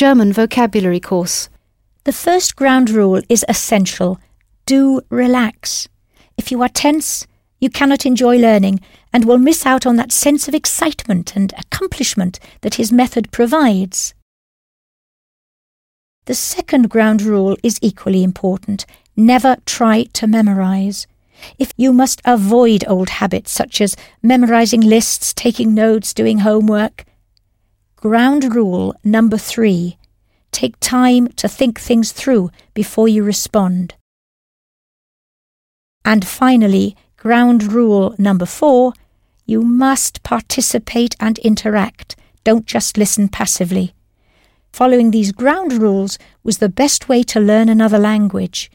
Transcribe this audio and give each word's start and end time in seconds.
German 0.00 0.32
vocabulary 0.32 0.98
course. 0.98 1.50
The 2.04 2.12
first 2.14 2.56
ground 2.56 2.88
rule 2.88 3.20
is 3.28 3.44
essential. 3.50 4.18
Do 4.64 5.02
relax. 5.10 5.88
If 6.38 6.50
you 6.50 6.62
are 6.62 6.70
tense, 6.70 7.26
you 7.58 7.68
cannot 7.68 8.06
enjoy 8.06 8.38
learning 8.38 8.80
and 9.12 9.26
will 9.26 9.36
miss 9.36 9.66
out 9.66 9.84
on 9.84 9.96
that 9.96 10.10
sense 10.10 10.48
of 10.48 10.54
excitement 10.54 11.36
and 11.36 11.52
accomplishment 11.58 12.40
that 12.62 12.76
his 12.76 12.90
method 12.90 13.30
provides. 13.30 14.14
The 16.24 16.34
second 16.34 16.88
ground 16.88 17.20
rule 17.20 17.58
is 17.62 17.78
equally 17.82 18.24
important. 18.24 18.86
Never 19.16 19.58
try 19.66 20.04
to 20.14 20.26
memorize. 20.26 21.06
If 21.58 21.74
you 21.76 21.92
must 21.92 22.22
avoid 22.24 22.86
old 22.88 23.10
habits 23.10 23.52
such 23.52 23.82
as 23.82 23.98
memorizing 24.22 24.80
lists, 24.80 25.34
taking 25.34 25.74
notes, 25.74 26.14
doing 26.14 26.38
homework. 26.38 27.04
Ground 28.00 28.54
rule 28.54 28.94
number 29.04 29.36
three 29.36 29.98
take 30.52 30.80
time 30.80 31.28
to 31.36 31.46
think 31.46 31.78
things 31.78 32.12
through 32.12 32.50
before 32.72 33.08
you 33.08 33.22
respond. 33.22 33.94
And 36.02 36.26
finally, 36.26 36.96
ground 37.18 37.62
rule 37.74 38.14
number 38.16 38.46
four 38.46 38.94
you 39.44 39.60
must 39.60 40.22
participate 40.22 41.14
and 41.20 41.38
interact. 41.40 42.16
Don't 42.42 42.64
just 42.64 42.96
listen 42.96 43.28
passively. 43.28 43.92
Following 44.72 45.10
these 45.10 45.30
ground 45.30 45.74
rules 45.74 46.18
was 46.42 46.56
the 46.56 46.70
best 46.70 47.06
way 47.06 47.22
to 47.24 47.38
learn 47.38 47.68
another 47.68 47.98
language. 47.98 48.70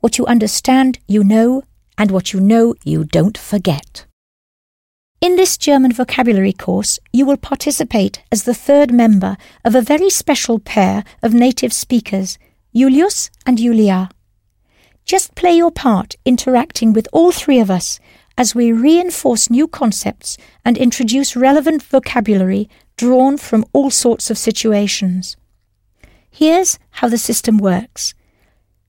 What 0.00 0.16
you 0.16 0.24
understand, 0.24 0.98
you 1.06 1.22
know, 1.22 1.62
and 1.98 2.10
what 2.10 2.32
you 2.32 2.40
know, 2.40 2.74
you 2.84 3.04
don't 3.04 3.36
forget. 3.36 4.06
In 5.26 5.34
this 5.34 5.58
German 5.58 5.90
vocabulary 5.90 6.52
course, 6.52 7.00
you 7.12 7.26
will 7.26 7.36
participate 7.36 8.22
as 8.30 8.44
the 8.44 8.54
third 8.54 8.92
member 8.92 9.36
of 9.64 9.74
a 9.74 9.82
very 9.82 10.08
special 10.08 10.60
pair 10.60 11.02
of 11.20 11.34
native 11.34 11.72
speakers, 11.72 12.38
Julius 12.72 13.28
and 13.44 13.58
Julia. 13.58 14.08
Just 15.04 15.34
play 15.34 15.56
your 15.56 15.72
part 15.72 16.14
interacting 16.24 16.92
with 16.92 17.08
all 17.12 17.32
three 17.32 17.58
of 17.58 17.72
us 17.72 17.98
as 18.38 18.54
we 18.54 18.70
reinforce 18.70 19.50
new 19.50 19.66
concepts 19.66 20.38
and 20.64 20.78
introduce 20.78 21.34
relevant 21.34 21.82
vocabulary 21.82 22.70
drawn 22.96 23.36
from 23.36 23.64
all 23.72 23.90
sorts 23.90 24.30
of 24.30 24.38
situations. 24.38 25.36
Here's 26.30 26.78
how 26.90 27.08
the 27.08 27.18
system 27.18 27.58
works. 27.58 28.14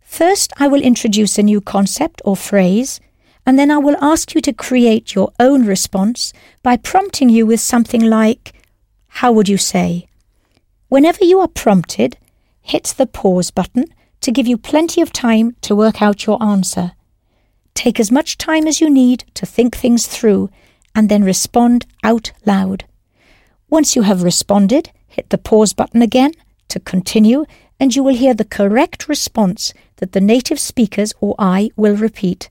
First, 0.02 0.54
I 0.58 0.68
will 0.68 0.84
introduce 0.84 1.40
a 1.40 1.44
new 1.44 1.62
concept 1.62 2.22
or 2.24 2.38
phrase, 2.38 3.00
and 3.48 3.58
then 3.58 3.72
I 3.72 3.78
will 3.78 3.96
ask 4.02 4.36
you 4.36 4.42
to 4.42 4.52
create 4.52 5.16
your 5.16 5.32
own 5.40 5.66
response 5.66 6.34
by 6.62 6.76
prompting 6.76 7.30
you 7.30 7.46
with 7.46 7.62
something 7.62 8.02
like, 8.02 8.52
How 9.08 9.32
would 9.32 9.48
you 9.48 9.58
say? 9.58 10.08
Whenever 10.90 11.24
you 11.24 11.40
are 11.40 11.48
prompted, 11.48 12.18
hit 12.62 12.94
the 12.98 13.08
pause 13.08 13.50
button 13.50 13.86
to 14.20 14.34
give 14.34 14.48
you 14.48 14.58
plenty 14.58 15.00
of 15.00 15.14
time 15.14 15.56
to 15.62 15.78
work 15.78 16.02
out 16.02 16.26
your 16.26 16.44
answer. 16.44 16.92
Take 17.74 18.02
as 18.02 18.12
much 18.12 18.38
time 18.38 18.68
as 18.68 18.82
you 18.82 18.90
need 18.90 19.24
to 19.36 19.46
think 19.46 19.78
things 19.78 20.08
through 20.08 20.50
and 20.94 21.08
then 21.08 21.24
respond 21.24 21.86
out 22.04 22.34
loud. 22.46 22.84
Once 23.70 23.96
you 23.96 24.02
have 24.02 24.24
responded, 24.24 24.92
hit 25.08 25.30
the 25.30 25.38
pause 25.38 25.72
button 25.72 26.02
again 26.02 26.34
to 26.68 26.82
continue 26.82 27.46
and 27.80 27.96
you 27.96 28.04
will 28.04 28.16
hear 28.16 28.34
the 28.34 28.44
correct 28.44 29.08
response 29.08 29.74
that 29.98 30.12
the 30.12 30.20
native 30.20 30.60
speakers 30.60 31.14
or 31.22 31.34
I 31.40 31.70
will 31.78 31.96
repeat. 31.96 32.50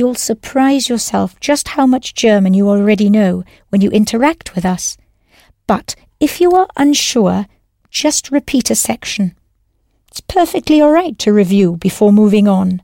You'll 0.00 0.14
surprise 0.14 0.88
yourself 0.88 1.38
just 1.40 1.76
how 1.76 1.84
much 1.84 2.14
German 2.14 2.54
you 2.54 2.70
already 2.70 3.10
know 3.10 3.44
when 3.68 3.82
you 3.82 3.90
interact 3.90 4.54
with 4.54 4.64
us. 4.64 4.96
But 5.66 5.94
if 6.18 6.40
you 6.40 6.52
are 6.52 6.68
unsure, 6.74 7.44
just 7.90 8.30
repeat 8.30 8.70
a 8.70 8.74
section. 8.74 9.34
It's 10.08 10.22
perfectly 10.22 10.80
all 10.80 10.90
right 10.90 11.18
to 11.18 11.34
review 11.34 11.76
before 11.76 12.14
moving 12.14 12.48
on. 12.48 12.80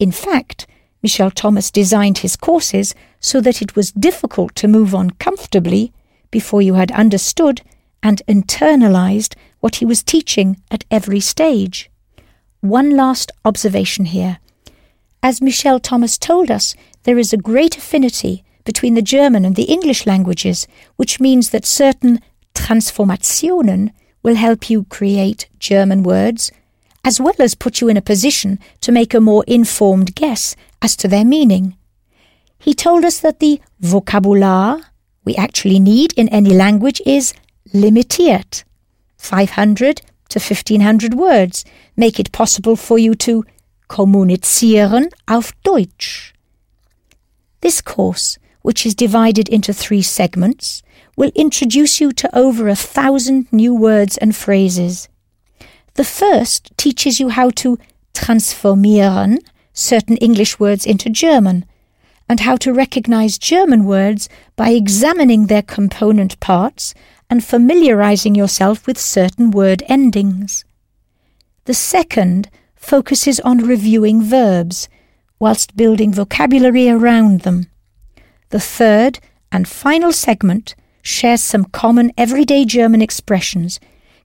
In 0.00 0.10
fact, 0.10 0.66
Michel 1.00 1.30
Thomas 1.30 1.70
designed 1.70 2.18
his 2.18 2.34
courses 2.34 2.92
so 3.20 3.40
that 3.40 3.62
it 3.62 3.76
was 3.76 3.92
difficult 3.92 4.56
to 4.56 4.66
move 4.66 4.96
on 4.96 5.10
comfortably 5.10 5.92
before 6.32 6.60
you 6.60 6.74
had 6.74 6.90
understood 6.90 7.62
and 8.02 8.20
internalized 8.26 9.36
what 9.60 9.76
he 9.76 9.84
was 9.84 10.02
teaching 10.02 10.60
at 10.72 10.84
every 10.90 11.20
stage. 11.20 11.88
One 12.62 12.96
last 12.96 13.30
observation 13.44 14.06
here. 14.06 14.40
As 15.22 15.42
Michel 15.42 15.80
Thomas 15.80 16.16
told 16.16 16.50
us, 16.50 16.74
there 17.02 17.18
is 17.18 17.32
a 17.32 17.36
great 17.36 17.76
affinity 17.76 18.44
between 18.64 18.94
the 18.94 19.02
German 19.02 19.44
and 19.44 19.56
the 19.56 19.64
English 19.64 20.06
languages, 20.06 20.68
which 20.96 21.20
means 21.20 21.50
that 21.50 21.66
certain 21.66 22.20
Transformationen 22.54 23.90
will 24.22 24.36
help 24.36 24.70
you 24.70 24.84
create 24.84 25.48
German 25.58 26.02
words, 26.02 26.52
as 27.04 27.20
well 27.20 27.34
as 27.38 27.54
put 27.54 27.80
you 27.80 27.88
in 27.88 27.96
a 27.96 28.02
position 28.02 28.58
to 28.80 28.92
make 28.92 29.14
a 29.14 29.20
more 29.20 29.44
informed 29.46 30.14
guess 30.14 30.54
as 30.82 30.94
to 30.96 31.08
their 31.08 31.24
meaning. 31.24 31.76
He 32.58 32.74
told 32.74 33.04
us 33.04 33.20
that 33.20 33.40
the 33.40 33.60
vocabular 33.82 34.82
we 35.24 35.34
actually 35.36 35.80
need 35.80 36.12
in 36.14 36.28
any 36.28 36.54
language 36.54 37.00
is 37.06 37.34
limitiert. 37.74 38.64
500 39.16 40.00
to 40.28 40.38
1500 40.38 41.14
words 41.14 41.64
make 41.96 42.20
it 42.20 42.32
possible 42.32 42.76
for 42.76 42.98
you 42.98 43.14
to 43.16 43.44
kommunizieren 43.88 45.08
auf 45.26 45.52
Deutsch. 45.62 46.34
This 47.60 47.82
course, 47.82 48.38
which 48.62 48.86
is 48.86 48.94
divided 48.94 49.48
into 49.48 49.72
three 49.72 50.02
segments, 50.02 50.82
will 51.16 51.32
introduce 51.34 52.00
you 52.00 52.12
to 52.12 52.28
over 52.36 52.68
a 52.68 52.76
thousand 52.76 53.52
new 53.52 53.74
words 53.74 54.16
and 54.18 54.36
phrases. 54.36 55.08
The 55.94 56.04
first 56.04 56.70
teaches 56.76 57.18
you 57.18 57.30
how 57.30 57.50
to 57.50 57.78
transformieren 58.14 59.38
certain 59.78 60.16
English 60.16 60.58
words 60.58 60.84
into 60.84 61.08
German, 61.08 61.64
and 62.28 62.40
how 62.40 62.56
to 62.56 62.74
recognize 62.74 63.38
German 63.38 63.84
words 63.84 64.28
by 64.56 64.70
examining 64.70 65.46
their 65.46 65.62
component 65.62 66.38
parts 66.40 66.94
and 67.30 67.44
familiarizing 67.44 68.34
yourself 68.34 68.86
with 68.86 68.98
certain 68.98 69.50
word 69.50 69.82
endings. 69.86 70.64
The 71.64 71.74
second 71.74 72.50
focuses 72.88 73.38
on 73.40 73.58
reviewing 73.58 74.22
verbs, 74.22 74.88
whilst 75.38 75.76
building 75.76 76.10
vocabulary 76.10 76.88
around 76.88 77.42
them. 77.42 77.66
The 78.48 78.60
third 78.60 79.18
and 79.52 79.68
final 79.68 80.10
segment 80.10 80.74
shares 81.02 81.42
some 81.42 81.66
common 81.66 82.12
everyday 82.16 82.64
German 82.64 83.02
expressions, 83.02 83.78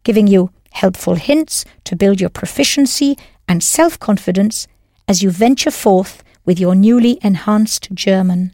giving 0.04 0.28
you 0.28 0.50
helpful 0.72 1.16
hints 1.16 1.66
to 1.84 1.98
build 1.98 2.22
your 2.22 2.30
proficiency 2.30 3.18
and 3.50 3.62
self 3.62 4.00
confidence 4.00 4.66
as 5.10 5.22
you 5.22 5.30
venture 5.30 5.72
forth 5.72 6.24
with 6.46 6.58
your 6.58 6.74
newly 6.74 7.20
enhanced 7.22 7.90
German. 7.94 8.54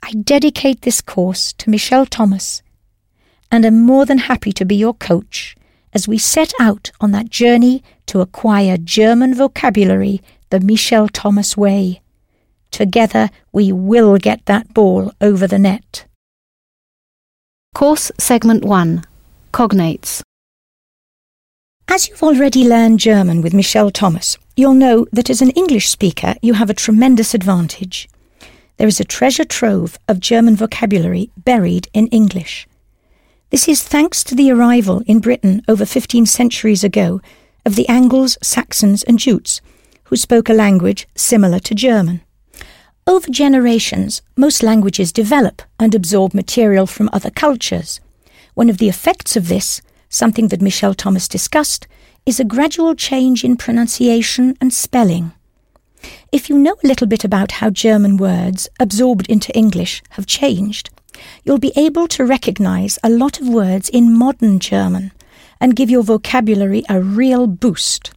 I 0.00 0.12
dedicate 0.12 0.82
this 0.82 1.00
course 1.00 1.52
to 1.54 1.70
Michel 1.70 2.06
Thomas 2.06 2.62
and 3.50 3.66
am 3.66 3.82
more 3.82 4.06
than 4.06 4.18
happy 4.18 4.52
to 4.52 4.64
be 4.64 4.76
your 4.76 4.94
coach 4.94 5.56
as 5.94 6.08
we 6.08 6.18
set 6.18 6.52
out 6.60 6.90
on 7.00 7.12
that 7.12 7.30
journey 7.30 7.82
to 8.06 8.20
acquire 8.20 8.76
German 8.76 9.34
vocabulary 9.34 10.20
the 10.50 10.60
Michel 10.60 11.08
Thomas 11.08 11.56
way. 11.56 12.02
Together 12.70 13.30
we 13.52 13.72
will 13.72 14.18
get 14.18 14.44
that 14.46 14.74
ball 14.74 15.12
over 15.20 15.46
the 15.46 15.58
net. 15.58 16.06
Course 17.74 18.10
Segment 18.18 18.64
1 18.64 19.04
Cognates. 19.52 20.22
As 21.86 22.08
you've 22.08 22.22
already 22.22 22.66
learned 22.66 22.98
German 22.98 23.42
with 23.42 23.54
Michel 23.54 23.90
Thomas, 23.90 24.36
you'll 24.56 24.74
know 24.74 25.06
that 25.12 25.30
as 25.30 25.42
an 25.42 25.50
English 25.50 25.88
speaker 25.88 26.34
you 26.42 26.54
have 26.54 26.70
a 26.70 26.74
tremendous 26.74 27.34
advantage. 27.34 28.08
There 28.76 28.88
is 28.88 28.98
a 28.98 29.04
treasure 29.04 29.44
trove 29.44 29.98
of 30.08 30.18
German 30.18 30.56
vocabulary 30.56 31.30
buried 31.36 31.88
in 31.92 32.08
English. 32.08 32.66
This 33.54 33.68
is 33.68 33.84
thanks 33.84 34.24
to 34.24 34.34
the 34.34 34.50
arrival 34.50 35.04
in 35.06 35.20
Britain 35.20 35.62
over 35.68 35.86
15 35.86 36.26
centuries 36.26 36.82
ago 36.82 37.20
of 37.64 37.76
the 37.76 37.88
Angles, 37.88 38.36
Saxons, 38.42 39.04
and 39.04 39.16
Jutes, 39.16 39.60
who 40.06 40.16
spoke 40.16 40.48
a 40.48 40.52
language 40.52 41.06
similar 41.14 41.60
to 41.60 41.72
German. 41.72 42.20
Over 43.06 43.30
generations, 43.30 44.22
most 44.36 44.64
languages 44.64 45.12
develop 45.12 45.62
and 45.78 45.94
absorb 45.94 46.34
material 46.34 46.88
from 46.88 47.08
other 47.12 47.30
cultures. 47.30 48.00
One 48.54 48.68
of 48.68 48.78
the 48.78 48.88
effects 48.88 49.36
of 49.36 49.46
this, 49.46 49.80
something 50.08 50.48
that 50.48 50.60
Michel 50.60 50.92
Thomas 50.92 51.28
discussed, 51.28 51.86
is 52.26 52.40
a 52.40 52.44
gradual 52.44 52.96
change 52.96 53.44
in 53.44 53.56
pronunciation 53.56 54.56
and 54.60 54.74
spelling. 54.74 55.30
If 56.32 56.50
you 56.50 56.58
know 56.58 56.74
a 56.82 56.88
little 56.88 57.06
bit 57.06 57.22
about 57.22 57.52
how 57.52 57.70
German 57.70 58.16
words, 58.16 58.68
absorbed 58.80 59.28
into 59.28 59.56
English, 59.56 60.02
have 60.10 60.26
changed, 60.26 60.90
you'll 61.44 61.58
be 61.58 61.72
able 61.76 62.08
to 62.08 62.24
recognize 62.24 62.98
a 63.02 63.08
lot 63.08 63.40
of 63.40 63.48
words 63.48 63.88
in 63.88 64.16
modern 64.16 64.58
German 64.58 65.12
and 65.60 65.76
give 65.76 65.90
your 65.90 66.02
vocabulary 66.02 66.82
a 66.88 67.00
real 67.00 67.46
boost. 67.46 68.12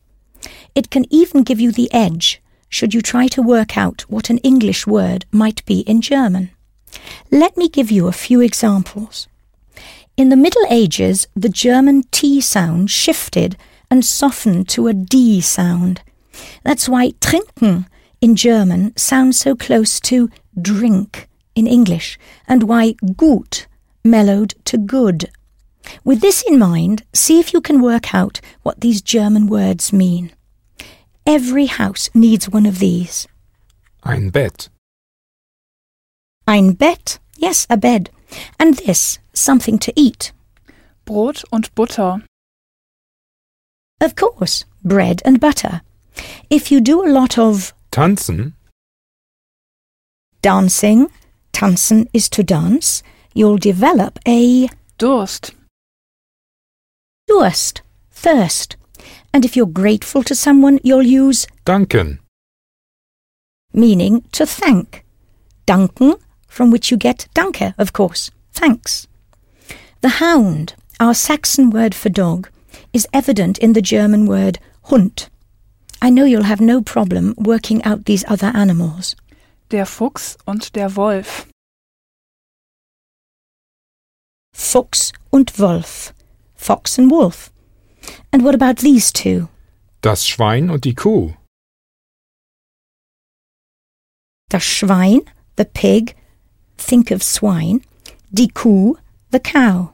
It 0.75 0.89
can 0.89 1.05
even 1.09 1.43
give 1.43 1.59
you 1.59 1.71
the 1.71 1.91
edge 1.93 2.41
should 2.69 2.93
you 2.93 3.01
try 3.01 3.27
to 3.27 3.41
work 3.41 3.77
out 3.77 4.01
what 4.09 4.29
an 4.29 4.37
English 4.39 4.85
word 4.85 5.25
might 5.31 5.65
be 5.65 5.79
in 5.81 6.01
German. 6.01 6.51
Let 7.31 7.57
me 7.57 7.69
give 7.69 7.91
you 7.91 8.07
a 8.07 8.11
few 8.11 8.41
examples. 8.41 9.27
In 10.17 10.29
the 10.29 10.35
Middle 10.35 10.65
Ages, 10.69 11.27
the 11.35 11.49
German 11.49 12.03
T 12.11 12.41
sound 12.41 12.89
shifted 12.89 13.55
and 13.89 14.03
softened 14.03 14.67
to 14.69 14.87
a 14.87 14.93
D 14.93 15.41
sound. 15.41 16.01
That's 16.63 16.89
why 16.89 17.11
trinken 17.21 17.87
in 18.19 18.35
German 18.35 18.95
sounds 18.97 19.39
so 19.39 19.55
close 19.55 19.99
to 20.01 20.29
drink 20.59 21.27
in 21.57 21.67
English, 21.67 22.17
and 22.47 22.63
why 22.63 22.93
gut 23.15 23.67
mellowed 24.03 24.53
to 24.65 24.77
good. 24.77 25.29
With 26.03 26.21
this 26.21 26.43
in 26.47 26.59
mind, 26.59 27.03
see 27.13 27.39
if 27.39 27.53
you 27.53 27.61
can 27.61 27.81
work 27.81 28.13
out 28.13 28.39
what 28.63 28.81
these 28.81 29.01
German 29.01 29.47
words 29.47 29.91
mean. 29.91 30.31
Every 31.25 31.65
house 31.65 32.09
needs 32.13 32.47
one 32.49 32.65
of 32.65 32.79
these. 32.79 33.27
Ein 34.03 34.29
Bett. 34.29 34.69
Ein 36.47 36.73
Bett, 36.73 37.19
yes, 37.37 37.67
a 37.69 37.77
bed. 37.77 38.09
And 38.59 38.75
this, 38.75 39.19
something 39.33 39.79
to 39.79 39.93
eat. 39.95 40.31
Brot 41.05 41.43
und 41.51 41.73
Butter. 41.75 42.23
Of 43.99 44.15
course, 44.15 44.65
bread 44.83 45.21
and 45.25 45.39
butter. 45.39 45.81
If 46.49 46.71
you 46.71 46.81
do 46.81 47.03
a 47.03 47.09
lot 47.09 47.37
of 47.37 47.73
Tanzen. 47.91 48.53
dancing, 50.41 51.09
tanzen 51.57 52.07
is 52.13 52.29
to 52.29 52.43
dance, 52.43 53.01
you'll 53.33 53.57
develop 53.57 54.19
a 54.27 54.69
Durst. 54.99 55.55
Durst, 57.27 57.81
thirst. 58.11 58.75
And 59.33 59.43
if 59.43 59.55
you're 59.55 59.65
grateful 59.81 60.21
to 60.23 60.35
someone, 60.35 60.79
you'll 60.83 61.01
use 61.23 61.47
Danken. 61.65 62.19
meaning 63.73 64.23
to 64.33 64.45
thank. 64.45 65.03
Danken, 65.65 66.19
from 66.47 66.69
which 66.69 66.91
you 66.91 66.97
get 66.97 67.27
danke, 67.33 67.73
of 67.77 67.91
course, 67.91 68.29
thanks. 68.53 69.07
The 70.01 70.19
hound, 70.21 70.75
our 70.99 71.15
Saxon 71.15 71.71
word 71.71 71.95
for 71.95 72.09
dog, 72.09 72.49
is 72.93 73.07
evident 73.11 73.57
in 73.57 73.73
the 73.73 73.81
German 73.81 74.27
word 74.27 74.59
Hund. 74.83 75.27
I 76.03 76.11
know 76.11 76.25
you'll 76.25 76.53
have 76.53 76.61
no 76.61 76.81
problem 76.81 77.33
working 77.35 77.83
out 77.83 78.05
these 78.05 78.23
other 78.27 78.51
animals. 78.53 79.15
Der 79.71 79.85
Fuchs 79.85 80.37
und 80.45 80.75
der 80.77 80.95
Wolf. 80.95 81.47
Fuchs 84.55 85.11
und 85.29 85.59
Wolf. 85.59 86.13
Fox 86.55 86.97
and 86.97 87.11
wolf. 87.11 87.51
And 88.31 88.43
what 88.43 88.55
about 88.55 88.81
these 88.81 89.11
two? 89.11 89.49
Das 90.01 90.25
Schwein 90.25 90.69
und 90.69 90.85
die 90.85 90.95
Kuh. 90.95 91.33
Das 94.49 94.63
Schwein, 94.63 95.21
the 95.57 95.65
pig, 95.65 96.15
think 96.77 97.11
of 97.11 97.21
swine. 97.21 97.81
Die 98.31 98.47
Kuh, 98.47 98.97
the 99.31 99.39
cow. 99.39 99.93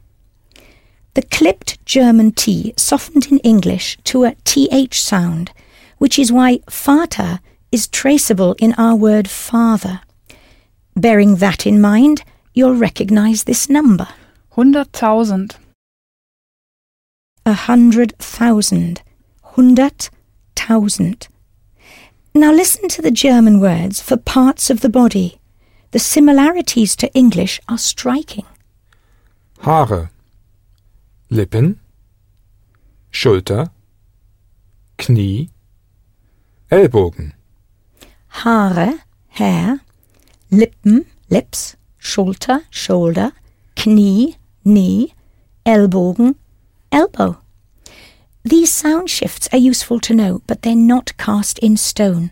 The 1.15 1.23
clipped 1.23 1.83
German 1.85 2.33
T 2.35 2.73
softened 2.77 3.31
in 3.31 3.39
English 3.39 3.97
to 4.03 4.23
a 4.23 4.35
TH 4.45 5.01
sound, 5.01 5.51
which 5.97 6.19
is 6.19 6.31
why 6.31 6.59
Vater 6.69 7.39
is 7.73 7.87
traceable 7.87 8.55
in 8.59 8.71
our 8.77 8.95
word 8.95 9.27
father. 9.27 10.01
Bearing 10.95 11.37
that 11.37 11.65
in 11.65 11.81
mind, 11.81 12.23
you'll 12.53 12.75
recognize 12.75 13.43
this 13.43 13.67
number. 13.67 14.07
Hunderttausend. 14.55 15.55
a 17.45 17.53
hundred 17.53 18.15
thousand, 18.19 19.01
hundert 19.55 20.09
tausend. 20.55 21.27
Now 22.35 22.51
listen 22.53 22.87
to 22.89 23.01
the 23.01 23.11
German 23.11 23.59
words 23.59 24.01
for 24.01 24.17
parts 24.17 24.69
of 24.69 24.81
the 24.81 24.89
body. 24.89 25.39
The 25.91 25.99
similarities 25.99 26.95
to 26.97 27.11
English 27.13 27.59
are 27.67 27.77
striking. 27.79 28.45
Haare. 29.61 30.09
Lippen. 31.29 31.79
Schulter. 33.11 33.69
Knie. 34.97 35.49
Ellbogen. 36.71 37.33
Haare, 38.41 38.99
hair, 39.29 39.79
Lippen, 40.51 41.05
lips, 41.29 41.75
Schulter, 41.99 42.63
shoulder, 42.69 43.31
Knie, 43.75 44.35
knee, 44.65 45.13
Ellbogen, 45.65 46.35
elbow. 46.91 47.37
These 48.43 48.71
sound 48.71 49.09
shifts 49.09 49.47
are 49.53 49.57
useful 49.57 49.99
to 50.01 50.13
know, 50.13 50.41
but 50.45 50.61
they're 50.61 50.75
not 50.75 51.17
cast 51.17 51.57
in 51.59 51.77
stone. 51.77 52.31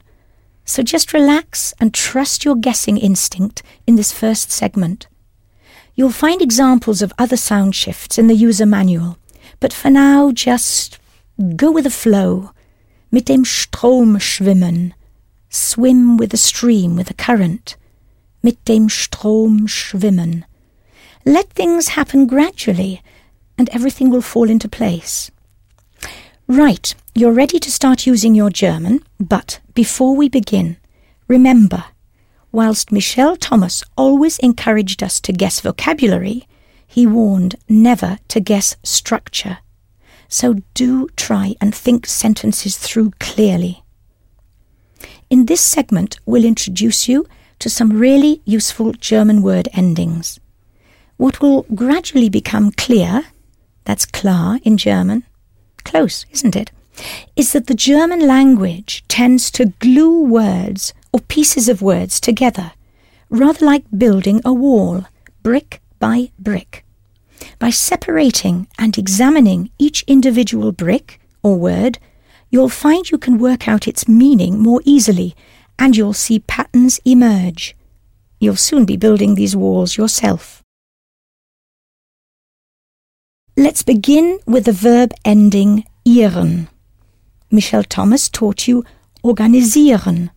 So 0.65 0.83
just 0.83 1.13
relax 1.13 1.73
and 1.79 1.93
trust 1.93 2.43
your 2.43 2.55
guessing 2.55 2.97
instinct 2.97 3.63
in 3.87 3.95
this 3.95 4.11
first 4.11 4.51
segment. 4.51 5.07
You'll 5.95 6.11
find 6.11 6.41
examples 6.41 7.01
of 7.01 7.13
other 7.17 7.37
sound 7.37 7.75
shifts 7.75 8.17
in 8.17 8.27
the 8.27 8.35
user 8.35 8.65
manual, 8.65 9.17
but 9.59 9.71
for 9.71 9.89
now 9.89 10.31
just 10.31 10.99
go 11.55 11.71
with 11.71 11.85
the 11.85 11.89
flow. 11.89 12.51
Mit 13.11 13.25
dem 13.25 13.45
Strom 13.45 14.17
schwimmen. 14.17 14.93
Swim 15.53 16.15
with 16.15 16.31
the 16.31 16.37
stream, 16.37 16.95
with 16.95 17.07
the 17.07 17.13
current. 17.13 17.75
Mit 18.41 18.63
dem 18.63 18.87
Strom 18.87 19.67
schwimmen. 19.67 20.45
Let 21.25 21.49
things 21.49 21.89
happen 21.89 22.25
gradually, 22.25 23.01
and 23.57 23.69
everything 23.69 24.09
will 24.09 24.21
fall 24.21 24.49
into 24.49 24.69
place. 24.69 25.29
Right, 26.47 26.95
you're 27.13 27.33
ready 27.33 27.59
to 27.59 27.69
start 27.69 28.07
using 28.07 28.33
your 28.33 28.49
German, 28.49 29.03
but 29.19 29.59
before 29.73 30.15
we 30.15 30.29
begin, 30.29 30.77
remember, 31.27 31.83
whilst 32.53 32.91
Michel 32.93 33.35
Thomas 33.35 33.83
always 33.97 34.39
encouraged 34.39 35.03
us 35.03 35.19
to 35.19 35.33
guess 35.33 35.59
vocabulary, 35.59 36.47
he 36.87 37.05
warned 37.05 37.57
never 37.67 38.19
to 38.29 38.39
guess 38.39 38.77
structure. 38.83 39.57
So 40.29 40.61
do 40.73 41.09
try 41.17 41.55
and 41.59 41.75
think 41.75 42.07
sentences 42.07 42.77
through 42.77 43.11
clearly. 43.19 43.80
In 45.31 45.45
this 45.45 45.61
segment, 45.61 46.19
we'll 46.25 46.43
introduce 46.43 47.07
you 47.07 47.25
to 47.59 47.69
some 47.69 47.97
really 47.97 48.41
useful 48.43 48.91
German 48.91 49.41
word 49.41 49.69
endings. 49.71 50.41
What 51.15 51.39
will 51.39 51.65
gradually 51.73 52.27
become 52.27 52.73
clear, 52.73 53.23
that's 53.85 54.05
klar 54.05 54.59
in 54.63 54.75
German, 54.75 55.23
close, 55.85 56.25
isn't 56.31 56.57
it? 56.57 56.71
Is 57.37 57.53
that 57.53 57.67
the 57.67 57.73
German 57.73 58.27
language 58.27 59.05
tends 59.07 59.49
to 59.51 59.71
glue 59.79 60.21
words 60.21 60.93
or 61.13 61.21
pieces 61.21 61.69
of 61.69 61.81
words 61.81 62.19
together, 62.19 62.73
rather 63.29 63.65
like 63.65 63.85
building 63.97 64.41
a 64.43 64.51
wall, 64.51 65.05
brick 65.43 65.81
by 65.97 66.31
brick. 66.39 66.83
By 67.57 67.69
separating 67.69 68.67
and 68.77 68.97
examining 68.97 69.69
each 69.79 70.03
individual 70.07 70.73
brick 70.73 71.21
or 71.41 71.55
word, 71.55 71.99
you'll 72.51 72.69
find 72.69 73.09
you 73.09 73.17
can 73.17 73.39
work 73.39 73.67
out 73.67 73.87
its 73.87 74.07
meaning 74.07 74.59
more 74.59 74.81
easily 74.85 75.35
and 75.79 75.97
you'll 75.97 76.13
see 76.13 76.39
patterns 76.39 76.99
emerge. 77.05 77.75
You'll 78.39 78.55
soon 78.55 78.85
be 78.85 78.97
building 78.97 79.35
these 79.35 79.55
walls 79.55 79.97
yourself. 79.97 80.61
Let's 83.57 83.83
begin 83.83 84.39
with 84.45 84.65
the 84.65 84.71
verb 84.71 85.11
ending 85.25 85.85
ieren. 86.05 86.67
Michel 87.49 87.83
Thomas 87.83 88.29
taught 88.29 88.67
you 88.67 88.83
organisieren, 89.23 90.29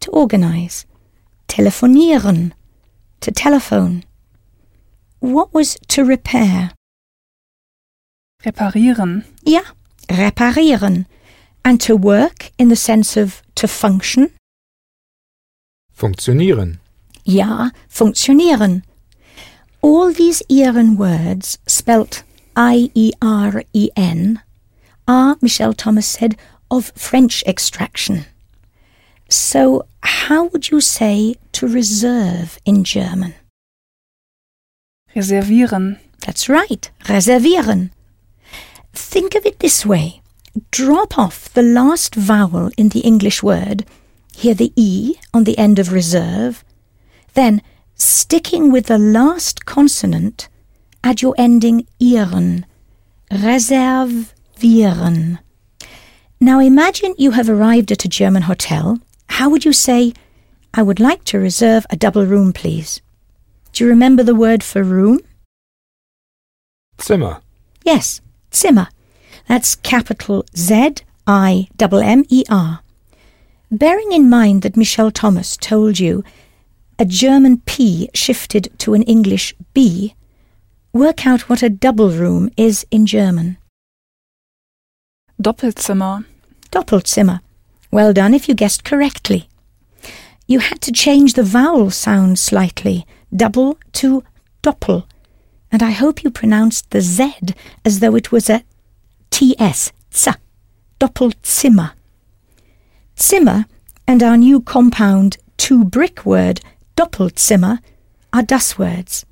to 0.00 0.10
organize, 0.10 0.86
telefonieren, 1.48 2.52
to 3.20 3.30
telephone. 3.30 4.04
What 5.18 5.52
was 5.52 5.76
to 5.88 6.04
repair? 6.04 6.70
Reparieren. 8.44 9.24
Ja, 9.44 9.62
reparieren. 10.08 11.06
And 11.64 11.80
to 11.82 11.96
work 11.96 12.50
in 12.58 12.68
the 12.68 12.76
sense 12.76 13.16
of 13.16 13.42
to 13.56 13.68
function? 13.68 14.30
Funktionieren. 15.92 16.78
Ja, 17.24 17.70
funktionieren. 17.88 18.82
All 19.82 20.12
these 20.12 20.42
ieren 20.48 20.96
words, 20.96 21.58
spelt 21.66 22.22
I-E-R-E-N, 22.56 24.42
are, 25.06 25.36
Michel 25.40 25.72
Thomas 25.72 26.06
said, 26.06 26.36
of 26.70 26.92
French 26.96 27.42
extraction. 27.46 28.24
So, 29.28 29.86
how 30.02 30.46
would 30.46 30.70
you 30.70 30.80
say 30.80 31.36
to 31.52 31.66
reserve 31.68 32.58
in 32.64 32.84
German? 32.84 33.34
Reservieren. 35.14 35.98
That's 36.26 36.48
right, 36.48 36.90
reservieren. 37.04 37.90
Think 38.92 39.34
of 39.34 39.46
it 39.46 39.58
this 39.60 39.86
way 39.86 40.19
drop 40.70 41.18
off 41.18 41.52
the 41.52 41.62
last 41.62 42.14
vowel 42.14 42.70
in 42.76 42.90
the 42.90 43.00
English 43.00 43.42
word, 43.42 43.84
hear 44.34 44.54
the 44.54 44.72
E 44.76 45.16
on 45.32 45.44
the 45.44 45.58
end 45.58 45.78
of 45.78 45.92
reserve, 45.92 46.64
then, 47.34 47.62
sticking 47.94 48.72
with 48.72 48.86
the 48.86 48.98
last 48.98 49.64
consonant, 49.66 50.48
add 51.04 51.22
your 51.22 51.34
ending 51.38 51.86
ieren, 52.00 52.64
reservieren. 53.30 54.28
Now 56.40 56.58
imagine 56.58 57.14
you 57.18 57.32
have 57.32 57.48
arrived 57.48 57.92
at 57.92 58.04
a 58.04 58.08
German 58.08 58.42
hotel. 58.42 58.98
How 59.28 59.48
would 59.50 59.64
you 59.64 59.72
say, 59.72 60.12
I 60.74 60.82
would 60.82 60.98
like 60.98 61.24
to 61.24 61.38
reserve 61.38 61.86
a 61.90 61.96
double 61.96 62.26
room, 62.26 62.52
please? 62.52 63.00
Do 63.72 63.84
you 63.84 63.90
remember 63.90 64.22
the 64.22 64.34
word 64.34 64.62
for 64.64 64.82
room? 64.82 65.20
Zimmer. 67.00 67.40
Yes, 67.84 68.20
Zimmer. 68.52 68.88
That's 69.50 69.74
capital 69.74 70.44
Z 70.56 70.94
I 71.26 71.66
M 71.80 71.92
M 71.92 72.24
E 72.28 72.44
R. 72.48 72.82
Bearing 73.68 74.12
in 74.12 74.30
mind 74.30 74.62
that 74.62 74.76
Michel 74.76 75.10
Thomas 75.10 75.56
told 75.56 75.98
you 75.98 76.22
a 77.00 77.04
German 77.04 77.60
P 77.66 78.08
shifted 78.14 78.68
to 78.78 78.94
an 78.94 79.02
English 79.02 79.52
B, 79.74 80.14
work 80.92 81.26
out 81.26 81.48
what 81.48 81.64
a 81.64 81.68
double 81.68 82.10
room 82.10 82.52
is 82.56 82.86
in 82.92 83.06
German. 83.06 83.58
Doppelzimmer. 85.42 86.24
Doppelzimmer. 86.70 87.40
Well 87.90 88.12
done 88.12 88.34
if 88.34 88.48
you 88.48 88.54
guessed 88.54 88.84
correctly. 88.84 89.48
You 90.46 90.60
had 90.60 90.80
to 90.82 90.92
change 90.92 91.34
the 91.34 91.42
vowel 91.42 91.90
sound 91.90 92.38
slightly, 92.38 93.04
double 93.34 93.78
to 93.94 94.22
doppel, 94.62 95.06
and 95.72 95.82
I 95.82 95.90
hope 95.90 96.22
you 96.22 96.30
pronounced 96.30 96.92
the 96.92 97.00
Z 97.00 97.34
as 97.84 97.98
though 97.98 98.14
it 98.14 98.30
was 98.30 98.48
a 98.48 98.62
TS, 99.30 99.92
z, 100.12 100.32
Doppelzimmer. 100.98 101.92
Zimmer 103.18 103.66
and 104.06 104.22
our 104.22 104.36
new 104.36 104.60
compound 104.60 105.38
two 105.56 105.84
brick 105.84 106.24
word, 106.24 106.60
Doppelzimmer, 106.96 107.78
are 108.32 108.42
das 108.42 108.78
words. 108.78 109.24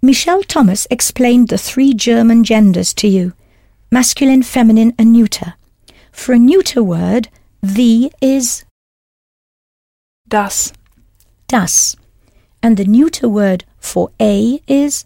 Michel 0.00 0.42
Thomas 0.42 0.86
explained 0.90 1.48
the 1.48 1.58
three 1.58 1.94
German 1.94 2.44
genders 2.44 2.92
to 2.94 3.08
you 3.08 3.34
masculine, 3.90 4.42
feminine, 4.42 4.94
and 4.98 5.12
neuter. 5.12 5.54
For 6.10 6.32
a 6.32 6.38
neuter 6.38 6.82
word, 6.82 7.28
the 7.62 8.10
is 8.20 8.64
Das. 10.28 10.72
das, 11.46 11.94
and 12.62 12.78
the 12.78 12.86
neuter 12.86 13.28
word 13.28 13.64
for 13.78 14.10
a 14.18 14.60
is 14.66 15.04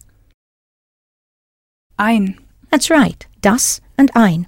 Ein. 1.99 2.39
that's 2.71 2.89
right, 2.89 3.27
das 3.47 3.81
and 3.97 4.11
ein. 4.15 4.47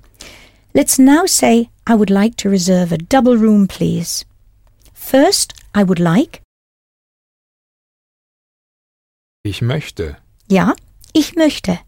Let's 0.74 0.98
now 0.98 1.24
say, 1.26 1.70
I 1.86 1.94
would 1.94 2.10
like 2.10 2.34
to 2.38 2.50
reserve 2.50 2.92
a 2.92 2.98
double 2.98 3.36
room, 3.36 3.66
please. 3.68 4.24
First, 4.92 5.54
I 5.74 5.82
would 5.84 6.00
like, 6.00 6.42
Ich 9.44 9.62
möchte. 9.62 10.16
ja, 10.50 10.74
ich 11.14 11.34
möchte. 11.36 11.78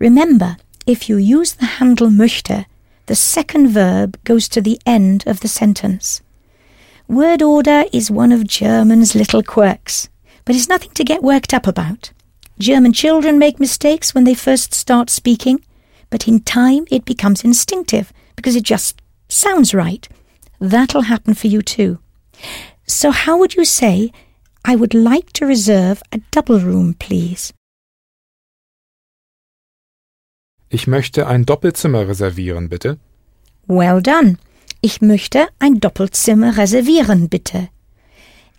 Remember, 0.00 0.56
if 0.86 1.08
you 1.08 1.16
use 1.16 1.54
the 1.54 1.78
handle 1.78 2.10
möchte, 2.10 2.66
the 3.06 3.14
second 3.14 3.68
verb 3.72 4.18
goes 4.24 4.48
to 4.48 4.60
the 4.60 4.78
end 4.84 5.24
of 5.26 5.40
the 5.40 5.48
sentence. 5.48 6.20
Word 7.08 7.40
order 7.42 7.84
is 7.92 8.10
one 8.10 8.32
of 8.32 8.46
German's 8.46 9.14
little 9.14 9.42
quirks, 9.42 10.08
but 10.44 10.56
it's 10.56 10.68
nothing 10.68 10.90
to 10.94 11.04
get 11.04 11.22
worked 11.22 11.54
up 11.54 11.66
about. 11.66 12.10
German 12.58 12.92
children 12.92 13.38
make 13.38 13.58
mistakes 13.60 14.14
when 14.14 14.24
they 14.24 14.34
first 14.34 14.74
start 14.74 15.08
speaking, 15.08 15.60
but 16.12 16.28
in 16.28 16.40
time 16.40 16.84
it 16.90 17.06
becomes 17.06 17.42
instinctive 17.42 18.12
because 18.36 18.54
it 18.54 18.64
just 18.64 19.00
sounds 19.28 19.72
right. 19.72 20.06
That'll 20.60 21.08
happen 21.08 21.34
for 21.34 21.48
you 21.48 21.62
too. 21.62 21.98
So, 22.86 23.10
how 23.10 23.38
would 23.38 23.54
you 23.54 23.64
say, 23.64 24.12
I 24.62 24.76
would 24.76 24.92
like 24.92 25.32
to 25.32 25.46
reserve 25.46 26.02
a 26.12 26.20
double 26.30 26.60
room, 26.60 26.94
please? 26.94 27.54
Ich 30.70 30.86
möchte 30.86 31.26
ein 31.26 31.44
Doppelzimmer 31.44 32.06
reservieren, 32.06 32.68
bitte. 32.68 32.98
Well 33.66 34.00
done. 34.02 34.36
Ich 34.82 35.00
möchte 35.00 35.48
ein 35.60 35.80
Doppelzimmer 35.80 36.56
reservieren, 36.58 37.28
bitte. 37.28 37.70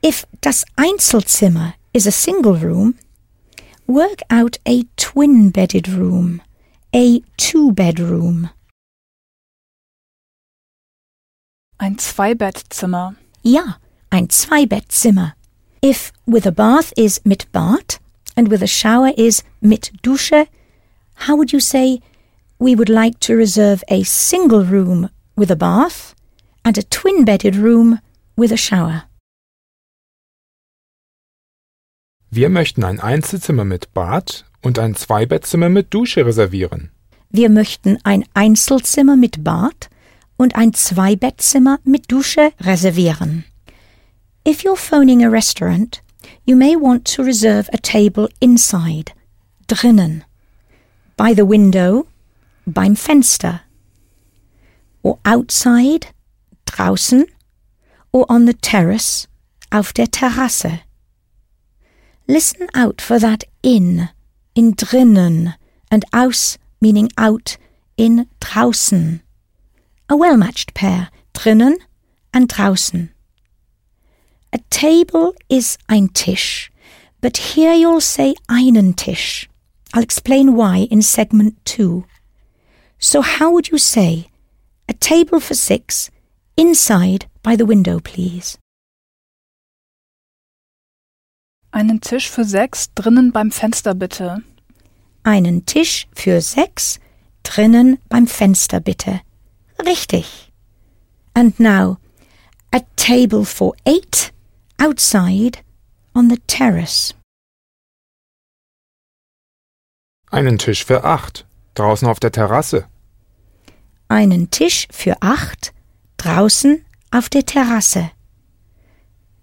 If 0.01 0.25
das 0.41 0.65
Einzelzimmer 0.75 1.75
is 1.93 2.07
a 2.07 2.11
single 2.11 2.55
room, 2.55 2.95
work 3.87 4.21
out 4.29 4.57
a 4.67 4.83
twin-bedded 4.97 5.87
room, 5.89 6.41
a 6.95 7.21
two-bedroom. 7.37 8.49
Ein 11.79 11.97
Zweibettzimmer. 11.97 13.15
Ja, 13.41 13.77
ein 14.11 14.29
Zweibettzimmer. 14.29 15.33
If 15.81 16.11
with 16.27 16.45
a 16.45 16.51
bath 16.51 16.93
is 16.95 17.19
mit 17.25 17.51
Bad 17.51 17.99
and 18.37 18.49
with 18.49 18.61
a 18.61 18.67
shower 18.67 19.11
is 19.17 19.43
mit 19.59 19.91
Dusche, 20.03 20.47
how 21.15 21.35
would 21.35 21.51
you 21.51 21.59
say 21.59 21.99
we 22.59 22.75
would 22.75 22.89
like 22.89 23.19
to 23.21 23.35
reserve 23.35 23.83
a 23.89 24.03
single 24.03 24.63
room 24.63 25.09
with 25.35 25.49
a 25.49 25.55
bath 25.55 26.13
and 26.63 26.77
a 26.77 26.83
twin-bedded 26.83 27.55
room 27.55 27.99
with 28.37 28.51
a 28.51 28.57
shower? 28.57 29.03
Wir 32.29 32.49
möchten 32.49 32.83
ein 32.83 32.99
Einzelzimmer 32.99 33.65
mit 33.65 33.93
Bad 33.93 34.45
und 34.63 34.79
ein 34.79 34.95
Zweibettzimmer 34.95 35.69
mit 35.69 35.93
Dusche 35.93 36.25
reservieren. 36.25 36.89
Wir 37.29 37.49
möchten 37.49 37.97
ein 38.03 38.25
Einzelzimmer 38.33 39.15
mit 39.15 39.43
Bad 39.43 39.89
und 40.37 40.55
ein 40.55 40.73
Zweibettzimmer 40.73 41.79
mit 41.83 42.11
Dusche 42.11 42.51
reservieren. 42.59 43.43
If 44.47 44.63
you're 44.63 44.75
phoning 44.75 45.23
a 45.23 45.29
restaurant, 45.29 46.01
you 46.45 46.55
may 46.55 46.75
want 46.75 47.05
to 47.15 47.23
reserve 47.23 47.69
a 47.73 47.77
table 47.77 48.27
inside, 48.39 49.13
drinnen, 49.67 50.23
by 51.15 51.33
the 51.33 51.45
window, 51.47 52.07
beim 52.65 52.95
Fenster, 52.95 53.61
or 55.01 55.19
outside, 55.25 56.07
draußen, 56.65 57.25
or 58.11 58.25
on 58.29 58.45
the 58.45 58.53
terrace, 58.53 59.27
auf 59.71 59.93
der 59.93 60.07
Terrasse. 60.07 60.81
Listen 62.27 62.67
out 62.75 63.01
for 63.01 63.19
that 63.19 63.43
in, 63.63 64.09
in 64.55 64.73
drinnen, 64.73 65.55
and 65.89 66.05
aus 66.13 66.57
meaning 66.81 67.09
out, 67.17 67.57
in 67.97 68.27
draußen. 68.39 69.21
A 70.09 70.15
well 70.15 70.37
matched 70.37 70.73
pair, 70.73 71.09
drinnen 71.33 71.77
and 72.33 72.49
draußen. 72.49 73.09
A 74.51 74.59
table 74.69 75.33
is 75.49 75.77
ein 75.89 76.09
Tisch, 76.09 76.71
but 77.21 77.37
here 77.37 77.73
you'll 77.73 78.01
say 78.01 78.35
einen 78.49 78.93
Tisch. 78.93 79.47
I'll 79.93 80.03
explain 80.03 80.55
why 80.55 80.87
in 80.89 81.01
segment 81.01 81.63
two. 81.65 82.05
So, 82.99 83.21
how 83.21 83.51
would 83.51 83.69
you 83.69 83.77
say, 83.77 84.29
a 84.89 84.93
table 84.93 85.39
for 85.39 85.53
six, 85.53 86.09
inside 86.57 87.27
by 87.41 87.55
the 87.55 87.65
window, 87.65 87.99
please? 87.99 88.57
Einen 91.73 92.01
Tisch 92.01 92.29
für 92.29 92.43
sechs 92.43 92.93
drinnen 92.93 93.31
beim 93.31 93.49
Fenster 93.49 93.95
bitte. 93.95 94.43
Einen 95.23 95.65
Tisch 95.65 96.07
für 96.13 96.39
sechs, 96.39 96.99
drinnen 97.41 97.97
beim 98.09 98.27
Fenster 98.27 98.79
bitte. 98.79 99.21
Richtig. 99.83 100.51
And 101.33 101.59
now, 101.59 101.97
a 102.71 102.81
table 102.95 103.43
for 103.43 103.73
eight, 103.87 104.31
outside, 104.77 105.63
on 106.13 106.29
the 106.29 106.37
terrace. 106.45 107.15
Einen 110.29 110.59
Tisch 110.59 110.85
für 110.85 111.03
acht, 111.03 111.47
draußen 111.73 112.07
auf 112.07 112.19
der 112.19 112.31
Terrasse. 112.31 112.85
Einen 114.09 114.51
Tisch 114.51 114.87
für 114.91 115.19
acht, 115.23 115.73
draußen 116.17 116.85
auf 117.09 117.29
der 117.29 117.47
Terrasse. 117.47 118.11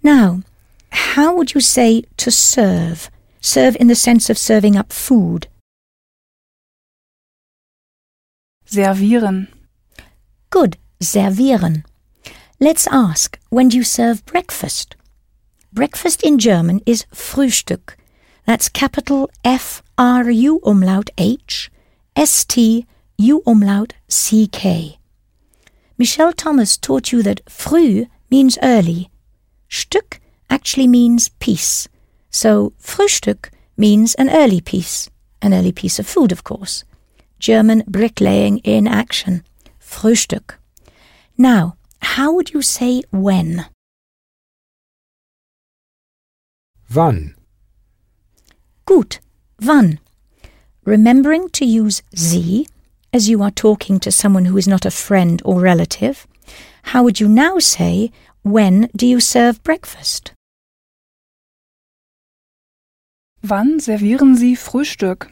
Now, 0.02 0.42
how 0.90 1.34
would 1.34 1.54
you 1.54 1.60
say 1.60 2.04
to 2.18 2.30
serve? 2.30 3.10
Serve 3.40 3.76
in 3.80 3.88
the 3.88 3.94
sense 3.94 4.30
of 4.30 4.38
serving 4.38 4.76
up 4.76 4.92
food. 4.92 5.48
Servieren. 8.66 9.48
Good, 10.50 10.76
servieren. 11.02 11.84
Let's 12.60 12.86
ask, 12.88 13.38
when 13.48 13.68
do 13.68 13.76
you 13.76 13.84
serve 13.84 14.24
breakfast? 14.26 14.94
Breakfast 15.72 16.22
in 16.22 16.38
German 16.38 16.80
is 16.86 17.06
Frühstück. 17.12 17.94
That's 18.46 18.68
capital 18.68 19.30
F 19.44 19.82
R 19.98 20.30
U 20.30 20.60
umlaut 20.64 21.10
H 21.18 21.70
S 22.14 22.44
T 22.44 22.86
U 23.18 23.42
umlaut 23.46 23.94
C 24.08 24.46
K. 24.46 24.98
Michel 25.98 26.32
Thomas 26.32 26.76
taught 26.76 27.12
you 27.12 27.22
that 27.22 27.42
früh 27.48 28.06
means 28.30 28.56
early. 28.62 29.10
Stück 29.68 30.19
actually 30.50 30.88
means 30.88 31.30
piece. 31.40 31.88
So 32.30 32.72
Frühstück 32.82 33.50
means 33.76 34.14
an 34.16 34.28
early 34.28 34.60
piece, 34.60 35.08
an 35.40 35.54
early 35.54 35.72
piece 35.72 35.98
of 35.98 36.06
food, 36.06 36.32
of 36.32 36.44
course. 36.44 36.84
German 37.38 37.82
bricklaying 37.86 38.58
in 38.58 38.86
action. 38.86 39.42
Frühstück. 39.80 40.56
Now, 41.38 41.76
how 42.02 42.32
would 42.34 42.52
you 42.52 42.62
say 42.62 43.02
when? 43.10 43.66
Wann? 46.94 47.34
Gut, 48.84 49.20
wann? 49.62 50.00
Remembering 50.84 51.48
to 51.50 51.64
use 51.64 52.02
sie 52.14 52.66
as 53.12 53.28
you 53.28 53.42
are 53.42 53.50
talking 53.50 53.98
to 54.00 54.10
someone 54.10 54.46
who 54.46 54.56
is 54.56 54.68
not 54.68 54.84
a 54.86 54.90
friend 54.90 55.40
or 55.44 55.60
relative, 55.60 56.26
how 56.84 57.02
would 57.02 57.20
you 57.20 57.28
now 57.28 57.58
say, 57.58 58.10
when 58.42 58.88
do 58.96 59.06
you 59.06 59.20
serve 59.20 59.62
breakfast? 59.62 60.32
Wann 63.42 63.80
servieren 63.80 64.36
Sie 64.36 64.54
Frühstück? 64.54 65.30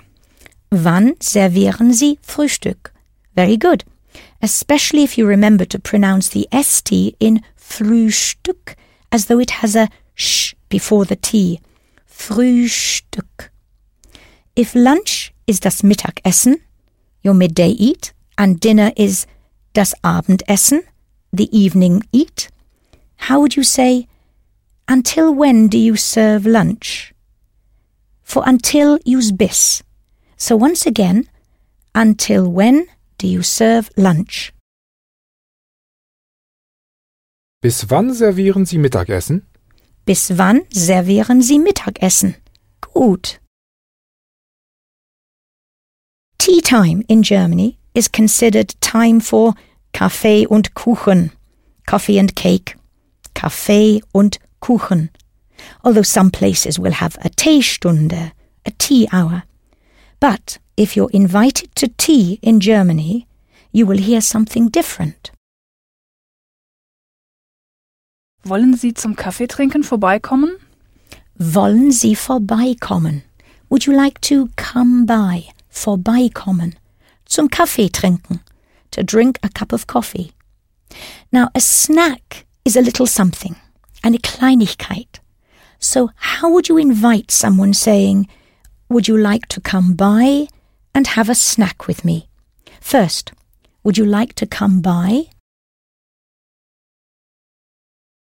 Wann 0.70 1.14
servieren 1.20 1.92
Sie 1.92 2.18
Frühstück? 2.22 2.92
Very 3.34 3.58
good. 3.58 3.84
Especially 4.40 5.04
if 5.04 5.18
you 5.18 5.26
remember 5.26 5.66
to 5.66 5.78
pronounce 5.78 6.30
the 6.30 6.48
ST 6.50 7.14
in 7.18 7.40
Frühstück 7.56 8.76
as 9.10 9.26
though 9.26 9.40
it 9.40 9.62
has 9.62 9.76
a 9.76 9.88
sh 10.14 10.54
before 10.68 11.04
the 11.04 11.16
T. 11.16 11.60
Frühstück. 12.06 13.50
If 14.56 14.74
lunch 14.74 15.32
is 15.46 15.60
das 15.60 15.82
Mittagessen, 15.82 16.56
your 17.22 17.34
midday 17.34 17.70
eat, 17.70 18.12
and 18.36 18.58
dinner 18.58 18.92
is 18.96 19.26
das 19.74 19.94
Abendessen, 20.02 20.80
the 21.32 21.48
evening 21.52 22.02
eat, 22.12 22.48
how 23.28 23.38
would 23.40 23.54
you 23.54 23.62
say, 23.62 24.08
until 24.88 25.32
when 25.32 25.68
do 25.68 25.78
you 25.78 25.94
serve 25.94 26.46
lunch? 26.46 27.12
For 28.28 28.42
until 28.44 28.98
use 29.06 29.32
bis. 29.32 29.82
So 30.36 30.54
once 30.54 30.84
again, 30.84 31.30
until 31.94 32.46
when 32.46 32.86
do 33.16 33.26
you 33.26 33.42
serve 33.42 33.90
lunch? 33.96 34.52
Bis 37.62 37.88
wann 37.88 38.12
servieren 38.12 38.66
Sie 38.66 38.76
Mittagessen? 38.76 39.46
Bis 40.04 40.36
wann 40.36 40.60
servieren 40.70 41.40
Sie 41.40 41.58
Mittagessen? 41.58 42.34
Gut. 42.82 43.40
Tea 46.36 46.60
time 46.60 47.02
in 47.08 47.22
Germany 47.22 47.78
is 47.94 48.12
considered 48.12 48.78
time 48.82 49.20
for 49.22 49.54
Kaffee 49.94 50.46
und 50.46 50.74
Kuchen, 50.74 51.32
coffee 51.86 52.18
and 52.18 52.36
cake, 52.36 52.76
Kaffee 53.32 54.02
und 54.12 54.38
Kuchen. 54.60 55.08
Although 55.88 56.02
some 56.02 56.30
places 56.30 56.78
will 56.78 56.92
have 56.92 57.16
a 57.24 57.30
Teestunde, 57.30 58.32
a 58.66 58.70
tea 58.72 59.08
hour. 59.10 59.44
But 60.20 60.58
if 60.76 60.94
you're 60.94 61.10
invited 61.14 61.74
to 61.76 61.88
tea 61.88 62.38
in 62.42 62.60
Germany, 62.60 63.26
you 63.72 63.86
will 63.86 63.96
hear 63.96 64.20
something 64.20 64.68
different. 64.68 65.30
Wollen 68.44 68.76
Sie 68.76 68.92
zum 68.92 69.16
Kaffeetrinken 69.16 69.82
vorbeikommen? 69.82 70.58
Wollen 71.38 71.90
Sie 71.90 72.14
vorbeikommen? 72.14 73.22
Would 73.70 73.86
you 73.86 73.94
like 73.94 74.20
to 74.28 74.50
come 74.56 75.06
by? 75.06 75.44
Vorbeikommen. 75.70 76.74
Zum 77.26 77.48
Kaffee 77.48 77.88
trinken. 77.88 78.40
To 78.90 79.02
drink 79.02 79.38
a 79.42 79.48
cup 79.48 79.72
of 79.72 79.86
coffee. 79.86 80.32
Now, 81.32 81.48
a 81.54 81.60
snack 81.60 82.44
is 82.66 82.76
a 82.76 82.82
little 82.82 83.06
something, 83.06 83.56
eine 84.04 84.18
Kleinigkeit. 84.18 85.20
So, 85.78 86.10
how 86.16 86.50
would 86.50 86.68
you 86.68 86.76
invite 86.76 87.30
someone 87.30 87.72
saying, 87.72 88.28
Would 88.88 89.06
you 89.06 89.16
like 89.16 89.46
to 89.48 89.60
come 89.60 89.94
by 89.94 90.48
and 90.94 91.06
have 91.08 91.28
a 91.28 91.34
snack 91.34 91.86
with 91.86 92.04
me? 92.04 92.28
First, 92.80 93.32
would 93.84 93.98
you 93.98 94.04
like 94.04 94.34
to 94.34 94.46
come 94.46 94.80
by? 94.80 95.28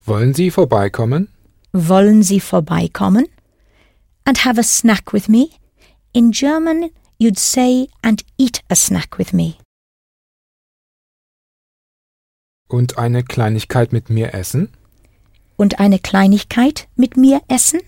Wollen 0.06 0.34
Sie 0.34 0.50
vorbeikommen? 0.50 1.28
Wollen 1.72 2.22
Sie 2.22 2.40
vorbeikommen? 2.40 3.26
And 4.24 4.38
have 4.38 4.58
a 4.58 4.62
snack 4.62 5.12
with 5.12 5.28
me? 5.28 5.58
In 6.14 6.32
German, 6.32 6.90
you'd 7.18 7.38
say, 7.38 7.88
and 8.02 8.24
eat 8.38 8.62
a 8.70 8.74
snack 8.74 9.18
with 9.18 9.32
me. 9.32 9.58
Und 12.68 12.98
eine 12.98 13.22
Kleinigkeit 13.22 13.92
mit 13.92 14.10
mir 14.10 14.34
essen? 14.34 14.70
Und 15.58 15.80
eine 15.80 15.98
Kleinigkeit 15.98 16.88
mit 16.94 17.16
mir 17.16 17.42
essen? 17.48 17.80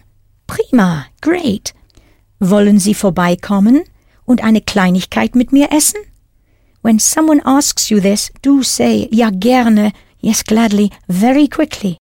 Prima, 0.49 1.07
great. 1.21 1.73
Wollen 2.41 2.81
Sie 2.81 2.95
vorbeikommen 2.95 3.85
und 4.25 4.43
eine 4.43 4.61
Kleinigkeit 4.61 5.37
mit 5.37 5.53
mir 5.53 5.71
essen? 5.71 6.00
When 6.83 6.99
someone 6.99 7.41
asks 7.45 7.89
you 7.89 8.00
this, 8.00 8.33
do 8.43 8.62
say, 8.62 9.09
ja 9.12 9.31
gerne, 9.31 9.93
yes 10.21 10.43
gladly, 10.45 10.91
very 11.06 11.47
quickly. 11.47 11.97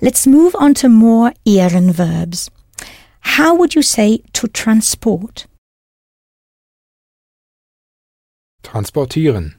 Let's 0.00 0.26
move 0.26 0.54
on 0.54 0.74
to 0.74 0.90
more 0.90 1.32
Ehrenverbs. 1.46 2.50
How 3.38 3.56
would 3.56 3.74
you 3.74 3.82
say 3.82 4.22
to 4.34 4.48
transport? 4.48 5.48
Transportieren. 8.62 9.54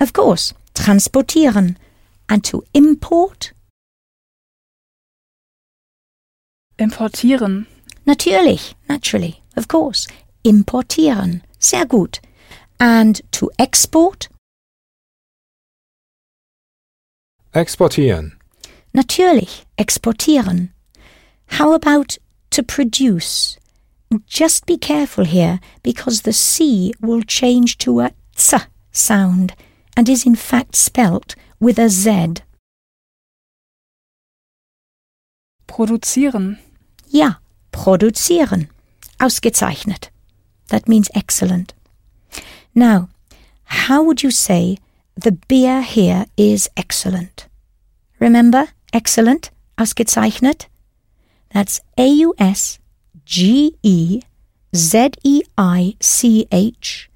Of 0.00 0.12
course, 0.12 0.54
transportieren. 0.74 1.76
And 2.28 2.42
to 2.44 2.64
import? 2.74 3.52
Importieren. 6.78 7.66
Natürlich, 8.06 8.74
naturally, 8.88 9.42
of 9.56 9.68
course. 9.68 10.06
Importieren. 10.44 11.42
Sehr 11.58 11.86
gut. 11.86 12.20
And 12.78 13.22
to 13.32 13.50
export? 13.58 14.28
Exportieren. 17.54 18.32
Natürlich, 18.92 19.64
exportieren. 19.78 20.70
How 21.46 21.72
about 21.72 22.18
to 22.50 22.62
produce? 22.62 23.56
Just 24.26 24.66
be 24.66 24.76
careful 24.76 25.24
here 25.24 25.60
because 25.82 26.22
the 26.22 26.32
C 26.32 26.92
will 27.00 27.22
change 27.22 27.78
to 27.78 28.00
a 28.00 28.12
ts 28.36 28.66
sound 28.92 29.54
and 29.96 30.08
is 30.08 30.26
in 30.26 30.34
fact 30.34 30.76
spelt 30.76 31.34
with 31.60 31.78
a 31.78 31.88
Z. 31.88 32.42
Produzieren. 35.66 36.58
Ja, 37.08 37.40
produzieren. 37.72 38.68
Ausgezeichnet. 39.18 40.10
That 40.68 40.88
means 40.88 41.10
excellent. 41.14 41.74
Now, 42.74 43.08
how 43.64 44.02
would 44.02 44.22
you 44.22 44.30
say 44.30 44.76
the 45.16 45.32
beer 45.48 45.82
here 45.82 46.26
is 46.36 46.68
excellent? 46.76 47.48
Remember, 48.18 48.68
excellent, 48.92 49.50
ausgezeichnet? 49.78 50.66
That's 51.50 51.80
A 51.96 52.06
U 52.06 52.34
S 52.38 52.78
G 53.24 53.76
E 53.82 54.20
Z 54.74 55.12
E 55.22 55.42
I 55.56 55.96
C 56.00 56.46
H 56.52 57.08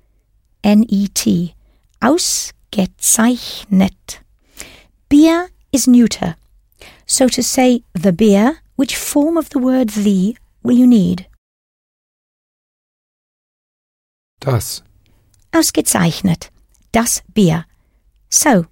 N 0.64 0.86
E 0.88 1.08
T. 1.08 1.54
Ausgezeichnet. 2.00 4.22
Beer 5.10 5.50
is 5.72 5.88
neuter. 5.88 6.36
So 7.04 7.26
to 7.28 7.42
say 7.42 7.82
the 7.94 8.12
beer, 8.12 8.62
which 8.76 8.96
form 8.96 9.36
of 9.36 9.50
the 9.50 9.58
word 9.58 9.90
the 9.90 10.36
will 10.62 10.76
you 10.78 10.86
need? 10.86 11.26
Das. 14.38 14.82
Ausgezeichnet. 15.52 16.50
Das 16.92 17.22
Bier. 17.34 17.66
So, 18.30 18.66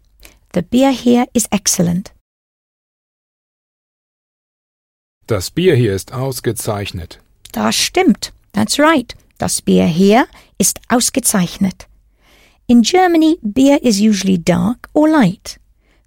the 0.52 0.62
beer 0.62 0.92
here 0.92 1.26
is 1.34 1.48
excellent. 1.50 2.12
Das 5.26 5.50
Bier 5.50 5.74
hier 5.74 5.94
ist 5.94 6.12
ausgezeichnet. 6.12 7.18
Das 7.50 7.74
stimmt. 7.74 8.32
That's 8.52 8.78
right. 8.78 9.14
Das 9.38 9.60
Bier 9.60 9.86
hier 9.86 10.28
ist 10.56 10.78
ausgezeichnet. 10.88 11.88
In 12.68 12.82
Germany, 12.82 13.38
beer 13.42 13.82
is 13.82 14.00
usually 14.00 14.38
dark 14.38 14.88
or 14.94 15.08
light. 15.08 15.58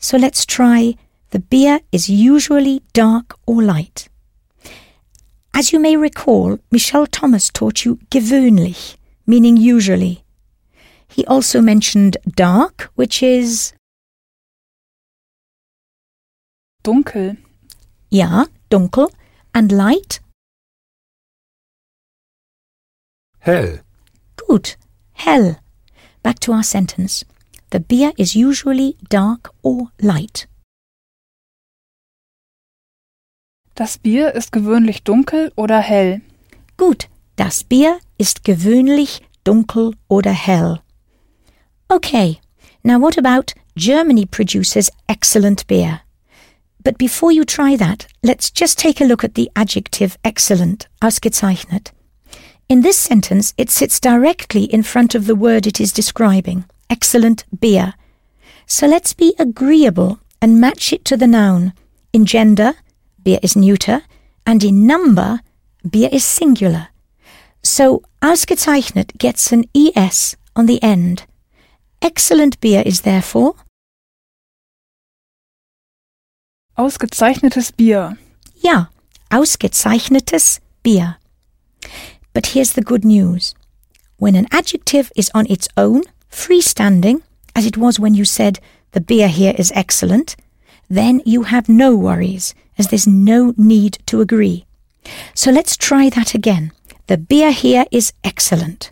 So 0.01 0.17
let's 0.17 0.45
try 0.45 0.95
the 1.29 1.39
beer 1.39 1.79
is 1.93 2.09
usually 2.09 2.81
dark 2.91 3.35
or 3.45 3.63
light. 3.63 4.09
As 5.53 5.71
you 5.71 5.79
may 5.79 5.95
recall, 5.95 6.59
Michel 6.71 7.07
Thomas 7.07 7.49
taught 7.49 7.85
you 7.85 7.99
gewöhnlich, 8.09 8.97
meaning 9.25 9.55
usually. 9.55 10.23
He 11.07 11.23
also 11.25 11.61
mentioned 11.61 12.17
dark, 12.35 12.91
which 12.95 13.23
is, 13.23 13.73
Dunkel. 16.83 17.37
ja, 18.09 18.47
dunkel, 18.69 19.09
and 19.53 19.71
light, 19.71 20.19
Hell. 23.41 23.79
Gut, 24.37 24.75
hell. 25.13 25.57
Back 26.21 26.37
to 26.41 26.53
our 26.53 26.61
sentence. 26.61 27.25
The 27.71 27.79
beer 27.79 28.11
is 28.17 28.35
usually 28.35 28.97
dark 29.09 29.49
or 29.63 29.91
light. 30.01 30.47
Das 33.75 33.97
Bier 33.97 34.35
ist 34.35 34.51
gewöhnlich 34.51 35.03
dunkel 35.03 35.53
oder 35.55 35.79
hell. 35.79 36.21
Gut, 36.75 37.07
das 37.37 37.63
Bier 37.63 37.99
ist 38.17 38.43
gewöhnlich 38.43 39.21
dunkel 39.45 39.95
oder 40.09 40.33
hell. 40.33 40.81
Okay, 41.87 42.41
now 42.83 42.99
what 42.99 43.17
about 43.17 43.53
Germany 43.77 44.25
produces 44.25 44.91
excellent 45.07 45.65
beer? 45.67 46.01
But 46.83 46.97
before 46.97 47.31
you 47.31 47.45
try 47.45 47.77
that, 47.77 48.05
let's 48.21 48.51
just 48.53 48.79
take 48.79 48.99
a 48.99 49.07
look 49.07 49.23
at 49.23 49.35
the 49.35 49.49
adjective 49.55 50.17
excellent, 50.25 50.89
ausgezeichnet. 50.99 51.93
In 52.67 52.81
this 52.81 52.97
sentence, 52.97 53.53
it 53.57 53.69
sits 53.69 53.99
directly 53.99 54.65
in 54.65 54.83
front 54.83 55.15
of 55.15 55.25
the 55.25 55.35
word 55.35 55.65
it 55.65 55.79
is 55.79 55.93
describing, 55.93 56.65
excellent 56.91 57.45
beer. 57.59 57.93
So 58.67 58.85
let's 58.85 59.13
be 59.13 59.33
agreeable 59.39 60.19
and 60.41 60.61
match 60.61 60.93
it 60.93 61.03
to 61.05 61.17
the 61.17 61.27
noun. 61.27 61.73
In 62.13 62.25
gender, 62.25 62.73
beer 63.23 63.39
is 63.41 63.55
neuter, 63.55 64.01
and 64.45 64.63
in 64.63 64.85
number, 64.85 65.39
beer 65.89 66.09
is 66.11 66.23
singular. 66.23 66.89
So 67.63 68.03
ausgezeichnet 68.21 69.17
gets 69.17 69.51
an 69.51 69.65
ES 69.73 70.35
on 70.55 70.65
the 70.65 70.81
end. 70.83 71.25
Excellent 72.01 72.59
beer 72.59 72.83
is 72.85 73.01
therefore 73.01 73.55
Ausgezeichnetes 76.77 77.71
Bier. 77.75 78.17
Ja, 78.63 78.89
ausgezeichnetes 79.29 80.61
Bier. 80.81 81.17
But 82.33 82.47
here's 82.47 82.73
the 82.73 82.81
good 82.81 83.05
news. 83.05 83.53
When 84.17 84.35
an 84.35 84.47
adjective 84.51 85.11
is 85.15 85.29
on 85.35 85.45
its 85.47 85.67
own, 85.77 86.03
freestanding, 86.31 87.21
as 87.55 87.65
it 87.65 87.77
was 87.77 87.99
when 87.99 88.13
you 88.15 88.25
said 88.25 88.59
the 88.91 89.01
beer 89.01 89.27
here 89.27 89.53
is 89.57 89.71
excellent, 89.75 90.35
then 90.89 91.21
you 91.25 91.43
have 91.43 91.69
no 91.69 91.95
worries, 91.95 92.53
as 92.77 92.87
there's 92.87 93.07
no 93.07 93.53
need 93.57 93.99
to 94.07 94.21
agree. 94.21 94.65
So 95.33 95.51
let's 95.51 95.77
try 95.77 96.09
that 96.09 96.33
again. 96.33 96.71
The 97.07 97.17
beer 97.17 97.51
here 97.51 97.85
is 97.91 98.13
excellent. 98.23 98.91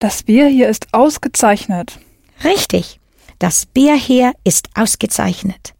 Das 0.00 0.22
Bier 0.22 0.48
hier 0.48 0.68
ist 0.68 0.86
ausgezeichnet. 0.94 1.98
Richtig. 2.42 2.98
Das 3.38 3.66
Bier 3.66 3.96
hier 3.96 4.32
ist 4.44 4.68
ausgezeichnet. 4.74 5.74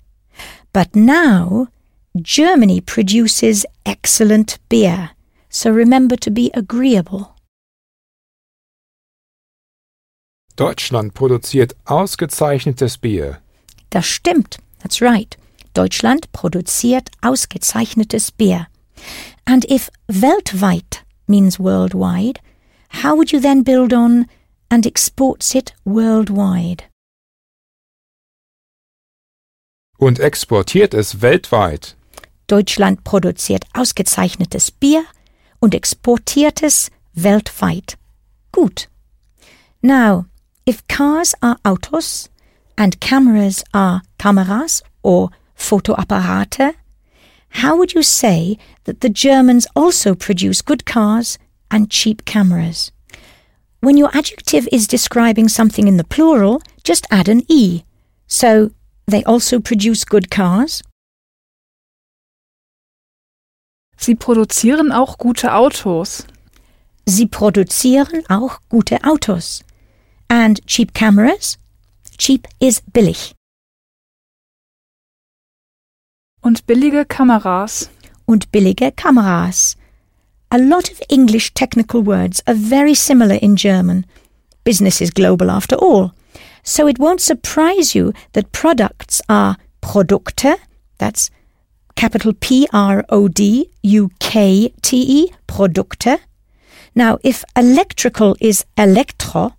But 0.73 0.95
now, 0.95 1.69
Germany 2.15 2.81
produces 2.81 3.65
excellent 3.87 4.59
beer. 4.69 5.11
So 5.49 5.71
remember 5.71 6.17
to 6.17 6.31
be 6.31 6.51
agreeable. 6.55 7.35
Deutschland 10.61 11.15
produziert 11.15 11.75
ausgezeichnetes 11.87 12.99
Bier. 12.99 13.41
Das 13.89 14.05
stimmt. 14.05 14.59
That's 14.81 15.01
right. 15.01 15.39
Deutschland 15.73 16.31
produziert 16.33 17.11
ausgezeichnetes 17.23 18.31
Bier. 18.31 18.67
And 19.47 19.65
if 19.71 19.89
weltweit 20.07 21.03
means 21.27 21.59
worldwide, 21.59 22.41
how 23.03 23.17
would 23.17 23.33
you 23.33 23.41
then 23.41 23.65
build 23.65 23.95
on 23.95 24.27
and 24.69 24.85
exports 24.85 25.55
it 25.55 25.75
worldwide? 25.87 26.85
Und 29.97 30.21
exportiert 30.21 30.93
es 30.93 31.23
weltweit. 31.23 31.97
Deutschland 32.49 33.03
produziert 33.03 33.65
ausgezeichnetes 33.73 34.71
Bier 34.71 35.05
und 35.59 35.75
exportiert 35.75 36.63
es 36.63 36.91
weltweit. 37.15 37.97
Gut. 38.53 38.91
Now, 39.81 40.27
if 40.67 40.87
cars 40.89 41.35
are 41.43 41.57
Autos 41.65 42.29
and 42.77 43.01
cameras 43.01 43.65
are 43.75 44.03
Kameras 44.19 44.83
or 45.03 45.31
Fotoapparate, 45.57 46.75
how 47.51 47.77
would 47.77 47.95
you 47.95 48.03
say 48.03 48.59
that 48.85 49.01
the 49.01 49.09
Germans 49.09 49.67
also 49.75 50.15
produce 50.15 50.63
good 50.63 50.85
cars 50.85 51.39
and 51.71 51.91
cheap 51.91 52.25
cameras? 52.25 52.93
When 53.81 53.97
your 53.97 54.11
adjective 54.15 54.69
is 54.71 54.87
describing 54.87 55.49
something 55.49 55.89
in 55.89 55.97
the 55.97 56.05
plural, 56.05 56.63
just 56.85 57.07
add 57.11 57.29
an 57.29 57.43
E. 57.49 57.83
So, 58.27 58.71
they 59.07 59.25
also 59.25 59.59
produce 59.59 60.05
good 60.05 60.31
cars, 60.31 60.83
Sie 64.03 64.15
produzieren 64.15 64.93
auch 64.93 65.19
gute 65.19 65.53
Autos. 65.53 66.25
Sie 67.05 67.27
produzieren 67.27 68.25
auch 68.31 68.61
gute 68.71 69.05
Autos. 69.05 69.63
And 70.31 70.65
cheap 70.65 70.95
cameras? 70.95 71.59
Cheap 72.17 72.47
is 72.61 72.83
billig. 72.93 73.35
Und 76.41 76.65
billige 76.69 77.05
Kameras. 77.05 77.91
Und 78.27 78.53
billige 78.53 78.93
Kameras. 78.93 79.75
A 80.53 80.59
lot 80.59 80.89
of 80.89 81.03
English 81.09 81.53
technical 81.55 82.03
words 82.03 82.41
are 82.47 82.55
very 82.55 82.95
similar 82.95 83.35
in 83.35 83.57
German. 83.57 84.07
Business 84.63 85.01
is 85.01 85.11
global 85.11 85.51
after 85.51 85.75
all. 85.75 86.13
So 86.63 86.87
it 86.87 87.01
won't 87.01 87.21
surprise 87.21 87.97
you 87.97 88.13
that 88.33 88.53
products 88.53 89.21
are 89.29 89.57
Produkte, 89.83 90.57
that's 90.99 91.31
capital 91.97 92.35
P 92.35 92.69
R 92.73 93.05
O 93.09 93.27
D 93.27 93.69
U 93.83 94.11
K 94.21 94.73
T 94.81 94.97
E, 94.97 95.33
Produkte. 95.49 96.21
Now, 96.95 97.19
if 97.25 97.45
electrical 97.57 98.37
is 98.41 98.65
Elektro, 98.77 99.55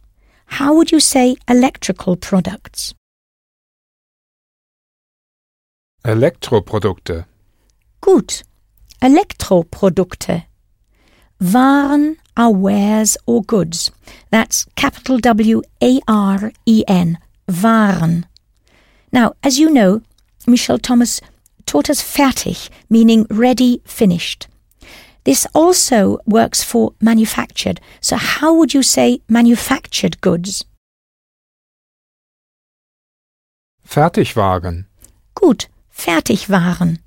how 0.51 0.73
would 0.75 0.91
you 0.91 0.99
say 0.99 1.35
electrical 1.47 2.15
products? 2.17 2.93
Elektroprodukte. 6.03 7.25
Gut. 8.01 8.43
Elektroprodukte. 9.01 10.43
Waren 11.39 12.17
are 12.35 12.51
wares 12.51 13.17
or 13.25 13.41
goods. 13.43 13.91
That's 14.29 14.65
capital 14.75 15.19
W 15.19 15.61
A 15.81 15.99
R 16.07 16.51
E 16.65 16.83
N. 16.87 17.17
Waren. 17.47 18.25
Now, 19.13 19.33
as 19.43 19.57
you 19.57 19.69
know, 19.69 20.01
Michel 20.45 20.79
Thomas 20.79 21.21
taught 21.65 21.89
us 21.89 22.01
fertig, 22.01 22.69
meaning 22.89 23.25
ready, 23.29 23.81
finished. 23.85 24.47
This 25.23 25.45
also 25.53 26.19
works 26.25 26.63
for 26.63 26.93
manufactured. 26.99 27.79
So, 27.99 28.15
how 28.15 28.53
would 28.55 28.73
you 28.73 28.83
say 28.83 29.21
manufactured 29.29 30.19
goods? 30.21 30.65
Fertigwaren. 33.87 34.85
Gut, 35.35 35.67
Fertigwaren. 35.93 36.99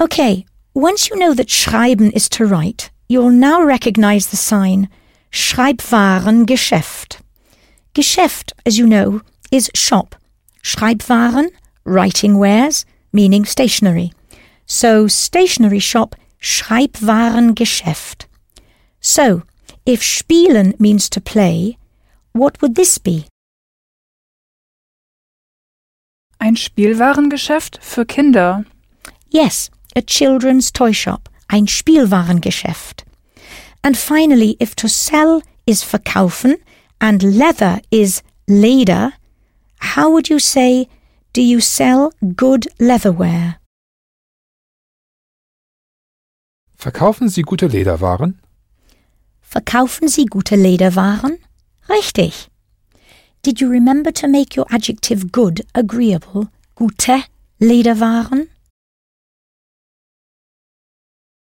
Okay, 0.00 0.44
once 0.74 1.08
you 1.08 1.16
know 1.16 1.32
that 1.34 1.48
schreiben 1.48 2.10
is 2.10 2.28
to 2.30 2.44
write, 2.44 2.90
you'll 3.08 3.30
now 3.30 3.62
recognize 3.62 4.26
the 4.26 4.36
sign 4.36 4.88
Schreibwarengeschäft. 5.30 7.20
Geschäft, 7.94 8.52
as 8.66 8.76
you 8.76 8.86
know, 8.86 9.20
is 9.50 9.70
shop. 9.74 10.16
Schreibwaren, 10.62 11.50
writing 11.84 12.38
wares, 12.38 12.84
meaning 13.12 13.44
stationery. 13.44 14.12
So, 14.66 15.06
stationery 15.06 15.78
shop, 15.78 16.16
Schreibwarengeschäft. 16.44 18.28
So, 19.00 19.44
if 19.86 20.02
spielen 20.02 20.74
means 20.78 21.08
to 21.08 21.18
play, 21.18 21.78
what 22.34 22.60
would 22.60 22.74
this 22.74 22.98
be? 22.98 23.24
Ein 26.38 26.56
Spielwarengeschäft 26.56 27.78
für 27.80 28.04
Kinder. 28.04 28.66
Yes, 29.30 29.70
a 29.96 30.02
children's 30.02 30.70
toy 30.70 30.92
shop, 30.92 31.30
ein 31.48 31.66
Spielwarengeschäft. 31.66 33.06
And 33.82 33.96
finally, 33.96 34.58
if 34.60 34.74
to 34.76 34.86
sell 34.86 35.40
is 35.64 35.82
verkaufen 35.82 36.56
and 37.00 37.22
leather 37.22 37.80
is 37.90 38.22
Leder, 38.46 39.14
how 39.78 40.10
would 40.10 40.28
you 40.28 40.38
say, 40.38 40.88
do 41.32 41.40
you 41.40 41.60
sell 41.60 42.12
good 42.36 42.68
leatherware? 42.78 43.56
Verkaufen 46.84 47.30
Sie 47.30 47.40
gute 47.40 47.66
Lederwaren? 47.66 48.38
Verkaufen 49.40 50.06
Sie 50.06 50.26
gute 50.26 50.54
Lederwaren? 50.54 51.38
Richtig. 51.88 52.50
Did 53.40 53.58
you 53.58 53.70
remember 53.70 54.12
to 54.12 54.28
make 54.28 54.54
your 54.54 54.66
adjective 54.68 55.32
good 55.32 55.62
agreeable? 55.74 56.48
Gute 56.74 57.24
Lederwaren? 57.58 58.48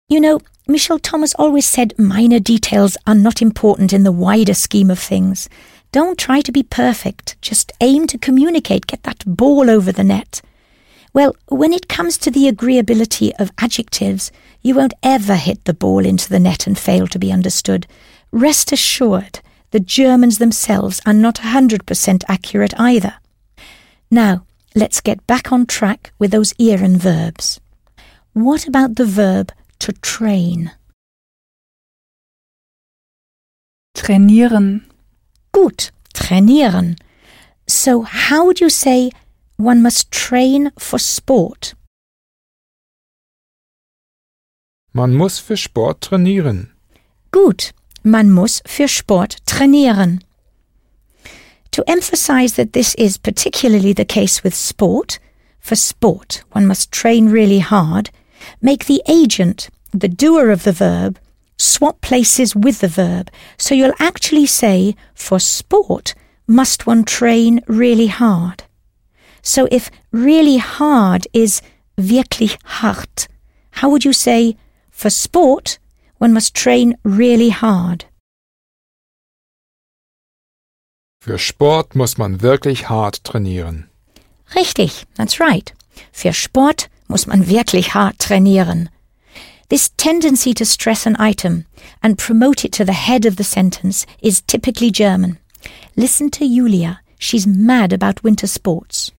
You 0.08 0.20
know, 0.20 0.40
Michel 0.66 0.98
Thomas 0.98 1.34
always 1.34 1.66
said 1.66 1.98
minor 1.98 2.40
details 2.40 2.96
are 3.06 3.14
not 3.14 3.42
important 3.42 3.92
in 3.92 4.04
the 4.04 4.12
wider 4.12 4.54
scheme 4.54 4.90
of 4.90 4.98
things. 4.98 5.50
Don't 5.92 6.18
try 6.18 6.40
to 6.40 6.50
be 6.50 6.62
perfect, 6.62 7.36
just 7.42 7.72
aim 7.82 8.06
to 8.06 8.16
communicate, 8.16 8.86
get 8.86 9.02
that 9.02 9.22
ball 9.26 9.68
over 9.68 9.92
the 9.92 10.02
net. 10.02 10.40
Well, 11.16 11.34
when 11.48 11.72
it 11.72 11.88
comes 11.88 12.18
to 12.18 12.30
the 12.30 12.50
agreeability 12.50 13.32
of 13.38 13.50
adjectives, 13.58 14.30
you 14.66 14.74
won't 14.74 14.94
ever 15.04 15.36
hit 15.36 15.64
the 15.64 15.72
ball 15.72 16.04
into 16.04 16.28
the 16.28 16.40
net 16.40 16.66
and 16.66 16.76
fail 16.76 17.06
to 17.06 17.20
be 17.20 17.30
understood. 17.30 17.86
Rest 18.32 18.72
assured, 18.72 19.38
the 19.70 19.78
Germans 19.78 20.38
themselves 20.38 21.00
are 21.06 21.12
not 21.12 21.36
100% 21.36 22.24
accurate 22.26 22.74
either. 22.76 23.14
Now, 24.10 24.44
let's 24.74 25.00
get 25.00 25.24
back 25.28 25.52
on 25.52 25.66
track 25.66 26.12
with 26.18 26.32
those 26.32 26.52
ieren 26.54 26.96
verbs. 26.96 27.60
What 28.32 28.66
about 28.66 28.96
the 28.96 29.04
verb 29.04 29.52
to 29.78 29.92
train? 29.92 30.72
Trainieren. 33.96 34.84
Gut, 35.52 35.92
trainieren. 36.12 36.98
So, 37.68 38.02
how 38.02 38.44
would 38.46 38.60
you 38.60 38.68
say 38.68 39.12
one 39.56 39.80
must 39.80 40.10
train 40.10 40.72
for 40.76 40.98
sport? 40.98 41.74
Man 44.96 45.14
muss 45.14 45.38
für 45.38 45.58
Sport 45.58 46.00
trainieren. 46.00 46.72
Gut, 47.30 47.74
man 48.02 48.30
muss 48.30 48.62
für 48.64 48.88
Sport 48.88 49.44
trainieren. 49.44 50.24
To 51.72 51.82
emphasize 51.86 52.56
that 52.56 52.72
this 52.72 52.94
is 52.94 53.18
particularly 53.18 53.92
the 53.92 54.06
case 54.06 54.42
with 54.42 54.54
sport, 54.54 55.18
for 55.60 55.76
sport 55.76 56.44
one 56.52 56.66
must 56.66 56.92
train 56.92 57.28
really 57.30 57.58
hard, 57.58 58.08
make 58.62 58.86
the 58.86 59.02
agent, 59.06 59.68
the 59.92 60.08
doer 60.08 60.50
of 60.50 60.62
the 60.62 60.72
verb, 60.72 61.18
swap 61.58 62.00
places 62.00 62.56
with 62.56 62.78
the 62.78 62.88
verb. 62.88 63.30
So 63.58 63.74
you'll 63.74 64.00
actually 64.00 64.46
say, 64.46 64.96
for 65.14 65.38
sport, 65.38 66.14
must 66.46 66.86
one 66.86 67.04
train 67.04 67.60
really 67.66 68.06
hard? 68.06 68.64
So 69.42 69.68
if 69.70 69.90
really 70.10 70.56
hard 70.56 71.26
is 71.34 71.60
wirklich 71.98 72.56
hart, 72.64 73.28
how 73.72 73.90
would 73.90 74.02
you 74.02 74.14
say, 74.14 74.56
for 74.96 75.10
sport, 75.10 75.78
one 76.16 76.32
must 76.32 76.54
train 76.54 76.96
really 77.04 77.50
hard? 77.50 78.06
Für 81.20 81.38
Sport 81.38 81.94
muss 81.94 82.16
man 82.16 82.40
wirklich 82.40 82.88
hart 82.88 83.22
trainieren. 83.22 83.90
Richtig, 84.54 85.04
that's 85.16 85.38
right. 85.38 85.74
Für 86.12 86.32
Sport 86.32 86.88
muss 87.08 87.26
man 87.26 87.46
wirklich 87.46 87.94
hart 87.94 88.18
trainieren. 88.20 88.88
This 89.68 89.90
tendency 89.98 90.54
to 90.54 90.64
stress 90.64 91.04
an 91.04 91.16
item 91.18 91.66
and 92.02 92.16
promote 92.16 92.64
it 92.64 92.72
to 92.72 92.84
the 92.84 92.92
head 92.92 93.26
of 93.26 93.36
the 93.36 93.44
sentence 93.44 94.06
is 94.22 94.40
typically 94.46 94.90
German. 94.90 95.38
Listen 95.94 96.30
to 96.30 96.46
Julia. 96.46 97.00
She's 97.18 97.46
mad 97.46 97.92
about 97.92 98.22
winter 98.22 98.46
sports. 98.46 99.12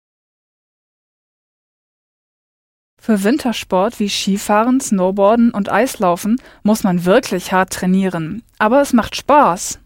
Für 3.06 3.22
Wintersport 3.22 4.00
wie 4.00 4.08
Skifahren, 4.08 4.80
Snowboarden 4.80 5.52
und 5.52 5.70
Eislaufen 5.70 6.42
muss 6.64 6.82
man 6.82 7.04
wirklich 7.04 7.52
hart 7.52 7.72
trainieren. 7.72 8.42
Aber 8.58 8.80
es 8.80 8.92
macht 8.92 9.14
Spaß. 9.14 9.78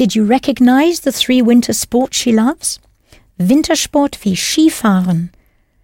Did 0.00 0.14
you 0.14 0.24
recognize 0.24 1.00
the 1.00 1.12
three 1.12 1.46
winter 1.46 1.72
sports 1.72 2.16
she 2.16 2.32
loves? 2.32 2.80
Wintersport 3.36 4.18
wie 4.24 4.34
Skifahren, 4.34 5.30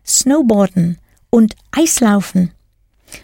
Snowboarden 0.04 0.98
und 1.30 1.54
Eislaufen. 1.70 2.50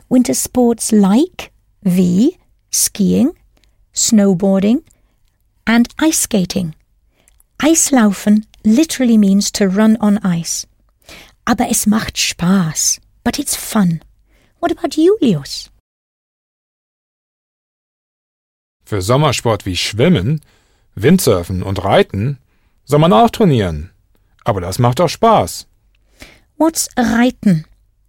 Winter 0.08 0.34
sports 0.34 0.92
like 0.92 1.50
wie 1.80 2.36
skiing, 2.72 3.32
snowboarding 3.92 4.84
and 5.64 5.88
ice 6.00 6.22
skating. 6.22 6.74
Eislaufen 7.58 8.46
literally 8.62 9.18
means 9.18 9.50
to 9.50 9.64
run 9.64 9.96
on 9.96 10.20
ice. 10.22 10.68
Aber 11.44 11.68
es 11.68 11.88
macht 11.88 12.16
Spaß. 12.16 13.01
But 13.24 13.38
it's 13.38 13.56
fun. 13.56 14.00
What 14.60 14.72
about 14.72 14.96
Julius? 14.96 15.70
Für 18.84 19.00
Sommersport 19.00 19.64
wie 19.64 19.76
Schwimmen, 19.76 20.40
Windsurfen 20.94 21.62
und 21.62 21.82
Reiten 21.84 22.38
soll 22.84 22.98
man 22.98 23.12
auch 23.12 23.30
trainieren. 23.30 23.90
Aber 24.44 24.60
das 24.60 24.78
macht 24.78 25.00
auch 25.00 25.08
Spaß. 25.08 25.66
What's 26.58 26.88
reiten? 26.96 27.64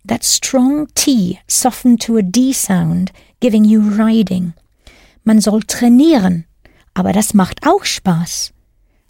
That 0.05 0.25
strong 0.25 0.87
T 0.95 1.39
softened 1.47 2.01
to 2.03 2.17
a 2.17 2.21
D 2.21 2.51
sound, 2.51 3.13
giving 3.39 3.63
you 3.63 3.81
riding. 3.81 4.53
Man 5.23 5.39
soll 5.39 5.61
trainieren, 5.63 6.45
aber 6.93 7.13
das 7.13 7.33
macht 7.33 7.65
auch 7.65 7.85
Spaß. 7.85 8.53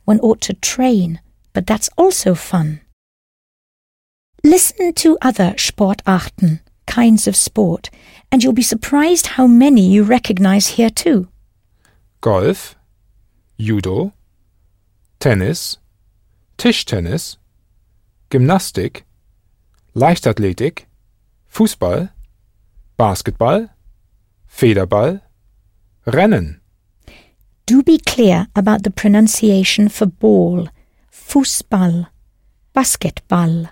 One 0.06 0.22
ought 0.22 0.42
to 0.42 0.54
train, 0.62 1.20
but 1.54 1.66
that's 1.66 1.90
also 1.98 2.36
fun. 2.36 2.80
Listen 4.46 4.94
to 4.96 5.18
other 5.22 5.54
Sportarten, 5.58 6.60
kinds 6.86 7.28
of 7.28 7.36
sport, 7.36 7.90
and 8.30 8.44
you'll 8.44 8.52
be 8.52 8.62
surprised 8.62 9.28
how 9.28 9.48
many 9.48 9.88
you 9.88 10.04
recognize 10.04 10.76
here 10.76 10.90
too. 10.90 11.30
Golf, 12.20 12.76
Judo, 13.58 14.12
Tennis, 15.20 15.78
Tischtennis, 16.58 17.38
Gymnastik, 18.30 19.04
Leichtathletik, 19.96 20.88
Fußball, 21.50 22.10
Basketball, 22.98 23.70
Federball, 24.48 25.22
Rennen. 26.06 26.60
Do 27.66 27.82
be 27.82 27.98
clear 27.98 28.48
about 28.58 28.84
the 28.84 28.92
pronunciation 28.92 29.88
for 29.88 30.06
ball, 30.06 30.68
Fußball, 31.12 32.08
Basketball. 32.74 33.70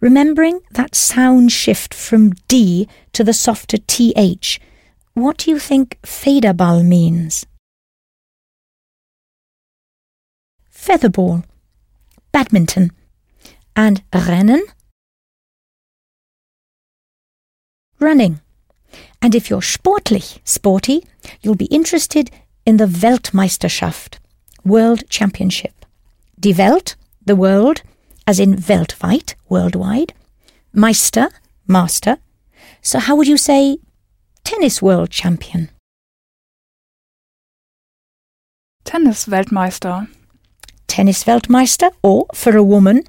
Remembering 0.00 0.60
that 0.72 0.94
sound 0.94 1.52
shift 1.52 1.94
from 1.94 2.32
D 2.48 2.86
to 3.12 3.24
the 3.24 3.32
softer 3.32 3.78
TH, 3.78 4.60
what 5.14 5.38
do 5.38 5.50
you 5.50 5.58
think 5.58 5.98
Federball 6.02 6.84
means? 6.84 7.46
Featherball, 10.70 11.44
badminton, 12.30 12.92
and 13.74 14.02
Rennen? 14.12 14.60
Running. 17.98 18.40
And 19.22 19.34
if 19.34 19.48
you're 19.48 19.62
sportlich, 19.62 20.38
sporty, 20.44 21.06
you'll 21.40 21.54
be 21.54 21.64
interested 21.66 22.30
in 22.66 22.76
the 22.76 22.86
Weltmeisterschaft, 22.86 24.18
World 24.64 25.08
Championship. 25.08 25.86
Die 26.38 26.52
Welt, 26.52 26.96
the 27.24 27.34
world, 27.34 27.82
as 28.26 28.40
in 28.40 28.56
weltweit, 28.56 29.34
worldwide. 29.48 30.12
Meister, 30.72 31.28
master. 31.66 32.18
So 32.82 32.98
how 32.98 33.16
would 33.16 33.28
you 33.28 33.36
say 33.36 33.78
tennis 34.44 34.82
world 34.82 35.10
champion? 35.10 35.70
Tennis-Weltmeister. 38.84 40.08
Tennis-Weltmeister 40.86 41.90
or, 42.02 42.26
for 42.34 42.56
a 42.56 42.62
woman, 42.62 43.02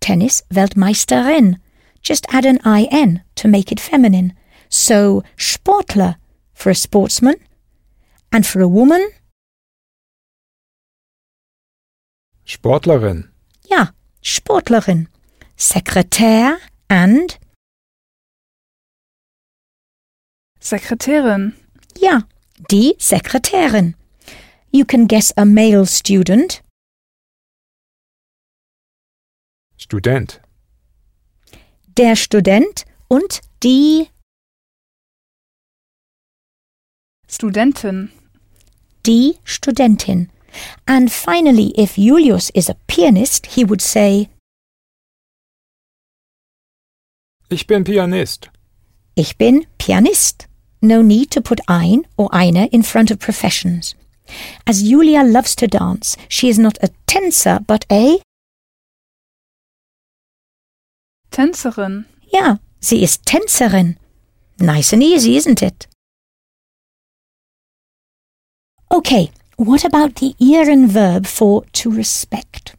Tennis-Weltmeisterin. 0.00 1.56
Just 2.00 2.26
add 2.30 2.46
an 2.46 2.58
IN 2.64 3.22
to 3.34 3.48
make 3.48 3.70
it 3.70 3.80
feminine. 3.80 4.32
So 4.70 5.22
Sportler 5.36 6.16
for 6.54 6.70
a 6.70 6.74
sportsman 6.74 7.36
and 8.32 8.46
for 8.46 8.60
a 8.60 8.68
woman, 8.68 9.10
Sportlerin, 12.46 13.28
ja, 13.68 13.88
Sportlerin. 14.22 15.08
Sekretär 15.56 16.58
and, 16.88 17.38
Sekretärin. 20.60 21.54
ja, 21.98 22.22
die 22.70 22.94
Sekretärin. 22.98 23.94
You 24.70 24.84
can 24.84 25.08
guess 25.08 25.32
a 25.36 25.44
male 25.44 25.86
student, 25.86 26.62
Student, 29.76 30.40
der 31.96 32.16
Student 32.16 32.84
und 33.08 33.40
die, 33.62 34.08
Studentin. 37.26 38.12
die 39.06 39.38
Studentin. 39.44 40.30
And 40.86 41.10
finally, 41.10 41.72
if 41.76 41.96
Julius 41.96 42.50
is 42.54 42.68
a 42.68 42.76
pianist, 42.86 43.46
he 43.46 43.64
would 43.64 43.80
say, 43.80 44.28
ich 47.50 47.66
bin 47.66 47.84
Pianist. 47.84 48.50
Ich 49.14 49.38
bin 49.38 49.66
Pianist. 49.78 50.46
No 50.80 51.02
need 51.02 51.30
to 51.30 51.40
put 51.40 51.60
ein 51.66 52.06
or 52.16 52.28
eine 52.32 52.66
in 52.66 52.82
front 52.82 53.10
of 53.10 53.18
professions. 53.18 53.94
As 54.66 54.82
Julia 54.82 55.24
loves 55.24 55.56
to 55.56 55.66
dance, 55.66 56.16
she 56.28 56.48
is 56.48 56.58
not 56.58 56.76
a 56.82 56.90
Tänzer 57.06 57.66
but 57.66 57.86
a, 57.90 58.20
Tänzerin. 61.30 62.04
Yeah, 62.32 62.56
sie 62.80 63.02
ist 63.02 63.24
Tänzerin. 63.24 63.96
Nice 64.60 64.92
and 64.92 65.02
easy, 65.02 65.36
isn't 65.36 65.62
it? 65.62 65.86
Okay, 68.90 69.30
what 69.58 69.84
about 69.84 70.14
the 70.16 70.34
ieren 70.40 70.86
verb 70.86 71.26
for 71.26 71.64
to 71.72 71.90
respect? 71.90 72.76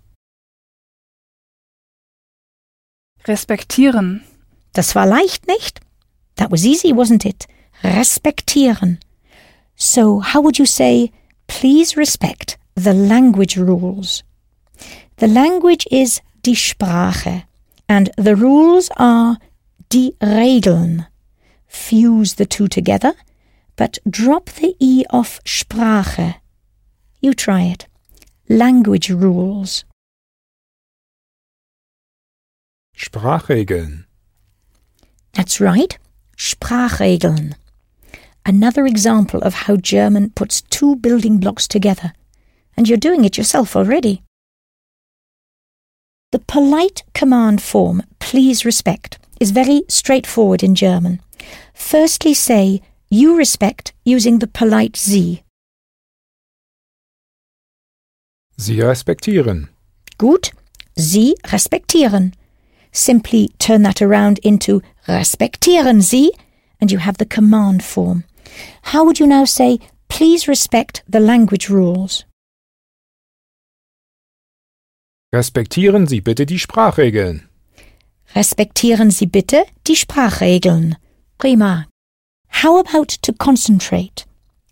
Respektieren. 3.25 4.23
Das 4.73 4.95
war 4.95 5.05
leicht, 5.05 5.45
nicht? 5.45 5.81
That 6.37 6.51
was 6.51 6.65
easy, 6.65 6.93
wasn't 6.93 7.25
it? 7.25 7.47
Respektieren. 7.83 8.99
So, 9.75 10.21
how 10.21 10.41
would 10.41 10.57
you 10.57 10.65
say, 10.65 11.11
please 11.47 11.97
respect 11.97 12.57
the 12.75 12.93
language 12.93 13.57
rules? 13.57 14.23
The 15.17 15.27
language 15.27 15.85
is 15.91 16.21
die 16.43 16.53
Sprache, 16.53 17.43
and 17.89 18.09
the 18.15 18.37
rules 18.37 18.89
are 18.95 19.37
die 19.89 20.13
Regeln. 20.21 21.07
Fuse 21.67 22.35
the 22.35 22.45
two 22.45 22.69
together, 22.69 23.13
but 23.75 23.99
drop 24.09 24.45
the 24.45 24.75
E 24.79 25.03
off 25.09 25.41
Sprache. 25.43 26.35
You 27.21 27.33
try 27.33 27.63
it. 27.63 27.87
Language 28.47 29.09
rules. 29.09 29.83
Sprachregeln, 32.97 34.05
That's 35.33 35.61
right, 35.61 35.97
Sprachregeln. 36.37 37.55
Another 38.45 38.85
example 38.85 39.41
of 39.41 39.53
how 39.53 39.77
German 39.77 40.31
puts 40.31 40.61
two 40.61 40.95
building 40.97 41.37
blocks 41.37 41.67
together. 41.67 42.13
And 42.75 42.87
you're 42.87 42.97
doing 42.97 43.25
it 43.25 43.37
yourself 43.37 43.75
already. 43.75 44.23
The 46.31 46.39
polite 46.39 47.03
command 47.13 47.61
form, 47.61 48.03
please 48.19 48.65
respect, 48.65 49.17
is 49.39 49.51
very 49.51 49.83
straightforward 49.87 50.63
in 50.63 50.75
German. 50.75 51.21
Firstly 51.73 52.33
say, 52.33 52.81
you 53.09 53.35
respect 53.35 53.93
using 54.03 54.39
the 54.39 54.47
polite 54.47 54.95
Sie. 54.95 55.43
Sie 58.59 58.81
respektieren. 58.81 59.69
Gut, 60.17 60.51
Sie 60.93 61.35
respektieren. 61.45 62.33
Simply 62.91 63.51
turn 63.57 63.83
that 63.83 64.01
around 64.01 64.37
into 64.39 64.81
respektieren 65.07 66.01
Sie 66.01 66.31
and 66.81 66.91
you 66.91 66.99
have 66.99 67.17
the 67.19 67.25
command 67.25 67.81
form. 67.81 68.25
How 68.91 69.05
would 69.05 69.17
you 69.17 69.27
now 69.27 69.45
say, 69.45 69.79
please 70.09 70.49
respect 70.49 71.03
the 71.07 71.21
language 71.21 71.69
rules? 71.69 72.25
Respektieren 75.33 76.05
Sie 76.07 76.19
bitte 76.19 76.45
die 76.45 76.59
Sprachregeln. 76.59 77.47
Respektieren 78.35 79.09
Sie 79.09 79.27
bitte 79.27 79.63
die 79.87 79.95
Sprachregeln. 79.95 80.97
Prima. 81.37 81.85
How 82.61 82.77
about 82.77 83.19
to 83.21 83.31
concentrate? 83.31 84.25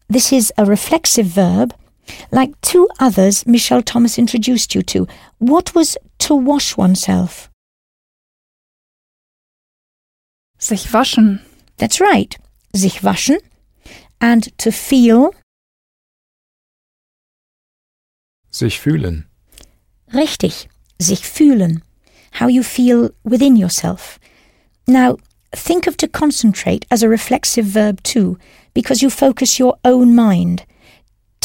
This 0.10 0.34
is 0.34 0.52
a 0.58 0.66
reflexive 0.66 1.28
verb, 1.28 1.74
like 2.32 2.60
two 2.62 2.88
others 3.00 3.46
Michel 3.46 3.82
Thomas 3.82 4.18
introduced 4.18 4.76
you 4.76 4.82
to. 4.84 5.08
What 5.40 5.74
was 5.76 5.98
to 6.20 6.36
wash 6.36 6.78
oneself? 6.78 7.50
Sich 10.60 10.92
waschen. 10.92 11.42
That's 11.78 12.02
right. 12.02 12.36
Sich 12.74 13.04
waschen. 13.04 13.38
And 14.20 14.58
to 14.58 14.72
feel. 14.72 15.32
Sich 18.50 18.80
fühlen. 18.80 19.26
Richtig. 20.14 20.68
Sich 21.00 21.22
fühlen. 21.22 21.84
How 22.32 22.48
you 22.48 22.64
feel 22.64 23.14
within 23.24 23.56
yourself. 23.56 24.20
Now, 24.88 25.18
think 25.54 25.88
of 25.88 25.98
to 25.98 26.08
concentrate 26.08 26.86
as 26.90 27.04
a 27.04 27.10
reflexive 27.10 27.66
verb 27.66 28.02
too, 28.04 28.38
because 28.74 29.02
you 29.02 29.10
focus 29.10 29.60
your 29.60 29.78
own 29.84 30.16
mind. 30.16 30.66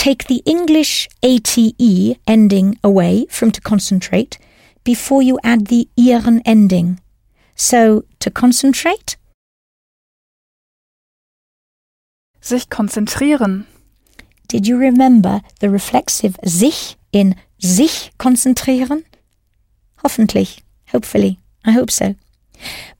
Take 0.02 0.26
the 0.26 0.42
English 0.44 1.08
ATE 1.22 2.18
ending 2.26 2.76
away 2.82 3.24
from 3.30 3.52
to 3.52 3.60
concentrate 3.60 4.36
before 4.82 5.22
you 5.22 5.38
add 5.44 5.68
the 5.68 5.88
ieren 5.96 6.42
ending. 6.44 6.98
So, 7.54 8.02
to 8.18 8.28
concentrate, 8.28 9.16
Sich 12.40 12.68
konzentrieren. 12.68 13.66
did 14.48 14.66
you 14.66 14.76
remember 14.76 15.40
the 15.60 15.70
reflexive 15.70 16.36
sich 16.44 16.96
in 17.12 17.36
sich 17.60 18.10
konzentrieren? 18.18 19.04
Hoffentlich, 20.02 20.64
hopefully, 20.90 21.38
I 21.64 21.70
hope 21.70 21.92
so. 21.92 22.16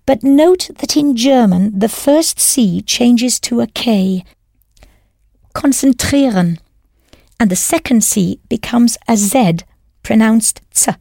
But 0.07 0.23
note 0.23 0.71
that 0.77 0.97
in 0.97 1.17
German 1.17 1.81
the 1.81 1.89
first 1.89 2.39
C 2.39 2.81
changes 2.81 3.41
to 3.41 3.61
a 3.61 3.67
K. 3.67 4.25
Konzentrieren. 5.53 6.59
And 7.43 7.51
the 7.51 7.57
second 7.57 8.05
C 8.05 8.39
becomes 8.49 8.97
a 9.09 9.17
Z, 9.17 9.65
pronounced 10.05 10.61
Z. 10.73 10.93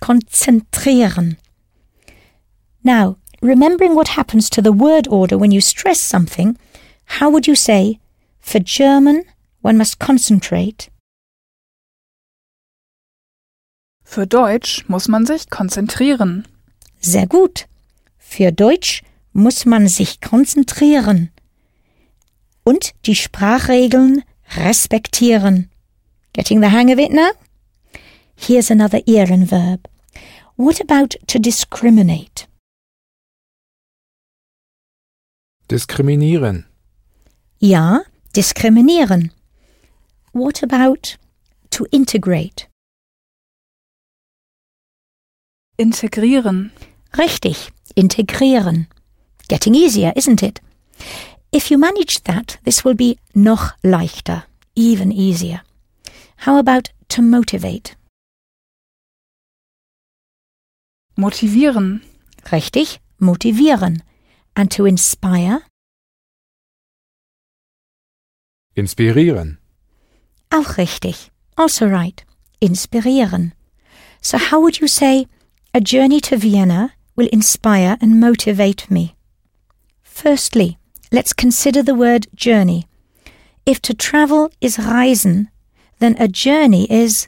Konzentrieren. 0.00 1.36
Now, 2.82 3.18
remembering 3.42 3.94
what 3.94 4.16
happens 4.16 4.48
to 4.48 4.62
the 4.62 4.72
word 4.72 5.06
order 5.08 5.36
when 5.36 5.50
you 5.50 5.60
stress 5.60 6.00
something, 6.00 6.56
how 7.04 7.28
would 7.28 7.46
you 7.46 7.54
say, 7.54 7.98
for 8.40 8.60
German, 8.60 9.24
one 9.60 9.76
must 9.76 9.98
concentrate? 9.98 10.88
Für 14.02 14.26
Deutsch 14.26 14.88
muss 14.88 15.06
man 15.06 15.26
sich 15.26 15.50
konzentrieren. 15.50 16.48
Sehr 17.02 17.26
gut. 17.26 17.66
Für 18.16 18.52
Deutsch 18.52 19.02
muss 19.34 19.66
man 19.66 19.86
sich 19.86 20.22
konzentrieren 20.22 21.30
und 22.64 22.92
die 23.04 23.16
Sprachregeln 23.16 24.24
respektieren. 24.56 25.69
Getting 26.40 26.60
the 26.60 26.70
hang 26.70 26.90
of 26.90 26.98
it 26.98 27.12
now? 27.12 27.32
Here's 28.34 28.70
another 28.70 29.00
ieren 29.00 29.44
verb. 29.44 29.86
What 30.56 30.80
about 30.80 31.14
to 31.26 31.38
discriminate? 31.38 32.46
Diskriminieren. 35.68 36.64
Ja, 37.58 38.04
diskriminieren. 38.32 39.32
What 40.32 40.62
about 40.62 41.18
to 41.72 41.86
integrate? 41.92 42.68
Integrieren. 45.78 46.70
Richtig, 47.12 47.70
integrieren. 47.96 48.86
Getting 49.48 49.74
easier, 49.74 50.14
isn't 50.16 50.42
it? 50.42 50.62
If 51.52 51.70
you 51.70 51.76
manage 51.76 52.22
that, 52.22 52.56
this 52.64 52.82
will 52.82 52.94
be 52.94 53.18
noch 53.34 53.76
leichter, 53.84 54.44
even 54.74 55.12
easier. 55.12 55.60
How 56.44 56.56
about 56.56 56.88
to 57.10 57.20
motivate? 57.20 57.96
Motivieren. 61.14 62.00
Richtig, 62.50 62.98
motivieren. 63.20 64.00
And 64.56 64.70
to 64.70 64.86
inspire? 64.86 65.60
Inspirieren. 68.74 69.58
Auch 70.50 70.78
richtig. 70.78 71.30
Also 71.56 71.86
right. 71.86 72.24
Inspirieren. 72.62 73.52
So 74.22 74.38
how 74.38 74.62
would 74.62 74.80
you 74.80 74.88
say, 74.88 75.26
a 75.74 75.80
journey 75.82 76.22
to 76.22 76.38
Vienna 76.38 76.94
will 77.16 77.28
inspire 77.30 77.98
and 78.00 78.18
motivate 78.18 78.90
me? 78.90 79.14
Firstly, 80.02 80.78
let's 81.12 81.34
consider 81.34 81.82
the 81.82 81.94
word 81.94 82.28
journey. 82.34 82.86
If 83.66 83.82
to 83.82 83.92
travel 83.92 84.50
is 84.62 84.78
reisen, 84.78 85.49
then 86.00 86.16
a 86.18 86.26
journey 86.28 86.86
is 86.90 87.26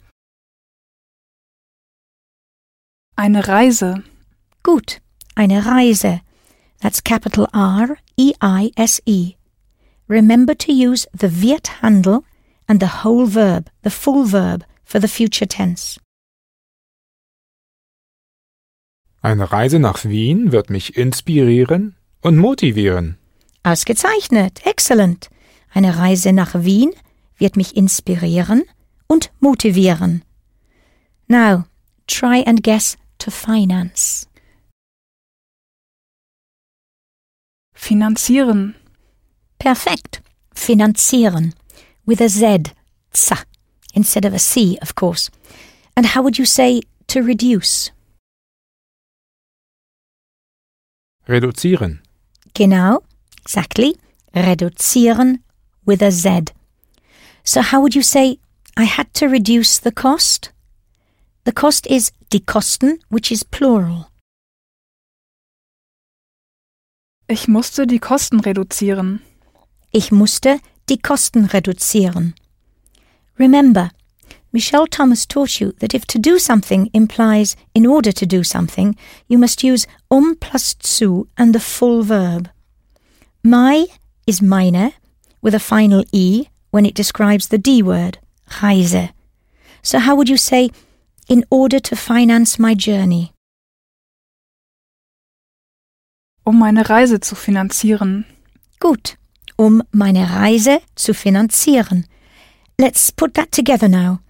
Eine 3.17 3.47
Reise. 3.47 4.03
gut, 4.63 5.01
eine 5.37 5.65
Reise. 5.65 6.21
That's 6.81 7.01
capital 7.05 7.47
R 7.55 7.97
E 8.17 8.33
I 8.43 8.73
S 8.77 9.01
E. 9.07 9.35
Remember 10.09 10.55
to 10.55 10.73
use 10.73 11.07
the 11.13 11.29
wird 11.43 11.83
handle 11.83 12.25
and 12.69 12.81
the 12.81 13.05
whole 13.05 13.27
verb, 13.27 13.69
the 13.83 13.91
full 13.91 14.25
verb, 14.25 14.65
for 14.85 15.01
the 15.01 15.09
future 15.09 15.47
tense. 15.47 15.99
Eine 19.23 19.53
Reise 19.53 19.79
nach 19.79 20.05
Wien 20.05 20.51
wird 20.51 20.69
mich 20.71 20.97
inspirieren 20.97 21.95
und 22.23 22.37
motivieren. 22.39 23.19
Ausgezeichnet, 23.63 24.67
excellent. 24.67 25.31
Eine 25.73 25.97
Reise 25.97 26.33
nach 26.33 26.55
Wien 26.65 26.93
wird 27.43 27.57
mich 27.57 27.77
inspirieren 27.77 28.63
und 29.09 29.33
motivieren. 29.41 30.23
Now, 31.27 31.65
try 32.07 32.43
and 32.47 32.63
guess 32.63 32.97
to 33.19 33.31
finance. 33.31 34.27
Finanzieren. 37.75 38.77
Perfekt. 39.59 40.23
Finanzieren. 40.55 41.53
With 42.07 42.21
a 42.21 42.29
Z, 42.29 42.73
za, 43.13 43.37
instead 43.93 44.25
of 44.25 44.33
a 44.35 44.39
C, 44.39 44.79
of 44.81 44.95
course. 44.95 45.31
And 45.97 46.07
how 46.15 46.23
would 46.23 46.39
you 46.39 46.47
say 46.47 46.81
to 47.09 47.23
reduce? 47.23 47.91
Reduzieren. 51.27 52.01
Genau, 52.55 53.03
exactly. 53.41 53.97
Reduzieren 54.33 55.43
with 55.85 56.03
a 56.03 56.11
Z. 56.11 56.53
So 57.45 57.61
how 57.61 57.81
would 57.81 57.95
you 57.95 58.03
say, 58.03 58.39
I 58.77 58.85
had 58.85 59.13
to 59.15 59.29
reduce 59.29 59.79
the 59.79 59.93
cost? 59.93 60.53
The 61.45 61.53
cost 61.53 61.87
is 61.89 62.13
die 62.31 62.39
Kosten, 62.39 62.99
which 63.09 63.33
is 63.33 63.43
plural. 63.43 64.09
Ich 67.29 67.49
musste 67.49 67.87
die 67.87 67.99
Kosten 67.99 68.41
reduzieren. 68.41 69.21
Ich 69.91 70.13
musste 70.13 70.61
die 70.89 70.99
Kosten 70.99 71.47
reduzieren. 71.47 72.35
Remember, 73.39 73.91
Michel 74.53 74.87
Thomas 74.87 75.27
taught 75.27 75.61
you 75.61 75.73
that 75.79 75.95
if 75.95 76.07
to 76.07 76.19
do 76.19 76.39
something 76.39 76.91
implies 76.93 77.57
in 77.75 77.87
order 77.87 78.13
to 78.13 78.27
do 78.27 78.45
something, 78.45 78.95
you 79.27 79.39
must 79.39 79.65
use 79.65 79.87
um 80.11 80.37
plus 80.37 80.77
zu 80.83 81.27
and 81.37 81.55
the 81.55 81.61
full 81.61 82.03
verb. 82.03 82.51
My 83.43 83.87
is 84.27 84.43
meine 84.43 84.93
with 85.41 85.55
a 85.55 85.59
final 85.59 86.05
e 86.13 86.49
when 86.73 86.85
it 86.85 86.97
describes 86.97 87.49
the 87.49 87.59
D 87.59 87.83
word, 87.83 88.19
Reise. 88.61 89.11
So 89.83 89.99
how 90.01 90.17
would 90.17 90.29
you 90.29 90.37
say, 90.37 90.71
in 91.29 91.45
order 91.51 91.79
to 91.79 91.95
finance 91.95 92.59
my 92.59 92.75
journey? 92.75 93.31
Um 96.45 96.59
meine 96.59 96.89
Reise 96.89 97.21
zu 97.21 97.37
finanzieren. 97.37 98.25
Gut, 98.81 99.17
um 99.57 99.83
meine 99.93 100.35
Reise 100.35 100.81
zu 100.97 101.15
finanzieren. 101.15 102.07
Let's 102.79 103.13
put 103.13 103.35
that 103.35 103.53
together 103.53 103.89
now. 103.89 104.21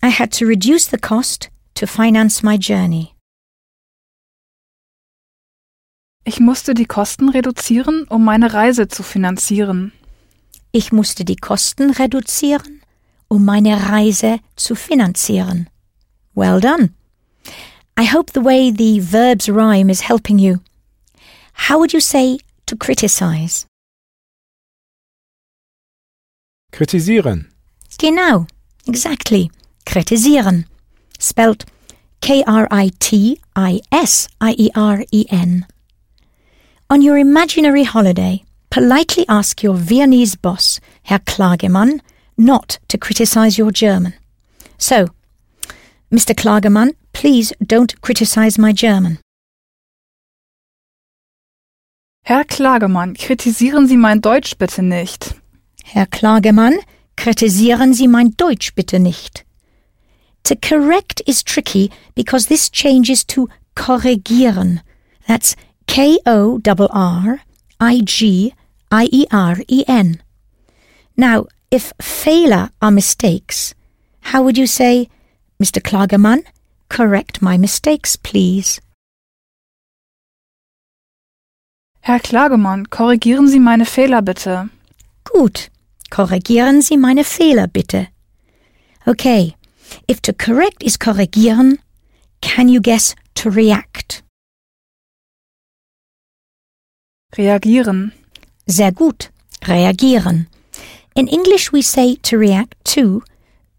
I 0.00 0.10
had 0.10 0.30
to 0.38 0.46
reduce 0.46 0.86
the 0.86 0.98
cost 0.98 1.50
to 1.74 1.86
finance 1.86 2.44
my 2.44 2.56
journey. 2.56 3.14
Ich 6.24 6.38
musste 6.38 6.74
die 6.74 6.84
Kosten 6.84 7.30
reduzieren, 7.30 8.04
um 8.08 8.22
meine 8.24 8.52
Reise 8.52 8.86
zu 8.86 9.02
finanzieren. 9.02 9.92
Ich 10.72 10.92
musste 10.92 11.24
die 11.24 11.36
Kosten 11.36 11.90
reduzieren, 11.90 12.82
um 13.28 13.44
meine 13.44 13.90
Reise 13.90 14.38
zu 14.56 14.74
finanzieren. 14.74 15.68
Well 16.34 16.60
done. 16.60 16.90
I 17.98 18.04
hope 18.04 18.32
the 18.32 18.44
way 18.44 18.70
the 18.70 19.00
verbs 19.00 19.48
rhyme 19.48 19.90
is 19.90 20.02
helping 20.08 20.38
you. 20.38 20.60
How 21.68 21.78
would 21.78 21.92
you 21.92 22.00
say 22.00 22.38
to 22.66 22.76
criticize? 22.76 23.66
Kritisieren. 26.70 27.50
Genau, 27.98 28.46
exactly. 28.86 29.50
Kritisieren. 29.84 30.66
Spelt 31.18 31.64
K 32.20 32.44
R 32.46 32.68
I 32.70 32.90
T 33.00 33.40
I 33.56 33.80
S 33.90 34.28
I 34.40 34.54
E 34.58 34.70
R 34.76 35.04
E 35.10 35.24
N. 35.30 35.66
On 36.90 37.02
your 37.02 37.18
imaginary 37.18 37.84
holiday, 37.84 38.44
politely 38.70 39.24
ask 39.28 39.62
your 39.62 39.74
Viennese 39.74 40.36
boss, 40.36 40.80
Herr 41.02 41.18
Klagemann, 41.20 42.00
not 42.36 42.78
to 42.88 42.98
criticize 42.98 43.58
your 43.58 43.70
German. 43.70 44.14
So, 44.78 45.08
Mr. 46.10 46.34
Klagemann, 46.34 46.94
please 47.12 47.52
don't 47.64 48.00
criticize 48.00 48.58
my 48.58 48.72
German. 48.72 49.18
Herr 52.24 52.44
Klagemann, 52.44 53.14
kritisieren 53.16 53.86
Sie 53.86 53.96
mein 53.96 54.20
Deutsch 54.20 54.56
bitte 54.58 54.82
nicht. 54.82 55.34
Herr 55.84 56.06
Klagemann, 56.06 56.78
kritisieren 57.16 57.94
Sie 57.94 58.06
mein 58.06 58.36
Deutsch 58.36 58.74
bitte 58.74 58.98
nicht. 58.98 59.44
To 60.44 60.54
correct 60.56 61.22
is 61.26 61.42
tricky 61.42 61.90
because 62.14 62.46
this 62.46 62.70
changes 62.70 63.24
to 63.26 63.48
korrigieren. 63.74 64.80
That's 65.26 65.56
K 65.86 66.18
O 66.26 66.58
R 66.64 66.90
R 66.90 67.40
I 67.80 68.00
G 68.04 68.54
I 68.90 69.08
E 69.12 69.26
R 69.30 69.56
E 69.68 69.84
N. 69.86 70.20
Now, 71.16 71.46
if 71.70 71.92
Fehler 71.98 72.70
are 72.82 72.90
mistakes, 72.90 73.74
how 74.20 74.42
would 74.42 74.58
you 74.58 74.66
say, 74.66 75.08
Mr. 75.62 75.80
Klagemann, 75.80 76.44
correct 76.88 77.40
my 77.40 77.56
mistakes, 77.56 78.16
please? 78.16 78.80
Herr 82.00 82.20
Klagemann, 82.20 82.86
korrigieren 82.88 83.48
Sie 83.48 83.60
meine 83.60 83.84
Fehler 83.84 84.22
bitte. 84.22 84.70
Gut. 85.24 85.68
Korrigieren 86.10 86.80
Sie 86.80 86.96
meine 86.96 87.22
Fehler 87.22 87.66
bitte. 87.66 88.08
Okay. 89.06 89.54
If 90.06 90.20
to 90.22 90.32
correct 90.32 90.82
is 90.82 90.96
korrigieren, 90.96 91.78
can 92.40 92.68
you 92.68 92.80
guess 92.80 93.14
to 93.34 93.50
react? 93.50 94.22
Reagieren. 97.36 98.12
Sehr 98.66 98.92
gut. 98.92 99.30
Reagieren. 99.62 100.46
In 101.14 101.28
English 101.28 101.72
we 101.72 101.82
say 101.82 102.16
to 102.22 102.38
react 102.38 102.76
to, 102.84 103.22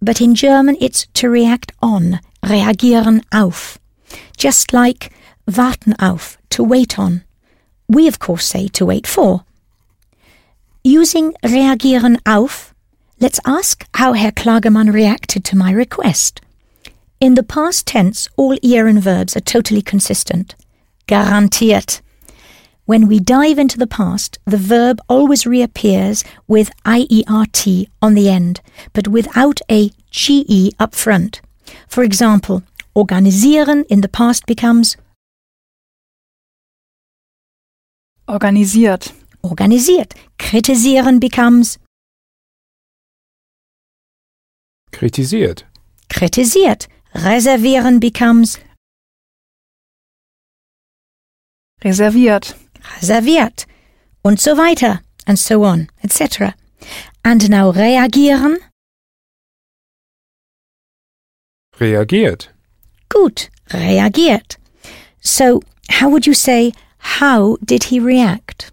but 0.02 0.22
in 0.22 0.36
German 0.36 0.78
it's 0.80 1.08
to 1.14 1.30
react 1.30 1.72
on. 1.82 2.20
Reagieren 2.44 3.22
auf. 3.32 3.80
Just 4.38 4.72
like 4.74 5.12
warten 5.48 5.94
auf, 6.00 6.38
to 6.50 6.64
wait 6.64 7.00
on. 7.00 7.24
We 7.88 8.08
of 8.08 8.20
course 8.20 8.46
say 8.46 8.68
to 8.70 8.86
wait 8.86 9.08
for. 9.08 9.46
Using 10.84 11.34
reagieren 11.44 12.20
auf, 12.26 12.74
let's 13.20 13.40
ask 13.46 13.86
how 13.96 14.14
Herr 14.14 14.32
Klagemann 14.32 14.94
reacted 14.94 15.44
to 15.46 15.58
my 15.58 15.72
request. 15.72 16.42
In 17.20 17.36
the 17.36 17.44
past 17.44 17.88
tense, 17.88 18.30
all 18.38 18.56
ieren 18.58 19.00
verbs 19.00 19.36
are 19.36 19.42
totally 19.42 19.82
consistent. 19.82 20.56
Garantiert. 21.08 22.02
When 22.90 23.08
we 23.08 23.20
dive 23.20 23.60
into 23.60 23.78
the 23.78 23.86
past, 23.86 24.40
the 24.46 24.58
verb 24.58 25.00
always 25.08 25.46
reappears 25.46 26.24
with 26.48 26.72
IERT 26.86 27.88
on 28.02 28.16
the 28.16 28.30
end, 28.30 28.62
but 28.94 29.08
without 29.08 29.60
a 29.70 29.92
GE 30.10 30.74
up 30.80 30.96
front. 30.96 31.40
For 31.88 32.04
example, 32.04 32.64
organisieren 32.96 33.86
in 33.92 34.02
the 34.02 34.10
past 34.10 34.48
becomes 34.48 34.98
Organisiert. 38.28 39.14
organisiert. 39.44 40.16
Kritisieren 40.40 41.20
becomes 41.20 41.78
Kritisiert. 44.92 45.62
kritisiert. 46.10 46.88
Reservieren 47.14 48.00
becomes 48.00 48.58
Reserviert. 51.84 52.56
Reserviert. 52.98 53.66
Und 54.22 54.40
so 54.40 54.58
weiter. 54.58 55.02
And 55.26 55.38
so 55.38 55.64
on, 55.64 55.90
etc. 56.04 56.56
And 57.24 57.50
now 57.50 57.72
reagieren. 57.72 58.58
Reagiert. 61.80 62.50
Gut, 63.10 63.50
reagiert. 63.72 64.58
So, 65.22 65.62
how 65.90 66.10
would 66.10 66.26
you 66.26 66.34
say, 66.34 66.74
how 66.98 67.58
did 67.64 67.86
he 67.86 68.00
react? 68.00 68.72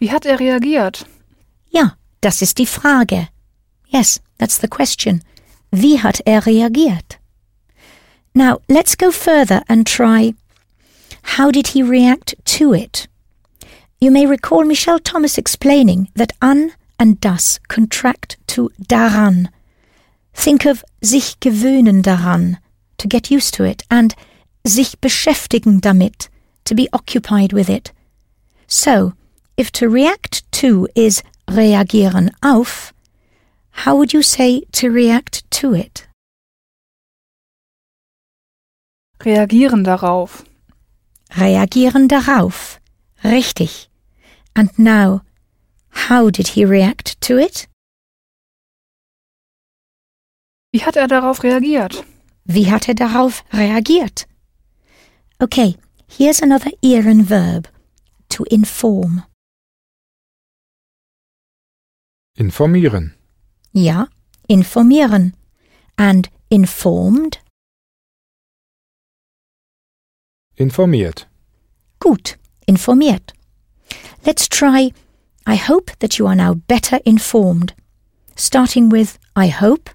Wie 0.00 0.10
hat 0.10 0.26
er 0.26 0.38
reagiert? 0.38 1.06
Ja, 1.70 1.96
das 2.20 2.42
ist 2.42 2.58
die 2.58 2.66
Frage. 2.66 3.28
Yes, 3.88 4.20
that's 4.38 4.58
the 4.58 4.68
question. 4.68 5.22
Wie 5.70 5.98
hat 5.98 6.20
er 6.26 6.46
reagiert? 6.46 7.18
Now, 8.34 8.60
let's 8.68 8.96
go 8.96 9.10
further 9.10 9.62
and 9.68 9.86
try 9.86 10.34
how 11.24 11.50
did 11.50 11.68
he 11.68 11.82
react 11.82 12.34
to 12.44 12.72
it? 12.72 13.08
You 14.00 14.10
may 14.10 14.26
recall 14.26 14.64
Michel 14.64 14.98
Thomas 14.98 15.38
explaining 15.38 16.08
that 16.14 16.32
an 16.40 16.72
and 16.98 17.20
das 17.20 17.58
contract 17.68 18.36
to 18.48 18.70
daran. 18.80 19.48
Think 20.34 20.64
of 20.64 20.84
sich 21.02 21.40
gewöhnen 21.40 22.02
daran, 22.02 22.58
to 22.98 23.08
get 23.08 23.30
used 23.30 23.54
to 23.54 23.64
it, 23.64 23.82
and 23.90 24.14
sich 24.66 25.00
beschäftigen 25.00 25.80
damit, 25.80 26.28
to 26.64 26.74
be 26.74 26.88
occupied 26.92 27.52
with 27.52 27.68
it. 27.68 27.92
So, 28.66 29.14
if 29.56 29.72
to 29.72 29.88
react 29.88 30.50
to 30.60 30.88
is 30.94 31.22
reagieren 31.48 32.30
auf, 32.42 32.92
how 33.70 33.96
would 33.96 34.12
you 34.12 34.22
say 34.22 34.62
to 34.72 34.90
react 34.90 35.50
to 35.52 35.74
it? 35.74 36.06
Reagieren 39.18 39.84
darauf. 39.84 40.44
Reagieren 41.30 42.08
darauf. 42.08 42.80
Richtig. 43.22 43.88
And 44.54 44.70
now, 44.78 45.22
how 46.08 46.30
did 46.30 46.48
he 46.48 46.64
react 46.64 47.20
to 47.22 47.38
it? 47.38 47.68
Wie 50.72 50.84
hat 50.84 50.96
er 50.96 51.06
darauf 51.08 51.42
reagiert? 51.42 52.04
Wie 52.44 52.70
hat 52.70 52.88
er 52.88 52.94
darauf 52.94 53.44
reagiert? 53.52 54.26
Okay, 55.38 55.76
here's 56.08 56.42
another 56.42 56.70
ieren 56.82 57.28
verb. 57.28 57.68
To 58.30 58.44
inform. 58.44 59.22
Informieren. 62.36 63.14
Ja, 63.72 64.08
informieren. 64.48 65.34
And 65.96 66.28
informed? 66.48 67.38
Informiert. 70.56 71.26
Gut, 71.98 72.36
informiert. 72.66 73.32
Let's 74.24 74.48
try 74.48 74.92
I 75.46 75.56
hope 75.56 75.90
that 75.98 76.18
you 76.18 76.26
are 76.26 76.36
now 76.36 76.54
better 76.54 77.00
informed. 77.04 77.74
Starting 78.36 78.88
with 78.88 79.18
I 79.36 79.48
hope. 79.48 79.90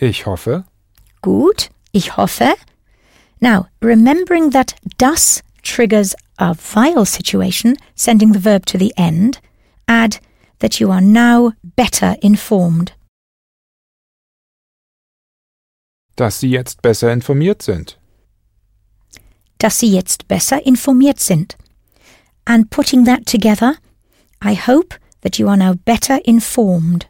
Ich 0.00 0.24
hoffe. 0.26 0.64
Gut, 1.22 1.68
ich 1.92 2.16
hoffe. 2.16 2.54
Now, 3.40 3.66
remembering 3.80 4.50
that 4.50 4.74
das 4.98 5.42
triggers 5.62 6.14
a 6.38 6.54
weil 6.54 7.04
situation, 7.04 7.76
sending 7.94 8.32
the 8.32 8.38
verb 8.38 8.66
to 8.66 8.78
the 8.78 8.92
end, 8.96 9.40
add 9.88 10.18
that 10.60 10.80
you 10.80 10.90
are 10.90 11.00
now 11.00 11.52
better 11.76 12.16
informed. 12.22 12.92
Dass 16.22 16.38
Sie 16.38 16.50
jetzt 16.50 16.82
besser 16.82 17.12
informiert 17.12 17.62
sind. 17.62 17.98
Dass 19.58 19.80
Sie 19.80 19.92
jetzt 19.92 20.28
besser 20.28 20.64
informiert 20.64 21.18
sind. 21.18 21.56
And 22.44 22.70
putting 22.70 23.04
that 23.06 23.26
together, 23.26 23.74
I 24.40 24.54
hope 24.54 25.00
that 25.22 25.38
you 25.40 25.48
are 25.48 25.56
now 25.56 25.74
better 25.74 26.24
informed. 26.24 27.08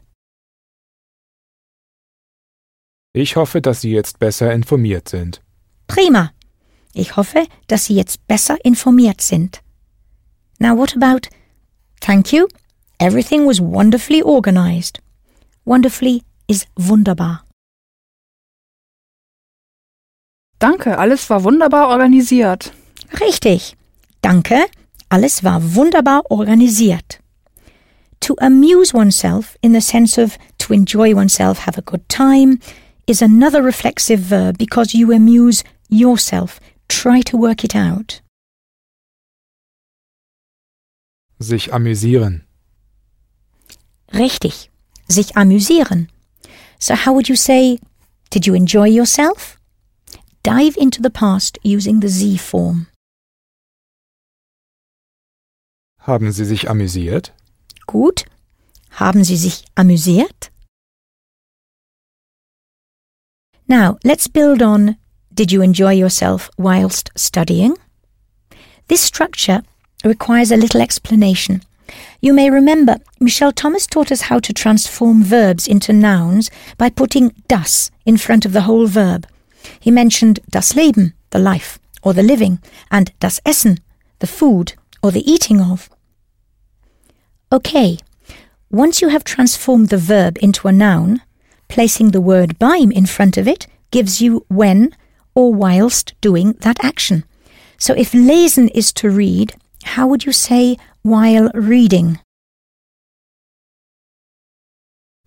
Ich 3.13 3.35
hoffe, 3.35 3.61
dass 3.61 3.81
Sie 3.81 3.91
jetzt 3.91 4.17
besser 4.17 4.51
informiert 4.51 5.09
sind. 5.09 5.43
Prima. 5.85 6.31
Ich 6.95 7.15
hoffe, 7.15 7.45
dass 7.67 7.85
Sie 7.85 7.93
jetzt 7.93 8.25
besser 8.25 8.57
informiert 8.65 9.21
sind. 9.21 9.61
Now 10.57 10.75
what 10.75 10.95
about 10.95 11.29
Thank 12.01 12.33
you. 12.33 12.47
Everything 12.99 13.45
was 13.45 13.61
wonderfully 13.61 14.23
organized. 14.23 14.99
Wonderfully 15.65 16.23
is 16.47 16.65
wunderbar. 16.75 17.42
Danke, 20.63 20.97
alles 20.97 21.29
war 21.29 21.43
wunderbar 21.43 21.89
organisiert. 21.89 22.71
Richtig. 23.19 23.75
Danke, 24.21 24.65
alles 25.09 25.43
war 25.43 25.75
wunderbar 25.75 26.31
organisiert. 26.31 27.19
To 28.21 28.37
amuse 28.39 28.93
oneself 28.93 29.57
in 29.59 29.73
the 29.73 29.81
sense 29.81 30.17
of 30.17 30.37
to 30.59 30.73
enjoy 30.73 31.13
oneself, 31.13 31.65
have 31.65 31.77
a 31.77 31.81
good 31.81 32.07
time, 32.07 32.59
is 33.05 33.21
another 33.21 33.61
reflexive 33.61 34.29
verb 34.29 34.57
because 34.57 34.97
you 34.97 35.11
amuse 35.11 35.65
yourself. 35.89 36.61
Try 36.87 37.21
to 37.23 37.37
work 37.37 37.65
it 37.65 37.75
out. 37.75 38.23
Sich 41.39 41.73
amüsieren. 41.73 42.45
Richtig. 44.13 44.71
Sich 45.09 45.35
amüsieren. 45.35 46.07
So 46.79 46.95
how 46.95 47.11
would 47.13 47.27
you 47.27 47.35
say, 47.35 47.81
did 48.29 48.47
you 48.47 48.53
enjoy 48.55 48.87
yourself? 48.87 49.59
Dive 50.43 50.75
into 50.77 51.01
the 51.01 51.09
past 51.09 51.57
using 51.63 52.01
the 52.01 52.09
Z 52.09 52.37
form. 52.37 52.87
Haben 55.99 56.33
Sie 56.33 56.43
sich 56.43 56.69
amüsiert? 56.69 57.31
Gut. 57.87 58.25
Haben 58.99 59.23
Sie 59.23 59.37
sich 59.37 59.63
amüsiert? 59.75 60.51
Now, 63.69 63.97
let's 64.03 64.27
build 64.27 64.61
on 64.61 64.97
Did 65.33 65.53
you 65.53 65.61
enjoy 65.61 65.93
yourself 65.93 66.51
whilst 66.57 67.09
studying? 67.15 67.75
This 68.89 69.01
structure 69.01 69.63
requires 70.03 70.51
a 70.51 70.57
little 70.57 70.81
explanation. 70.81 71.61
You 72.21 72.33
may 72.33 72.49
remember 72.49 72.97
Michel 73.21 73.53
Thomas 73.53 73.87
taught 73.87 74.11
us 74.11 74.23
how 74.23 74.39
to 74.39 74.53
transform 74.53 75.23
verbs 75.23 75.67
into 75.67 75.93
nouns 75.93 76.51
by 76.77 76.89
putting 76.89 77.33
das 77.47 77.91
in 78.05 78.17
front 78.17 78.45
of 78.45 78.51
the 78.51 78.61
whole 78.61 78.87
verb. 78.87 79.25
He 79.79 79.91
mentioned 79.91 80.39
das 80.49 80.75
Leben, 80.75 81.13
the 81.31 81.39
life, 81.39 81.79
or 82.01 82.13
the 82.13 82.23
living, 82.23 82.59
and 82.91 83.11
das 83.19 83.39
Essen, 83.45 83.79
the 84.19 84.27
food, 84.27 84.73
or 85.01 85.11
the 85.11 85.29
eating 85.29 85.61
of. 85.61 85.89
Okay, 87.51 87.97
once 88.69 89.01
you 89.01 89.09
have 89.09 89.23
transformed 89.23 89.89
the 89.89 89.97
verb 89.97 90.37
into 90.41 90.67
a 90.67 90.71
noun, 90.71 91.21
placing 91.67 92.11
the 92.11 92.21
word 92.21 92.57
beim 92.59 92.91
in 92.91 93.05
front 93.05 93.37
of 93.37 93.47
it 93.47 93.67
gives 93.91 94.21
you 94.21 94.45
when 94.47 94.95
or 95.35 95.53
whilst 95.53 96.13
doing 96.21 96.53
that 96.61 96.83
action. 96.83 97.23
So 97.77 97.93
if 97.93 98.11
lesen 98.13 98.69
is 98.73 98.93
to 98.93 99.09
read, 99.09 99.55
how 99.83 100.07
would 100.07 100.25
you 100.25 100.31
say 100.31 100.77
while 101.01 101.51
reading? 101.53 102.19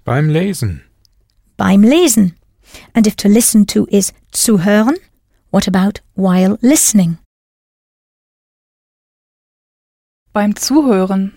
Beim 0.04 0.28
Lesen. 0.28 0.82
Beim 1.56 1.82
Lesen. 1.82 2.34
And 2.94 3.06
if 3.06 3.16
to 3.16 3.28
listen 3.28 3.66
to 3.66 3.86
is 3.90 4.12
zuhören, 4.36 4.96
what 5.50 5.66
about 5.66 6.00
while 6.14 6.58
listening? 6.60 7.18
Beim 10.32 10.54
Zuhören. 10.54 11.32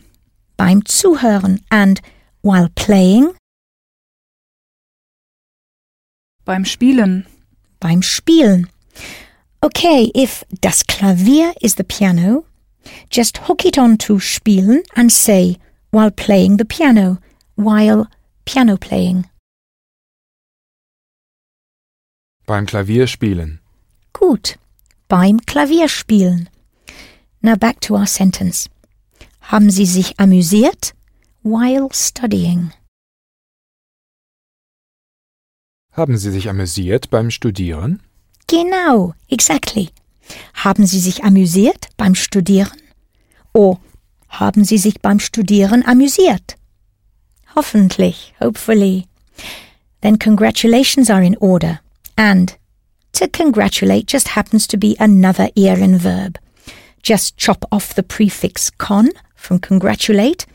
Beim 0.58 0.84
Zuhören. 0.86 1.62
And 1.72 2.02
while 2.42 2.68
playing? 2.76 3.34
Beim 6.44 6.66
Spielen. 6.66 7.26
Beim 7.80 8.02
Spielen. 8.02 8.68
Okay, 9.64 10.12
if 10.14 10.44
das 10.60 10.84
Klavier 10.86 11.54
is 11.62 11.76
the 11.76 11.86
piano, 11.86 12.46
just 13.10 13.38
hook 13.48 13.66
it 13.66 13.78
on 13.78 13.98
to 14.00 14.20
spielen 14.20 14.84
and 14.96 15.12
say 15.12 15.58
while 15.92 16.12
playing 16.12 16.58
the 16.58 16.66
piano, 16.66 17.20
while 17.56 18.08
piano 18.46 18.76
playing. 18.76 19.30
Beim 22.50 22.66
Klavierspielen. 22.66 23.60
Gut. 24.12 24.58
Beim 25.08 25.40
Klavierspielen. 25.40 26.50
Now 27.42 27.56
back 27.56 27.80
to 27.82 27.94
our 27.96 28.08
sentence. 28.08 28.68
Haben 29.40 29.70
Sie 29.70 29.86
sich 29.86 30.20
amüsiert 30.20 30.96
while 31.44 31.90
studying? 31.92 32.72
Haben 35.92 36.18
Sie 36.18 36.32
sich 36.32 36.50
amüsiert 36.50 37.12
beim 37.12 37.30
Studieren? 37.30 38.02
Genau, 38.48 39.14
exactly. 39.28 39.90
Haben 40.56 40.88
Sie 40.88 41.00
sich 41.00 41.24
amüsiert 41.24 41.90
beim 41.98 42.16
Studieren? 42.16 42.82
Oh, 43.54 43.78
haben 44.28 44.64
Sie 44.64 44.80
sich 44.80 45.02
beim 45.02 45.20
Studieren 45.20 45.86
amüsiert? 45.86 46.56
Hoffentlich, 47.56 48.34
hopefully. 48.40 49.06
Then 50.02 50.18
congratulations 50.18 51.12
are 51.12 51.24
in 51.24 51.38
order. 51.38 51.82
And 52.20 52.58
to 53.14 53.30
congratulate 53.30 54.06
just 54.06 54.28
happens 54.30 54.68
to 54.68 54.78
be 54.78 54.98
another 55.00 55.48
ieren 55.56 55.96
verb. 55.96 56.38
Just 57.02 57.38
chop 57.38 57.64
off 57.72 57.94
the 57.94 58.04
prefix 58.04 58.70
con 58.70 59.12
from 59.36 59.58
congratulate, 59.60 60.46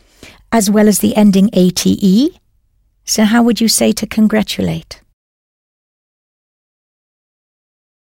as 0.52 0.70
well 0.70 0.88
as 0.88 0.98
the 0.98 1.16
ending 1.16 1.48
ate. 1.54 2.38
So 3.06 3.24
how 3.24 3.42
would 3.42 3.62
you 3.62 3.68
say 3.68 3.92
to 3.92 4.06
congratulate? 4.06 5.00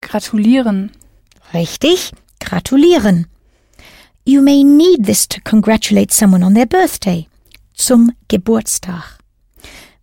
Gratulieren. 0.03 0.91
Richtig, 1.53 2.15
gratulieren. 2.41 3.27
You 4.25 4.41
may 4.41 4.65
need 4.65 5.05
this 5.05 5.27
to 5.27 5.43
congratulate 5.43 6.11
someone 6.11 6.43
on 6.43 6.55
their 6.55 6.65
birthday. 6.65 7.29
Zum 7.79 8.13
Geburtstag. 8.31 9.05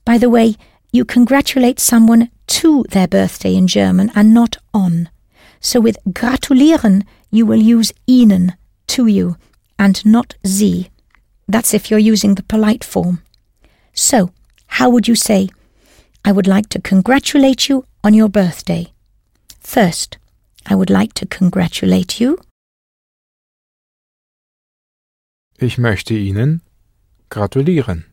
By 0.06 0.20
the 0.20 0.30
way, 0.30 0.56
you 0.92 1.04
congratulate 1.04 1.80
someone 1.80 2.30
to 2.50 2.84
their 2.90 3.08
birthday 3.08 3.56
in 3.56 3.68
German 3.68 4.12
and 4.16 4.34
not 4.34 4.58
on. 4.74 5.10
So 5.60 5.80
with 5.80 5.98
gratulieren, 6.10 7.04
you 7.32 7.46
will 7.46 7.62
use 7.62 7.94
Ihnen, 8.08 8.54
to 8.88 9.08
you, 9.08 9.38
and 9.78 10.06
not 10.06 10.36
Sie. 10.44 10.90
That's 11.48 11.74
if 11.74 11.90
you're 11.90 12.12
using 12.14 12.36
the 12.36 12.44
polite 12.44 12.84
form. 12.84 13.22
So, 13.94 14.32
how 14.68 14.90
would 14.90 15.08
you 15.08 15.16
say, 15.16 15.50
I 16.24 16.32
would 16.32 16.48
like 16.48 16.70
to 16.70 16.82
congratulate 16.82 17.70
you 17.70 17.86
on 18.04 18.14
your 18.14 18.30
birthday? 18.30 18.94
First, 19.60 20.18
I 20.66 20.76
would 20.76 20.90
like 20.90 21.14
to 21.16 21.26
congratulate 21.26 22.20
you. 22.20 22.38
Ich 25.58 25.78
möchte 25.78 26.14
Ihnen 26.14 26.62
gratulieren. 27.30 28.06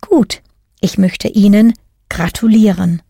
Gut, 0.00 0.42
ich 0.80 0.96
möchte 0.96 1.28
Ihnen 1.28 1.74
gratulieren. 2.08 3.02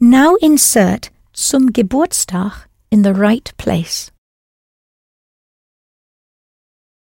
Now 0.00 0.36
insert 0.36 1.10
zum 1.32 1.72
Geburtstag 1.72 2.68
in 2.88 3.02
the 3.02 3.10
right 3.10 3.52
place. 3.56 4.12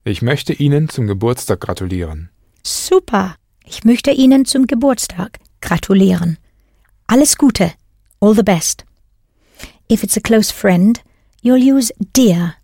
Ich 0.06 0.22
möchte 0.22 0.54
Ihnen 0.54 0.88
zum 0.88 1.06
Geburtstag 1.06 1.60
gratulieren. 1.60 2.30
Super, 2.64 3.36
ich 3.66 3.84
möchte 3.84 4.12
Ihnen 4.12 4.46
zum 4.46 4.66
Geburtstag 4.66 5.40
gratulieren. 5.60 6.38
Alles 7.06 7.38
Gute, 7.38 7.74
all 8.22 8.34
the 8.34 8.44
best. 8.44 8.86
If 9.92 10.04
it's 10.04 10.16
a 10.16 10.22
close 10.22 10.50
friend, 10.50 11.02
you'll 11.42 11.62
use 11.62 11.92
dir, 12.16 12.56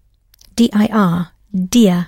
D-I-R, 0.57 1.31
dir. 1.51 2.07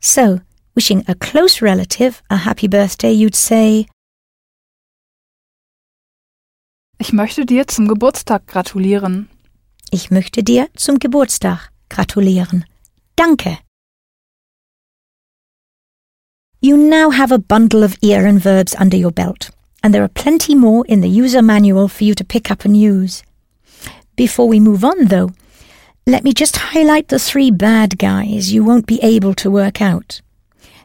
So, 0.00 0.40
wishing 0.74 1.04
a 1.06 1.14
close 1.14 1.60
relative 1.60 2.22
a 2.30 2.38
happy 2.38 2.66
birthday, 2.66 3.12
you'd 3.12 3.34
say, 3.34 3.88
Ich 6.98 7.12
möchte 7.12 7.44
dir 7.44 7.66
zum 7.66 7.88
Geburtstag 7.88 8.46
gratulieren. 8.46 9.28
Ich 9.90 10.10
möchte 10.10 10.42
dir 10.42 10.68
zum 10.76 10.98
Geburtstag 10.98 11.70
gratulieren. 11.90 12.64
Danke. 13.16 13.58
You 16.60 16.76
now 16.76 17.12
have 17.12 17.32
a 17.32 17.38
bundle 17.38 17.84
of 17.84 17.98
ear 18.02 18.26
verbs 18.40 18.74
under 18.74 18.96
your 18.96 19.12
belt, 19.12 19.50
and 19.82 19.92
there 19.92 20.02
are 20.02 20.08
plenty 20.08 20.54
more 20.54 20.84
in 20.86 21.02
the 21.02 21.08
user 21.08 21.42
manual 21.42 21.86
for 21.86 22.04
you 22.04 22.14
to 22.14 22.24
pick 22.24 22.50
up 22.50 22.64
and 22.64 22.74
use. 22.74 23.22
Before 24.16 24.48
we 24.48 24.58
move 24.58 24.82
on, 24.82 25.08
though, 25.08 25.32
let 26.06 26.24
me 26.24 26.32
just 26.32 26.72
highlight 26.72 27.08
the 27.08 27.18
three 27.18 27.50
bad 27.50 27.98
guys 27.98 28.54
you 28.54 28.64
won't 28.64 28.86
be 28.86 28.98
able 29.02 29.34
to 29.34 29.50
work 29.50 29.82
out. 29.82 30.22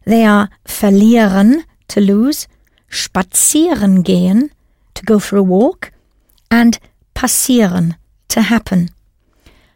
They 0.05 0.25
are 0.25 0.49
verlieren, 0.65 1.63
to 1.87 2.01
lose, 2.01 2.47
spazieren 2.89 4.03
gehen, 4.03 4.49
to 4.93 5.05
go 5.05 5.19
for 5.19 5.37
a 5.37 5.43
walk, 5.43 5.91
and 6.51 6.77
passieren, 7.15 7.95
to 8.27 8.41
happen. 8.41 8.89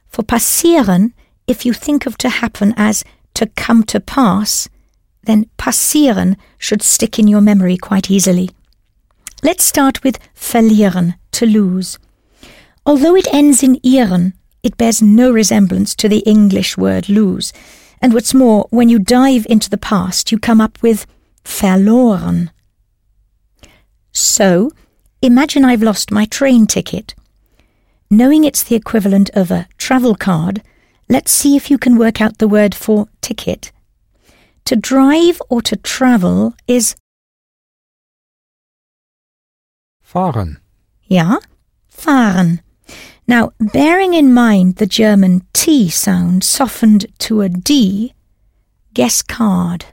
For 0.07 0.23
passieren, 0.23 1.13
if 1.47 1.65
you 1.65 1.73
think 1.73 2.05
of 2.05 2.17
to 2.19 2.29
happen 2.29 2.73
as 2.77 3.03
to 3.33 3.47
come 3.47 3.83
to 3.83 3.99
pass, 3.99 4.69
then 5.23 5.49
passieren 5.57 6.35
should 6.57 6.83
stick 6.83 7.17
in 7.17 7.27
your 7.27 7.41
memory 7.41 7.77
quite 7.77 8.11
easily. 8.11 8.49
Let's 9.41 9.63
start 9.63 10.03
with 10.03 10.19
verlieren, 10.35 11.15
to 11.31 11.45
lose. 11.45 11.97
Although 12.85 13.15
it 13.15 13.27
ends 13.33 13.63
in 13.63 13.77
ieren, 13.77 14.33
it 14.63 14.77
bears 14.77 15.01
no 15.01 15.31
resemblance 15.31 15.95
to 15.95 16.09
the 16.09 16.19
English 16.19 16.77
word 16.77 17.09
lose, 17.09 17.53
and 18.01 18.13
what's 18.13 18.33
more, 18.33 18.67
when 18.69 18.89
you 18.89 18.99
dive 18.99 19.45
into 19.49 19.69
the 19.69 19.77
past, 19.77 20.31
you 20.31 20.39
come 20.39 20.61
up 20.61 20.81
with 20.81 21.05
verloren. 21.43 22.51
So, 24.11 24.71
imagine 25.25 25.65
I've 25.65 25.83
lost 25.83 26.11
my 26.11 26.25
train 26.25 26.67
ticket. 26.67 27.15
Knowing 28.09 28.43
it's 28.43 28.63
the 28.63 28.75
equivalent 28.75 29.29
of 29.33 29.51
a 29.51 29.67
travel 29.77 30.15
card, 30.15 30.61
let's 31.09 31.31
see 31.31 31.55
if 31.55 31.71
you 31.71 31.77
can 31.77 31.97
work 31.97 32.21
out 32.21 32.37
the 32.37 32.47
word 32.47 32.75
for 32.75 33.07
ticket. 33.21 33.71
To 34.65 34.75
drive 34.75 35.41
or 35.49 35.61
to 35.63 35.75
travel 35.75 36.53
is, 36.67 36.95
Fahren. 40.03 40.57
ja, 41.07 41.39
fahren. 41.89 42.61
Now, 43.27 43.51
bearing 43.59 44.13
in 44.13 44.33
mind 44.33 44.75
the 44.75 44.85
German 44.85 45.41
T 45.53 45.89
sound 45.89 46.43
softened 46.43 47.07
to 47.19 47.41
a 47.41 47.49
D, 47.49 48.13
guess 48.93 49.21
card. 49.23 49.85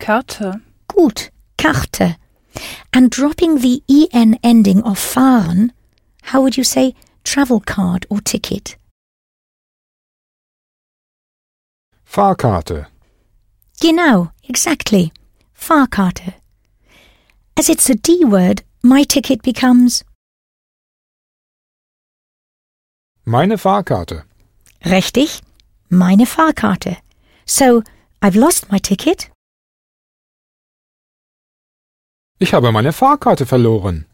Karte. 0.00 0.60
Gut, 0.88 1.30
Karte. 1.58 2.16
And 2.92 3.10
dropping 3.10 3.58
the 3.58 3.82
en 4.12 4.38
ending 4.42 4.82
of 4.82 4.98
fahren, 4.98 5.70
how 6.22 6.40
would 6.42 6.56
you 6.56 6.64
say 6.64 6.94
travel 7.24 7.60
card 7.60 8.06
or 8.08 8.20
ticket? 8.20 8.76
Fahrkarte. 12.06 12.86
Genau, 13.80 14.30
exactly. 14.48 15.12
Fahrkarte. 15.54 16.34
As 17.56 17.68
it's 17.68 17.90
a 17.90 17.94
D 17.94 18.24
word, 18.24 18.62
my 18.82 19.02
ticket 19.04 19.42
becomes 19.42 20.04
Meine 23.26 23.58
Fahrkarte. 23.58 24.24
richtig, 24.84 25.42
meine 25.90 26.24
Fahrkarte. 26.24 26.96
So, 27.44 27.82
I've 28.22 28.36
lost 28.36 28.70
my 28.72 28.78
ticket. 28.78 29.28
Ich 32.40 32.54
habe 32.54 32.70
meine 32.70 32.92
Fahrkarte 32.92 33.46
verloren. 33.46 34.06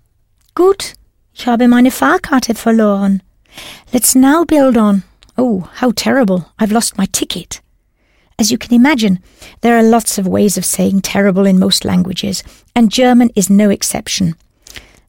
Gut, 0.55 0.95
ich 1.35 1.47
habe 1.47 1.69
meine 1.69 1.91
Fahrkarte 1.91 2.55
verloren. 2.55 3.23
Let's 3.93 4.15
now 4.15 4.45
build 4.47 4.79
on. 4.79 5.03
Oh, 5.37 5.69
how 5.81 5.93
terrible. 5.93 6.47
I've 6.59 6.73
lost 6.73 6.97
my 6.97 7.07
ticket. 7.07 7.61
As 8.39 8.51
you 8.51 8.57
can 8.57 8.75
imagine, 8.75 9.19
there 9.61 9.77
are 9.77 9.83
lots 9.83 10.19
of 10.19 10.27
ways 10.27 10.57
of 10.57 10.65
saying 10.65 11.03
terrible 11.03 11.45
in 11.47 11.59
most 11.59 11.85
languages, 11.85 12.43
and 12.75 12.91
German 12.91 13.31
is 13.37 13.51
no 13.51 13.69
exception. 13.69 14.35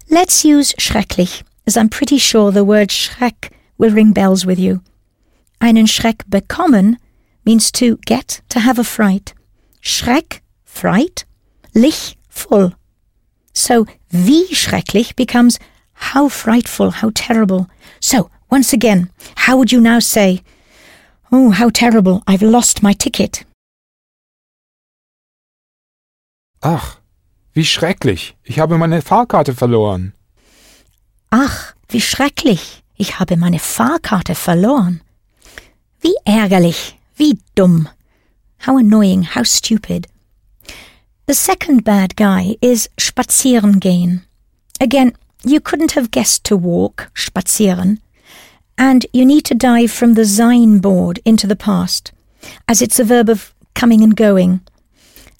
Let's 0.10 0.44
use 0.44 0.74
schrecklich, 0.78 1.44
as 1.66 1.78
I'm 1.78 1.90
pretty 1.90 2.18
sure 2.18 2.52
the 2.52 2.66
word 2.66 2.90
schreck 2.90 3.50
will 3.78 3.92
ring 3.92 4.12
bells 4.12 4.46
with 4.46 4.60
you. 4.60 4.82
Einen 5.62 5.88
Schreck 5.88 6.26
bekommen 6.30 6.98
means 7.46 7.72
to 7.72 7.98
get, 8.06 8.42
to 8.50 8.60
have 8.60 8.78
a 8.78 8.84
fright. 8.84 9.34
Schreck, 9.82 10.42
fright. 10.66 11.24
Lich, 11.74 12.18
full. 12.28 12.74
So, 13.56 13.86
wie 14.10 14.54
schrecklich 14.54 15.16
becomes 15.16 15.60
how 16.14 16.30
frightful, 16.30 16.92
how 17.02 17.10
terrible. 17.12 17.68
So, 18.02 18.30
once 18.52 18.74
again, 18.74 19.10
how 19.48 19.58
would 19.58 19.72
you 19.72 19.80
now 19.82 20.00
say, 20.00 20.42
Oh, 21.32 21.52
how 21.52 21.70
terrible, 21.70 22.22
I've 22.28 22.42
lost 22.44 22.84
my 22.84 22.94
ticket? 22.94 23.46
Ach, 26.62 26.98
wie 27.54 27.66
schrecklich. 27.66 28.36
Ich 28.44 28.60
habe 28.60 28.78
meine 28.78 29.02
Fahrkarte 29.02 29.54
verloren. 29.56 30.14
Ach, 31.30 31.74
wie 31.90 32.02
schrecklich, 32.02 32.84
ich 32.96 33.20
habe 33.20 33.38
meine 33.38 33.60
Fahrkarte 33.60 34.36
verloren. 34.36 35.02
Wie 36.02 36.16
ärgerlich, 36.26 36.98
wie 37.16 37.40
dumm. 37.56 37.88
How 38.66 38.78
annoying, 38.80 39.24
how 39.36 39.46
stupid. 39.46 40.08
The 41.28 41.34
second 41.34 41.84
bad 41.84 42.16
guy 42.16 42.56
is 42.62 42.88
spazieren 42.98 43.80
gehen. 43.80 44.26
Again, 44.80 45.14
you 45.44 45.60
couldn't 45.60 45.94
have 45.94 46.12
guessed 46.12 46.44
to 46.44 46.56
walk, 46.56 47.10
spazieren, 47.16 47.98
and 48.78 49.08
you 49.12 49.26
need 49.26 49.44
to 49.46 49.56
dive 49.56 49.92
from 49.92 50.14
the 50.14 50.26
sein 50.26 50.78
board 50.78 51.20
into 51.26 51.48
the 51.48 51.56
past, 51.56 52.12
as 52.68 52.80
it's 52.80 53.00
a 53.00 53.04
verb 53.04 53.28
of 53.28 53.56
coming 53.74 54.04
and 54.04 54.16
going. 54.16 54.62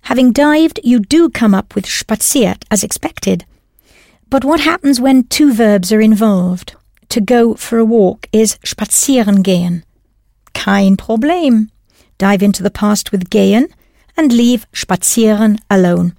Having 0.02 0.32
dived, 0.32 0.80
you 0.84 1.00
do 1.00 1.30
come 1.30 1.54
up 1.54 1.76
with 1.76 1.86
spaziert 1.86 2.64
as 2.72 2.84
expected. 2.84 3.46
But 4.28 4.44
what 4.44 4.62
happens 4.62 5.00
when 5.00 5.26
two 5.26 5.54
verbs 5.54 5.94
are 5.94 6.02
involved? 6.02 6.74
To 7.10 7.22
go 7.22 7.54
for 7.54 7.78
a 7.78 7.86
walk 7.86 8.28
is 8.32 8.58
spazieren 8.66 9.44
gehen. 9.44 9.84
Kein 10.56 10.98
Problem. 10.98 11.70
Dive 12.18 12.42
into 12.42 12.64
the 12.64 12.72
past 12.72 13.12
with 13.12 13.30
gehen 13.30 13.72
and 14.18 14.32
leave 14.32 14.66
spazieren 14.72 15.58
alone. 15.70 16.14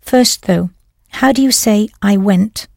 First, 0.00 0.42
though, 0.46 0.70
how 1.08 1.32
do 1.32 1.42
you 1.42 1.50
say 1.50 1.88
I 2.02 2.16
went? 2.16 2.68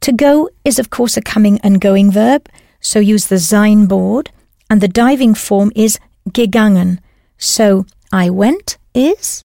To 0.00 0.12
go 0.12 0.48
is, 0.64 0.78
of 0.78 0.90
course, 0.90 1.16
a 1.16 1.22
coming 1.22 1.58
and 1.62 1.80
going 1.80 2.10
verb, 2.12 2.48
so 2.80 3.00
use 3.00 3.26
the 3.26 3.38
sein 3.38 3.86
board, 3.86 4.30
and 4.70 4.80
the 4.80 4.88
diving 4.88 5.34
form 5.34 5.72
is 5.74 5.98
gegangen. 6.30 6.98
So 7.36 7.84
I 8.12 8.30
went 8.30 8.78
is 8.94 9.42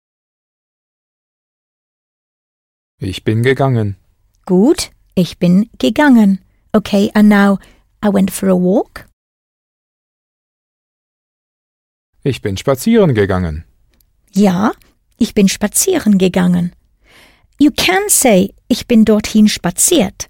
Ich 2.99 3.23
bin 3.23 3.43
gegangen. 3.43 3.95
gut, 4.45 4.91
ich 5.15 5.37
bin 5.39 5.69
gegangen. 5.77 6.39
Okay, 6.73 7.11
and 7.13 7.27
now 7.29 7.57
I 8.01 8.09
went 8.09 8.31
for 8.31 8.47
a 8.49 8.55
walk. 8.55 9.05
Ich 12.23 12.41
bin 12.41 12.55
spazieren 12.55 13.13
gegangen. 13.13 13.65
Ja, 14.35 14.71
ich 15.17 15.33
bin 15.33 15.47
spazieren 15.47 16.17
gegangen. 16.17 16.73
You 17.59 17.71
can 17.71 18.09
say, 18.09 18.53
ich 18.67 18.87
bin 18.87 19.05
dorthin 19.05 19.47
spaziert. 19.47 20.27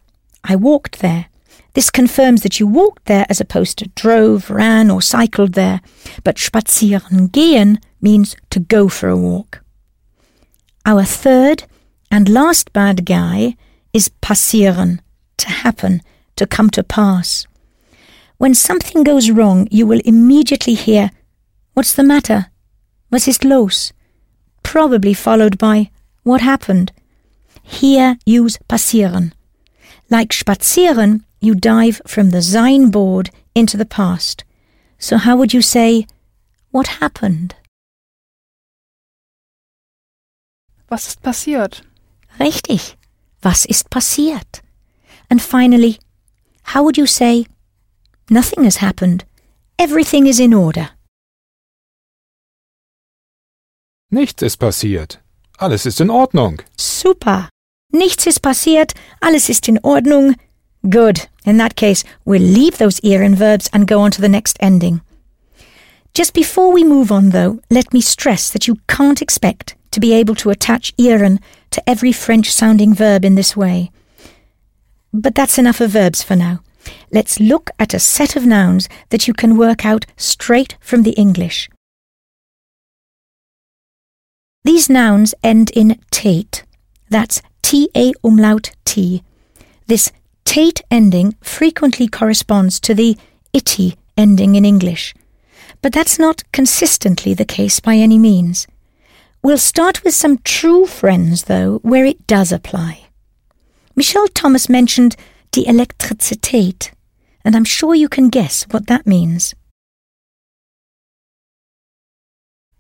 I 0.48 0.56
walked 0.56 1.00
there. 1.00 1.26
This 1.74 1.90
confirms 1.90 2.44
that 2.44 2.60
you 2.60 2.68
walked 2.68 3.06
there 3.06 3.26
as 3.30 3.42
opposed 3.42 3.78
to 3.80 3.90
drove, 3.96 4.50
ran, 4.52 4.92
or 4.92 5.02
cycled 5.02 5.54
there. 5.54 5.80
But 6.24 6.38
spazieren 6.38 7.32
gehen 7.32 7.80
means 8.02 8.36
to 8.50 8.60
go 8.60 8.90
for 8.90 9.10
a 9.10 9.18
walk. 9.18 9.62
Our 10.86 11.06
third 11.06 11.64
and 12.12 12.30
last 12.30 12.74
bad 12.74 13.06
guy 13.06 13.56
is 13.94 14.12
passieren, 14.22 15.00
to 15.38 15.50
happen, 15.50 16.02
to 16.36 16.46
come 16.46 16.70
to 16.72 16.84
pass. 16.84 17.48
When 18.38 18.54
something 18.54 19.04
goes 19.04 19.32
wrong, 19.32 19.68
you 19.72 19.88
will 19.88 20.02
immediately 20.04 20.74
hear, 20.74 21.10
What's 21.74 21.96
the 21.96 22.04
matter? 22.04 22.53
Was 23.14 23.28
ist 23.28 23.44
los? 23.44 23.94
Probably 24.64 25.14
followed 25.14 25.60
by, 25.60 25.92
What 26.24 26.42
happened? 26.42 26.92
Here 27.62 28.18
use 28.26 28.58
passieren. 28.68 29.34
Like 30.10 30.30
spazieren, 30.30 31.24
you 31.40 31.54
dive 31.54 32.02
from 32.08 32.32
the 32.32 32.42
sein 32.42 32.90
board 32.90 33.30
into 33.54 33.78
the 33.78 33.86
past. 33.86 34.44
So 34.98 35.18
how 35.18 35.38
would 35.38 35.54
you 35.54 35.62
say, 35.62 36.08
What 36.72 36.88
happened? 37.00 37.54
Was 40.90 41.08
ist 41.08 41.22
passiert? 41.22 41.84
Richtig. 42.40 42.96
Was 43.44 43.66
ist 43.66 43.92
passiert? 43.92 44.62
And 45.30 45.40
finally, 45.40 46.00
how 46.64 46.84
would 46.84 46.98
you 46.98 47.06
say, 47.06 47.46
Nothing 48.32 48.64
has 48.64 48.78
happened. 48.78 49.24
Everything 49.78 50.26
is 50.26 50.40
in 50.40 50.52
order. 50.52 50.90
Nichts 54.14 54.44
ist 54.44 54.58
passiert. 54.58 55.20
Alles 55.58 55.88
ist 55.88 56.00
in 56.00 56.12
Ordnung. 56.12 56.62
Super. 56.78 57.50
Nichts 57.92 58.28
ist 58.28 58.44
passiert. 58.44 58.94
Alles 59.22 59.50
ist 59.50 59.68
in 59.68 59.80
Ordnung. 59.80 60.36
Good. 60.88 61.28
In 61.46 61.58
that 61.58 61.76
case, 61.76 62.04
we'll 62.24 62.40
leave 62.40 62.78
those 62.78 63.00
ieren 63.02 63.36
verbs 63.36 63.72
and 63.74 63.88
go 63.88 64.02
on 64.02 64.12
to 64.12 64.22
the 64.22 64.30
next 64.30 64.58
ending. 64.60 65.02
Just 66.14 66.36
before 66.36 66.72
we 66.72 66.84
move 66.84 67.12
on, 67.12 67.32
though, 67.32 67.60
let 67.72 67.92
me 67.92 68.02
stress 68.02 68.52
that 68.52 68.68
you 68.68 68.78
can't 68.88 69.20
expect 69.20 69.76
to 69.90 70.00
be 70.00 70.14
able 70.14 70.36
to 70.36 70.52
attach 70.52 70.96
ieren 70.96 71.40
to 71.72 71.82
every 71.90 72.12
French 72.12 72.54
sounding 72.54 72.94
verb 72.94 73.26
in 73.26 73.34
this 73.34 73.58
way. 73.58 73.90
But 75.12 75.34
that's 75.34 75.58
enough 75.58 75.82
of 75.82 75.90
verbs 75.90 76.22
for 76.22 76.36
now. 76.36 76.60
Let's 77.12 77.40
look 77.40 77.72
at 77.80 77.96
a 77.96 78.00
set 78.00 78.36
of 78.36 78.46
nouns 78.46 78.88
that 79.10 79.28
you 79.28 79.34
can 79.34 79.58
work 79.58 79.88
out 79.88 80.06
straight 80.18 80.78
from 80.82 81.02
the 81.02 81.14
English. 81.18 81.68
These 84.64 84.90
nouns 84.90 85.36
end 85.44 85.72
in 85.72 86.00
tate. 86.10 86.64
That's 87.10 87.42
T-A 87.62 88.14
umlaut 88.24 88.72
T. 88.86 89.24
This 89.88 90.12
tate 90.46 90.82
ending 90.90 91.36
frequently 91.42 92.08
corresponds 92.08 92.80
to 92.82 92.94
the 92.94 93.18
itty 93.52 93.98
ending 94.16 94.56
in 94.56 94.64
English. 94.64 95.14
But 95.82 95.92
that's 95.92 96.18
not 96.18 96.50
consistently 96.54 97.34
the 97.34 97.46
case 97.46 97.82
by 97.82 97.96
any 97.96 98.18
means. 98.18 98.68
We'll 99.42 99.58
start 99.58 100.04
with 100.06 100.14
some 100.14 100.38
true 100.46 100.86
friends, 100.86 101.44
though, 101.44 101.80
where 101.82 102.06
it 102.06 102.26
does 102.26 102.54
apply. 102.54 103.08
Michel 103.96 104.28
Thomas 104.30 104.70
mentioned 104.70 105.18
die 105.52 105.64
Elektrizität, 105.64 106.92
and 107.44 107.56
I'm 107.56 107.66
sure 107.66 107.94
you 107.94 108.08
can 108.08 108.30
guess 108.30 108.64
what 108.72 108.88
that 108.88 109.06
means. 109.06 109.54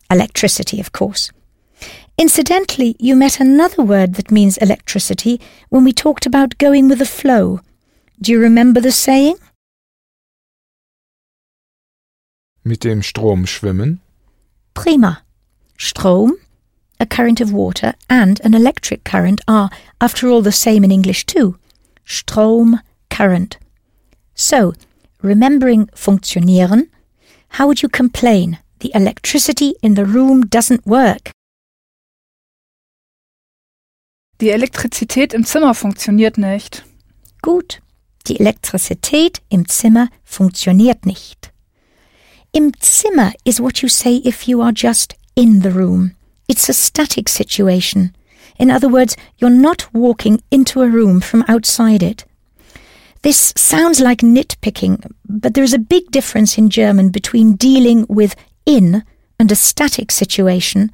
Electricity, 0.09 0.79
of 0.79 0.93
course. 0.93 1.31
Incidentally, 2.17 2.95
you 2.99 3.15
met 3.15 3.39
another 3.39 3.81
word 3.81 4.15
that 4.15 4.31
means 4.31 4.57
electricity 4.57 5.41
when 5.69 5.83
we 5.83 5.91
talked 5.91 6.25
about 6.25 6.57
going 6.59 6.87
with 6.87 6.99
the 6.99 7.05
flow. 7.05 7.59
Do 8.21 8.31
you 8.31 8.39
remember 8.39 8.79
the 8.79 8.91
saying? 8.91 9.37
Mit 12.63 12.81
dem 12.81 13.01
Strom 13.01 13.45
schwimmen? 13.45 13.99
Prima. 14.73 15.23
Strom, 15.77 16.37
a 16.99 17.05
current 17.05 17.41
of 17.41 17.51
water, 17.51 17.93
and 18.09 18.39
an 18.41 18.53
electric 18.53 19.03
current 19.03 19.41
are, 19.47 19.69
after 19.99 20.29
all, 20.29 20.41
the 20.41 20.51
same 20.51 20.83
in 20.83 20.91
English 20.91 21.25
too. 21.25 21.57
Strom, 22.05 22.79
current. 23.09 23.57
So, 24.35 24.73
remembering 25.21 25.87
funktionieren, 25.95 26.89
how 27.49 27.67
would 27.67 27.81
you 27.81 27.89
complain? 27.89 28.59
The 28.79 28.91
electricity 28.93 29.75
in 29.81 29.95
the 29.95 30.05
room 30.05 30.45
doesn't 30.45 30.85
work. 30.85 31.31
Die 34.43 34.49
Elektrizität 34.49 35.33
im 35.33 35.45
Zimmer 35.45 35.73
funktioniert 35.73 36.37
nicht. 36.37 36.83
Gut. 37.41 37.81
Die 38.27 38.41
Elektrizität 38.41 39.41
im 39.47 39.69
Zimmer 39.69 40.09
funktioniert 40.25 41.05
nicht. 41.05 41.53
Im 42.51 42.73
Zimmer 42.81 43.31
is 43.45 43.61
what 43.61 43.77
you 43.77 43.87
say 43.87 44.21
if 44.25 44.43
you 44.43 44.61
are 44.61 44.73
just 44.75 45.15
in 45.35 45.61
the 45.61 45.69
room. 45.69 46.11
It's 46.49 46.69
a 46.69 46.73
static 46.73 47.29
situation. 47.29 48.11
In 48.59 48.69
other 48.69 48.91
words, 48.91 49.15
you're 49.37 49.49
not 49.49 49.87
walking 49.93 50.41
into 50.49 50.81
a 50.81 50.87
room 50.87 51.21
from 51.21 51.45
outside 51.47 52.03
it. 52.03 52.25
This 53.21 53.53
sounds 53.55 54.01
like 54.01 54.21
nitpicking, 54.21 55.09
but 55.23 55.53
there 55.53 55.63
is 55.63 55.73
a 55.73 55.79
big 55.79 56.11
difference 56.11 56.57
in 56.57 56.69
German 56.69 57.11
between 57.11 57.55
dealing 57.55 58.05
with 58.09 58.35
in 58.65 59.03
and 59.39 59.49
a 59.53 59.55
static 59.55 60.11
situation 60.11 60.91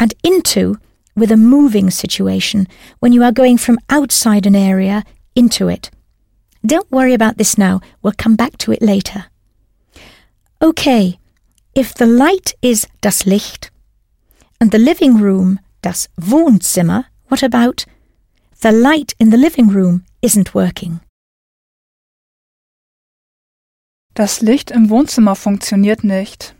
and 0.00 0.12
into 0.24 0.80
with 1.14 1.30
a 1.30 1.36
moving 1.36 1.90
situation 1.90 2.66
when 3.00 3.12
you 3.12 3.22
are 3.22 3.32
going 3.32 3.58
from 3.58 3.78
outside 3.88 4.46
an 4.46 4.54
area 4.54 5.04
into 5.34 5.68
it. 5.68 5.90
Don't 6.64 6.90
worry 6.90 7.14
about 7.14 7.38
this 7.38 7.56
now, 7.56 7.80
we'll 8.02 8.12
come 8.16 8.36
back 8.36 8.58
to 8.58 8.72
it 8.72 8.82
later. 8.82 9.26
Okay, 10.62 11.18
if 11.74 11.94
the 11.94 12.06
light 12.06 12.54
is 12.60 12.86
das 13.00 13.24
Licht 13.26 13.70
and 14.60 14.70
the 14.70 14.78
living 14.78 15.18
room 15.18 15.58
das 15.82 16.08
Wohnzimmer, 16.20 17.06
what 17.28 17.42
about 17.42 17.86
the 18.60 18.72
light 18.72 19.14
in 19.18 19.30
the 19.30 19.38
living 19.38 19.68
room 19.68 20.04
isn't 20.20 20.54
working? 20.54 21.00
Das 24.14 24.42
Licht 24.42 24.70
im 24.70 24.90
Wohnzimmer 24.90 25.34
funktioniert 25.34 26.04
nicht. 26.04 26.54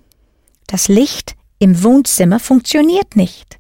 Das 0.67 0.89
Licht 0.89 1.37
im 1.59 1.83
Wohnzimmer 1.83 2.41
funktioniert 2.41 3.17
nicht. 3.17 3.60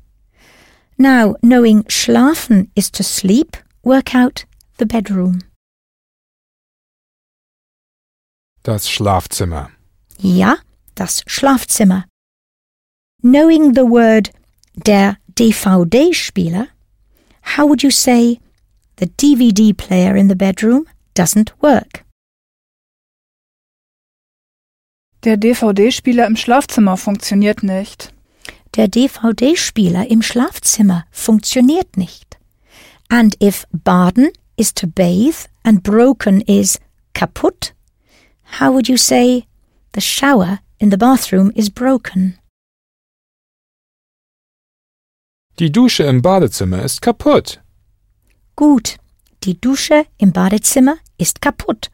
Now, 1.01 1.35
knowing 1.43 1.85
schlafen 1.85 2.69
is 2.77 2.91
to 2.91 3.03
sleep, 3.03 3.57
work 3.83 4.15
out 4.15 4.45
the 4.77 4.85
bedroom. 4.85 5.39
Das 8.63 8.87
Schlafzimmer. 8.87 9.71
Ja, 10.19 10.59
das 10.95 11.23
Schlafzimmer. 11.27 12.05
Knowing 13.23 13.73
the 13.73 13.87
word 13.87 14.31
der 14.75 15.17
DVD-Spieler, 15.39 16.69
how 17.57 17.67
would 17.67 17.83
you 17.83 17.91
say 17.91 18.39
the 18.99 19.07
DVD 19.07 19.73
player 19.73 20.15
in 20.15 20.29
the 20.29 20.37
bedroom 20.37 20.87
doesn't 21.15 21.53
work? 21.63 22.05
Der 25.25 25.39
DVD-Spieler 25.39 26.27
im 26.27 26.37
Schlafzimmer 26.37 26.99
funktioniert 26.99 27.63
nicht. 27.63 28.13
Der 28.77 28.87
DVD-Spieler 28.89 30.09
im 30.11 30.23
Schlafzimmer 30.23 31.05
funktioniert 31.11 31.97
nicht. 31.97 32.39
And 33.09 33.37
if 33.43 33.67
baden 33.73 34.31
is 34.57 34.73
to 34.75 34.87
bathe 34.87 35.49
and 35.65 35.83
broken 35.83 36.41
is 36.43 36.79
kaputt, 37.13 37.75
how 38.59 38.73
would 38.73 38.89
you 38.89 38.97
say 38.97 39.47
the 39.95 40.01
shower 40.01 40.61
in 40.79 40.91
the 40.91 40.97
bathroom 40.97 41.51
is 41.57 41.69
broken? 41.69 42.39
Die 45.59 45.71
Dusche 45.71 46.05
im 46.05 46.23
Badezimmer 46.23 46.83
ist 46.85 47.03
kaputt. 47.03 47.61
Gut, 48.57 48.97
die 49.43 49.61
Dusche 49.61 50.07
im 50.19 50.33
Badezimmer 50.33 50.97
ist 51.19 51.43
kaputt. 51.43 51.91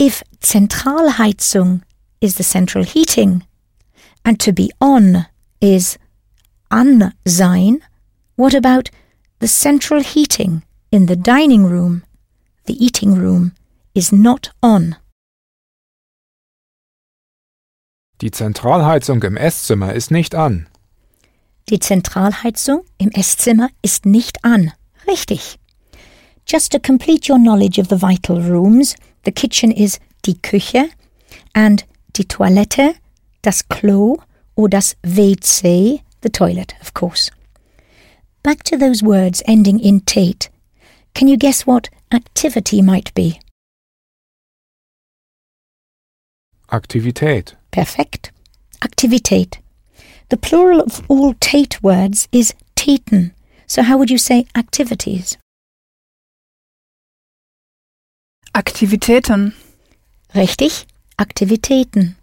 If 0.00 0.22
Zentralheizung 0.40 1.82
is 2.20 2.36
the 2.36 2.42
central 2.42 2.84
heating 2.84 3.44
and 4.24 4.40
to 4.40 4.52
be 4.52 4.70
on 4.80 5.26
is 5.60 5.98
an 6.70 7.12
sein, 7.26 7.80
what 8.36 8.54
about 8.54 8.90
the 9.40 9.48
central 9.48 10.02
heating 10.02 10.62
in 10.90 11.06
the 11.06 11.16
dining 11.16 11.64
room? 11.64 12.04
The 12.66 12.84
eating 12.84 13.14
room 13.14 13.52
is 13.94 14.12
not 14.12 14.50
on. 14.62 14.96
Die 18.20 18.30
Zentralheizung 18.30 19.22
im 19.22 19.36
Esszimmer 19.36 19.94
ist 19.94 20.10
nicht 20.10 20.34
an. 20.34 20.66
Die 21.68 21.78
Zentralheizung 21.78 22.84
im 22.98 23.10
Esszimmer 23.10 23.68
ist 23.82 24.06
nicht 24.06 24.44
an. 24.44 24.72
Richtig. 25.06 25.58
Just 26.46 26.72
to 26.72 26.78
complete 26.80 27.30
your 27.30 27.38
knowledge 27.38 27.78
of 27.78 27.88
the 27.88 28.00
vital 28.00 28.40
rooms, 28.40 28.96
the 29.24 29.32
kitchen 29.32 29.70
is 29.70 30.00
die 30.24 30.34
Küche 30.34 30.88
and 31.52 31.84
die 32.16 32.24
Toilette, 32.24 32.94
das 33.42 33.68
Klo 33.68 34.18
or 34.58 34.68
das 34.68 34.96
WC, 35.04 36.02
the 36.20 36.28
toilet, 36.28 36.74
of 36.80 36.92
course. 36.92 37.30
Back 38.42 38.64
to 38.64 38.76
those 38.76 39.02
words 39.04 39.40
ending 39.46 39.78
in 39.78 40.00
tate. 40.00 40.50
Can 41.14 41.28
you 41.28 41.36
guess 41.36 41.64
what 41.64 41.88
activity 42.12 42.82
might 42.82 43.14
be? 43.14 43.40
Aktivität. 46.70 47.54
Perfekt. 47.70 48.32
Aktivität. 48.80 49.58
The 50.28 50.36
plural 50.36 50.80
of 50.80 51.02
all 51.08 51.34
Tate 51.40 51.82
words 51.82 52.28
is 52.32 52.52
Taten. 52.76 53.32
So 53.66 53.82
how 53.82 53.96
would 53.96 54.10
you 54.10 54.18
say 54.18 54.46
activities? 54.54 55.38
Aktivitäten. 58.54 59.54
Richtig, 60.34 60.86
Aktivitäten. 61.16 62.17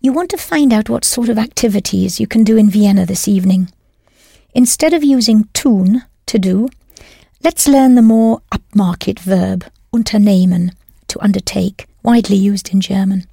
You 0.00 0.12
want 0.12 0.30
to 0.30 0.36
find 0.36 0.72
out 0.72 0.88
what 0.88 1.04
sort 1.04 1.28
of 1.28 1.38
activities 1.38 2.20
you 2.20 2.26
can 2.26 2.44
do 2.44 2.56
in 2.56 2.70
Vienna 2.70 3.04
this 3.04 3.26
evening. 3.26 3.70
Instead 4.54 4.94
of 4.94 5.02
using 5.02 5.48
tun, 5.52 6.04
to 6.28 6.38
do, 6.38 6.68
let's 7.42 7.66
learn 7.66 7.94
the 7.94 8.02
more 8.02 8.42
upmarket 8.52 9.18
verb, 9.18 9.64
unternehmen, 9.92 10.72
to 11.08 11.20
undertake, 11.20 11.86
widely 12.02 12.36
used 12.36 12.72
in 12.72 12.80
German. 12.80 13.24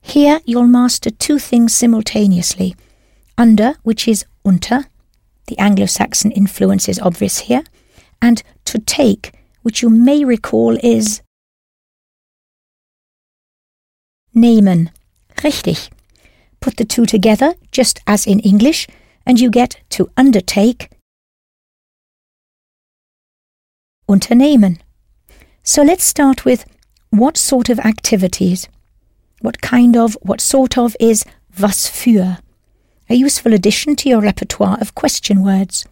Here 0.00 0.40
you'll 0.44 0.66
master 0.66 1.10
two 1.10 1.38
things 1.38 1.74
simultaneously 1.74 2.74
under, 3.36 3.74
which 3.82 4.08
is 4.08 4.24
unter, 4.44 4.84
the 5.48 5.58
Anglo 5.58 5.86
Saxon 5.86 6.30
influence 6.30 6.88
is 6.88 7.00
obvious 7.00 7.40
here, 7.40 7.64
and 8.22 8.42
to 8.64 8.78
take, 8.78 9.32
which 9.62 9.82
you 9.82 9.90
may 9.90 10.24
recall 10.24 10.78
is 10.82 11.20
nehmen. 14.34 14.90
Richtig. 15.42 15.90
Put 16.60 16.76
the 16.76 16.84
two 16.84 17.06
together, 17.06 17.54
just 17.72 18.00
as 18.06 18.26
in 18.26 18.40
English, 18.40 18.86
and 19.26 19.38
you 19.40 19.50
get 19.50 19.76
to 19.90 20.10
undertake 20.16 20.88
unternehmen. 24.08 24.78
So 25.62 25.82
let's 25.82 26.04
start 26.04 26.44
with 26.44 26.64
what 27.10 27.36
sort 27.36 27.68
of 27.68 27.78
activities? 27.80 28.68
What 29.40 29.60
kind 29.60 29.96
of, 29.96 30.16
what 30.22 30.40
sort 30.40 30.78
of 30.78 30.96
is 31.00 31.24
was 31.58 31.88
für? 31.88 32.38
A 33.08 33.14
useful 33.14 33.52
addition 33.52 33.96
to 33.96 34.08
your 34.08 34.20
repertoire 34.20 34.78
of 34.80 34.94
question 34.94 35.42
words. 35.44 35.86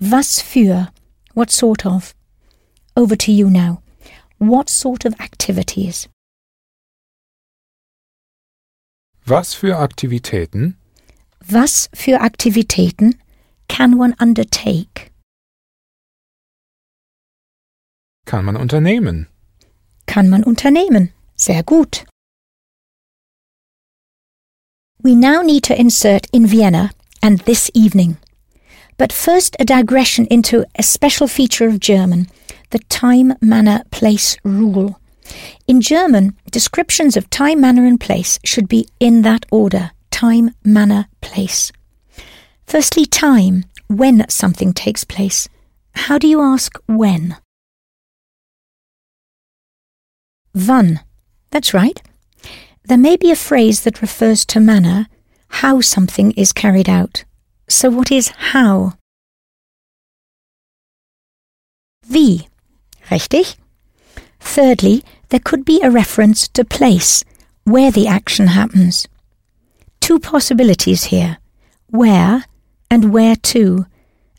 Was 0.00 0.42
für? 0.42 0.88
What 1.34 1.50
sort 1.50 1.86
of? 1.86 2.14
Over 2.96 3.16
to 3.16 3.32
you 3.32 3.50
now. 3.50 3.82
What 4.38 4.68
sort 4.68 5.04
of 5.04 5.14
activities? 5.20 6.08
Was 9.28 9.52
für 9.52 9.76
Aktivitäten? 9.76 10.78
Was 11.46 11.90
für 11.92 12.22
Aktivitäten 12.22 13.20
can 13.68 14.00
one 14.00 14.14
undertake? 14.18 15.10
Kann 18.24 18.46
man 18.46 18.56
unternehmen? 18.56 19.26
Kann 20.06 20.30
man 20.30 20.44
unternehmen? 20.44 21.12
Sehr 21.36 21.62
gut. 21.62 22.06
We 25.02 25.14
now 25.14 25.42
need 25.42 25.64
to 25.64 25.74
insert 25.74 26.26
in 26.32 26.50
Vienna 26.50 26.92
and 27.20 27.44
this 27.44 27.70
evening. 27.74 28.16
But 28.96 29.12
first, 29.12 29.56
a 29.60 29.66
digression 29.66 30.24
into 30.26 30.64
a 30.78 30.82
special 30.82 31.28
feature 31.28 31.68
of 31.68 31.80
German 31.80 32.28
the 32.70 32.78
time, 32.88 33.34
manner, 33.42 33.82
place 33.90 34.38
rule. 34.42 34.97
In 35.66 35.80
German, 35.80 36.36
descriptions 36.50 37.16
of 37.16 37.30
time, 37.30 37.60
manner, 37.60 37.86
and 37.86 38.00
place 38.00 38.38
should 38.44 38.68
be 38.68 38.88
in 39.00 39.22
that 39.22 39.46
order 39.50 39.90
time, 40.10 40.50
manner, 40.64 41.06
place. 41.20 41.70
Firstly, 42.66 43.06
time, 43.06 43.64
when 43.86 44.28
something 44.28 44.72
takes 44.72 45.04
place. 45.04 45.48
How 45.92 46.18
do 46.18 46.26
you 46.26 46.40
ask 46.40 46.76
when? 46.86 47.36
Wann. 50.54 51.00
That's 51.50 51.72
right. 51.72 52.02
There 52.84 52.98
may 52.98 53.16
be 53.16 53.30
a 53.30 53.36
phrase 53.36 53.82
that 53.82 54.02
refers 54.02 54.44
to 54.46 54.60
manner, 54.60 55.06
how 55.62 55.80
something 55.80 56.32
is 56.32 56.52
carried 56.52 56.88
out. 56.88 57.24
So 57.68 57.88
what 57.88 58.10
is 58.10 58.28
how? 58.52 58.94
Wie. 62.08 62.48
Richtig? 63.08 63.56
Thirdly, 64.40 65.04
there 65.30 65.40
could 65.40 65.64
be 65.64 65.80
a 65.82 65.90
reference 65.90 66.48
to 66.48 66.64
place, 66.64 67.24
where 67.64 67.90
the 67.90 68.06
action 68.06 68.48
happens. 68.48 69.06
Two 70.00 70.18
possibilities 70.18 71.04
here 71.04 71.38
where 71.90 72.44
and 72.90 73.12
where 73.12 73.36
to, 73.36 73.86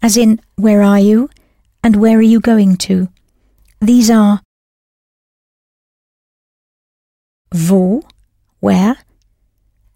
as 0.02 0.18
in 0.18 0.40
where 0.56 0.82
are 0.82 1.00
you 1.00 1.30
and 1.84 1.96
where 1.96 2.18
are 2.18 2.22
you 2.22 2.40
going 2.40 2.78
to. 2.78 3.10
These 3.82 4.10
are 4.10 4.42
wo, 7.52 8.04
where, 8.60 8.98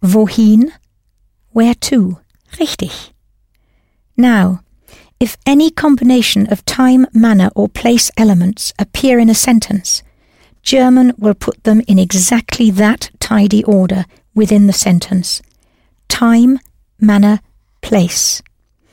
wohin, 0.02 0.72
where 1.50 1.74
to. 1.74 2.18
Richtig. 2.58 3.10
Now, 4.16 4.60
if 5.20 5.36
any 5.46 5.70
combination 5.70 6.46
of 6.52 6.64
time, 6.64 7.06
manner, 7.12 7.50
or 7.54 7.68
place 7.68 8.10
elements 8.16 8.72
appear 8.78 9.18
in 9.18 9.30
a 9.30 9.34
sentence, 9.34 10.02
German 10.64 11.12
will 11.18 11.34
put 11.34 11.62
them 11.64 11.82
in 11.86 11.98
exactly 11.98 12.70
that 12.70 13.10
tidy 13.20 13.62
order 13.64 14.06
within 14.34 14.66
the 14.66 14.72
sentence 14.72 15.42
time, 16.08 16.58
manner, 17.00 17.40
place. 17.82 18.40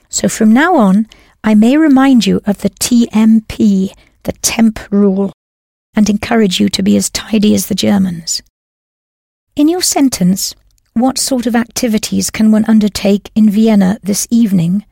So 0.10 0.28
from 0.28 0.52
now 0.52 0.76
on, 0.76 1.08
I 1.44 1.56
may 1.56 1.78
remind 1.78 2.26
you 2.26 2.42
of 2.46 2.60
the 2.60 2.70
TMP, 2.70 3.94
the 4.24 4.32
temp 4.42 4.80
rule, 4.92 5.32
and 5.94 6.10
encourage 6.10 6.60
you 6.60 6.68
to 6.70 6.84
be 6.84 6.98
as 6.98 7.10
tidy 7.10 7.54
as 7.54 7.68
the 7.68 7.76
Germans. 7.76 8.42
In 9.56 9.68
your 9.68 9.82
sentence, 9.82 10.56
what 10.94 11.18
sort 11.18 11.46
of 11.46 11.56
activities 11.56 12.30
can 12.32 12.52
one 12.52 12.66
undertake 12.66 13.30
in 13.36 13.50
Vienna 13.50 13.98
this 14.02 14.28
evening? 14.30 14.86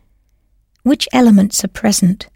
Which 0.83 1.09
elements 1.11 1.63
are 1.63 1.69
present? 1.69 2.29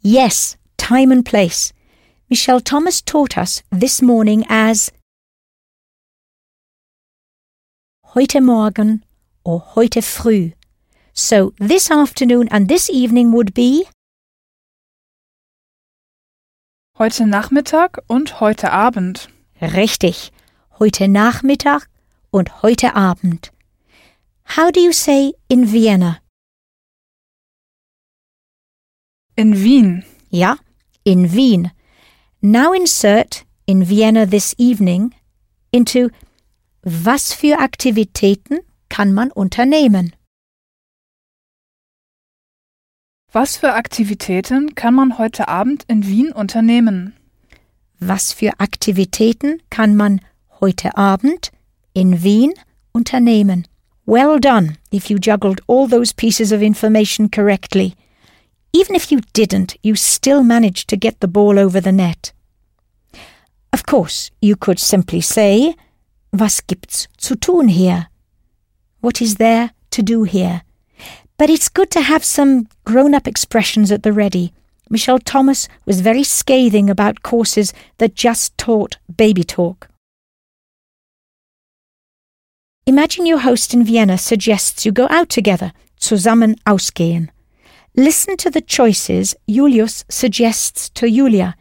Yes, 0.00 0.56
time 0.84 1.10
and 1.10 1.24
place. 1.24 1.72
Michel 2.28 2.60
Thomas 2.60 3.00
taught 3.00 3.38
us 3.38 3.62
this 3.70 4.02
morning 4.02 4.44
as 4.50 4.92
heute 8.14 8.42
Morgen 8.42 9.02
or 9.44 9.60
heute 9.60 10.02
früh. 10.02 10.52
So 11.14 11.54
this 11.58 11.90
afternoon 11.90 12.48
and 12.50 12.68
this 12.68 12.90
evening 12.90 13.32
would 13.32 13.54
be 13.54 13.86
Heute 16.98 17.24
Nachmittag 17.26 17.98
und 18.06 18.40
heute 18.40 18.70
Abend. 18.70 19.28
richtig, 19.62 20.32
heute 20.78 21.08
Nachmittag 21.08 21.88
und 22.30 22.62
heute 22.62 22.94
Abend. 22.94 23.50
How 24.56 24.70
do 24.70 24.80
you 24.80 24.92
say 24.92 25.32
in 25.48 25.72
Vienna? 25.72 26.20
In 29.34 29.64
Wien. 29.64 30.04
Ja, 30.30 30.58
in 31.04 31.32
Wien. 31.32 31.70
Now 32.40 32.72
insert 32.72 33.44
in 33.66 33.88
Vienna 33.88 34.26
this 34.26 34.54
evening 34.58 35.14
into 35.72 36.10
was 36.82 37.32
für 37.32 37.58
Aktivitäten 37.60 38.60
kann 38.88 39.12
man 39.12 39.30
unternehmen? 39.30 40.14
Was 43.32 43.56
für 43.56 43.72
Aktivitäten 43.74 44.74
kann 44.74 44.94
man 44.94 45.18
heute 45.18 45.48
Abend 45.48 45.84
in 45.88 46.06
Wien 46.06 46.30
unternehmen? 46.30 47.14
Was 47.98 48.32
für 48.32 48.60
Aktivitäten 48.60 49.60
kann 49.70 49.96
man 49.96 50.20
heute 50.60 50.96
Abend 50.96 51.50
in 51.94 52.22
Wien 52.22 52.52
unternehmen? 52.92 53.66
Well 54.06 54.38
done 54.38 54.76
if 54.92 55.10
you 55.10 55.18
juggled 55.18 55.62
all 55.66 55.88
those 55.88 56.14
pieces 56.14 56.52
of 56.52 56.60
information 56.60 57.30
correctly. 57.30 57.94
Even 58.74 58.96
if 58.96 59.12
you 59.12 59.20
didn't, 59.32 59.76
you 59.84 59.94
still 59.94 60.42
managed 60.42 60.88
to 60.88 60.96
get 60.96 61.20
the 61.20 61.28
ball 61.28 61.60
over 61.60 61.80
the 61.80 61.92
net. 61.92 62.32
Of 63.72 63.86
course, 63.86 64.32
you 64.42 64.56
could 64.56 64.80
simply 64.80 65.20
say, 65.20 65.76
Was 66.32 66.60
gibt's 66.60 67.06
zu 67.20 67.36
tun 67.36 67.68
hier? 67.68 68.08
What 69.00 69.22
is 69.22 69.36
there 69.36 69.70
to 69.90 70.02
do 70.02 70.24
here? 70.24 70.62
But 71.36 71.50
it's 71.50 71.68
good 71.68 71.90
to 71.92 72.00
have 72.00 72.24
some 72.24 72.66
grown 72.84 73.14
up 73.14 73.28
expressions 73.28 73.92
at 73.92 74.02
the 74.02 74.12
ready. 74.12 74.52
Michel 74.90 75.20
Thomas 75.20 75.68
was 75.86 76.00
very 76.00 76.24
scathing 76.24 76.90
about 76.90 77.22
courses 77.22 77.72
that 77.98 78.16
just 78.16 78.58
taught 78.58 78.98
baby 79.16 79.44
talk. 79.44 79.88
Imagine 82.86 83.24
your 83.24 83.38
host 83.38 83.72
in 83.72 83.84
Vienna 83.84 84.18
suggests 84.18 84.84
you 84.84 84.90
go 84.90 85.06
out 85.10 85.28
together, 85.28 85.72
zusammen 86.00 86.56
ausgehen. 86.66 87.28
Listen 87.96 88.36
to 88.36 88.50
the 88.50 88.60
choices 88.60 89.36
Julius 89.46 90.04
suggests 90.08 90.90
to 90.94 91.06
Julia. 91.06 91.54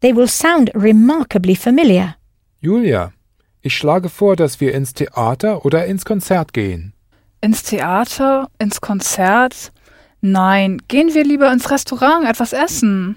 They 0.00 0.12
will 0.12 0.28
sound 0.28 0.70
remarkably 0.74 1.56
familiar. 1.56 2.16
Julia, 2.60 3.12
ich 3.60 3.76
schlage 3.76 4.08
vor, 4.08 4.36
dass 4.36 4.60
wir 4.60 4.72
ins 4.72 4.94
Theater 4.94 5.64
oder 5.64 5.86
ins 5.86 6.04
Konzert 6.04 6.52
gehen. 6.52 6.92
Ins 7.40 7.64
Theater? 7.64 8.48
Ins 8.60 8.80
Konzert? 8.80 9.72
Nein, 10.20 10.80
gehen 10.86 11.12
wir 11.12 11.24
lieber 11.24 11.50
ins 11.52 11.70
Restaurant 11.70 12.26
etwas 12.26 12.52
essen. 12.52 13.16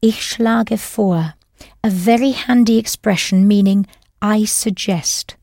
Ich 0.00 0.24
schlage 0.24 0.78
vor. 0.78 1.34
A 1.82 1.90
very 1.90 2.32
handy 2.32 2.78
expression 2.78 3.46
meaning 3.46 3.86
I 4.22 4.46
suggest. 4.46 5.36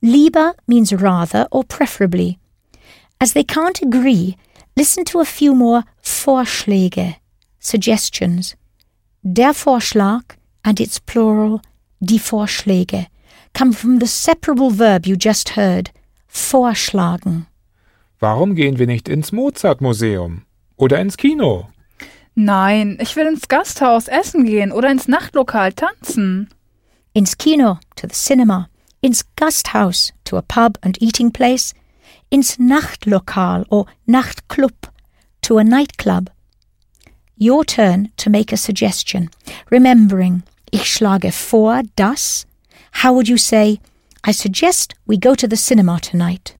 Lieber 0.00 0.54
means 0.66 0.92
rather 0.92 1.48
or 1.50 1.64
preferably. 1.64 2.38
As 3.18 3.32
they 3.32 3.42
can't 3.42 3.82
agree, 3.82 4.36
listen 4.78 5.04
to 5.04 5.18
a 5.20 5.24
few 5.24 5.54
more 5.54 5.82
Vorschläge, 6.00 7.16
suggestions. 7.58 8.56
Der 9.22 9.52
Vorschlag 9.52 10.22
and 10.62 10.78
its 10.78 11.00
plural, 11.00 11.60
die 12.00 12.20
Vorschläge, 12.20 13.06
come 13.54 13.72
from 13.72 13.98
the 13.98 14.06
separable 14.06 14.70
verb 14.70 15.04
you 15.04 15.16
just 15.16 15.56
heard, 15.56 15.90
vorschlagen. 16.28 17.46
Warum 18.20 18.54
gehen 18.54 18.78
wir 18.78 18.86
nicht 18.86 19.08
ins 19.08 19.32
Mozart-Museum? 19.32 20.42
Oder 20.76 21.00
ins 21.00 21.16
Kino? 21.16 21.68
Nein, 22.36 22.98
ich 23.00 23.16
will 23.16 23.26
ins 23.26 23.48
Gasthaus 23.48 24.06
essen 24.06 24.44
gehen 24.44 24.70
oder 24.70 24.90
ins 24.90 25.08
Nachtlokal 25.08 25.72
tanzen. 25.72 26.48
Ins 27.14 27.36
Kino, 27.36 27.78
to 27.96 28.06
the 28.06 28.14
cinema. 28.14 28.68
Ins 29.00 29.24
Gasthaus, 29.34 30.12
to 30.24 30.36
a 30.36 30.42
pub 30.42 30.78
and 30.82 31.00
eating 31.00 31.32
place. 31.32 31.74
Ins 32.30 32.58
Nachtlokal 32.58 33.64
or 33.70 33.86
Nachtclub, 34.06 34.90
to 35.40 35.58
a 35.58 35.64
nightclub. 35.64 36.30
Your 37.38 37.64
turn 37.64 38.10
to 38.18 38.28
make 38.28 38.52
a 38.52 38.56
suggestion. 38.56 39.30
Remembering, 39.70 40.42
ich 40.70 40.92
schlage 40.92 41.32
vor, 41.32 41.82
dass. 41.96 42.44
How 43.02 43.14
would 43.14 43.28
you 43.28 43.38
say, 43.38 43.80
I 44.24 44.32
suggest 44.32 44.94
we 45.06 45.16
go 45.16 45.34
to 45.34 45.48
the 45.48 45.56
cinema 45.56 45.98
tonight? 46.00 46.54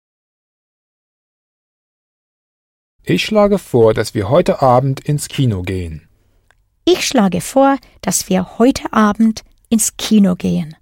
Ich 3.04 3.24
schlage 3.24 3.58
vor, 3.58 3.92
dass 3.92 4.14
wir 4.14 4.28
heute 4.30 4.62
Abend 4.62 5.00
ins 5.00 5.28
Kino 5.28 5.62
gehen. 5.62 6.08
Ich 6.86 7.06
schlage 7.06 7.42
vor, 7.42 7.76
dass 8.00 8.30
wir 8.30 8.58
heute 8.58 8.92
Abend 8.92 9.44
ins 9.68 9.96
Kino 9.98 10.34
gehen. 10.34 10.76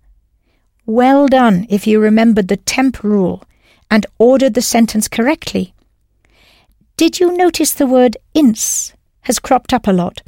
Well 0.85 1.27
done 1.29 1.67
if 1.69 1.87
you 1.87 2.01
remembered 2.01 2.49
the 2.49 2.59
temp 2.59 3.03
rule 3.03 3.41
and 3.91 4.07
ordered 4.19 4.55
the 4.55 4.63
sentence 4.63 5.09
correctly. 5.09 5.75
Did 6.97 7.21
you 7.21 7.37
notice 7.37 7.73
the 7.73 7.87
word 7.87 8.17
ins 8.35 8.95
has 9.23 9.39
cropped 9.39 9.73
up 9.73 9.87
a 9.87 9.93
lot? 9.93 10.23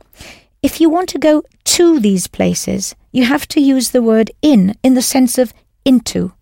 If 0.63 0.81
you 0.81 0.91
want 0.91 1.09
to 1.11 1.19
go 1.19 1.43
to 1.65 2.01
these 2.01 2.27
places, 2.27 2.95
you 3.13 3.25
have 3.25 3.47
to 3.49 3.61
use 3.61 3.91
the 3.91 4.03
word 4.03 4.31
in 4.43 4.75
in 4.83 4.95
the 4.95 5.03
sense 5.03 5.39
of 5.39 5.53
into. 5.85 6.33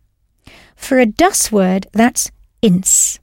For 0.74 0.98
a 0.98 1.06
das 1.06 1.52
word, 1.52 1.86
that's 1.92 2.30
ins. 2.62 3.20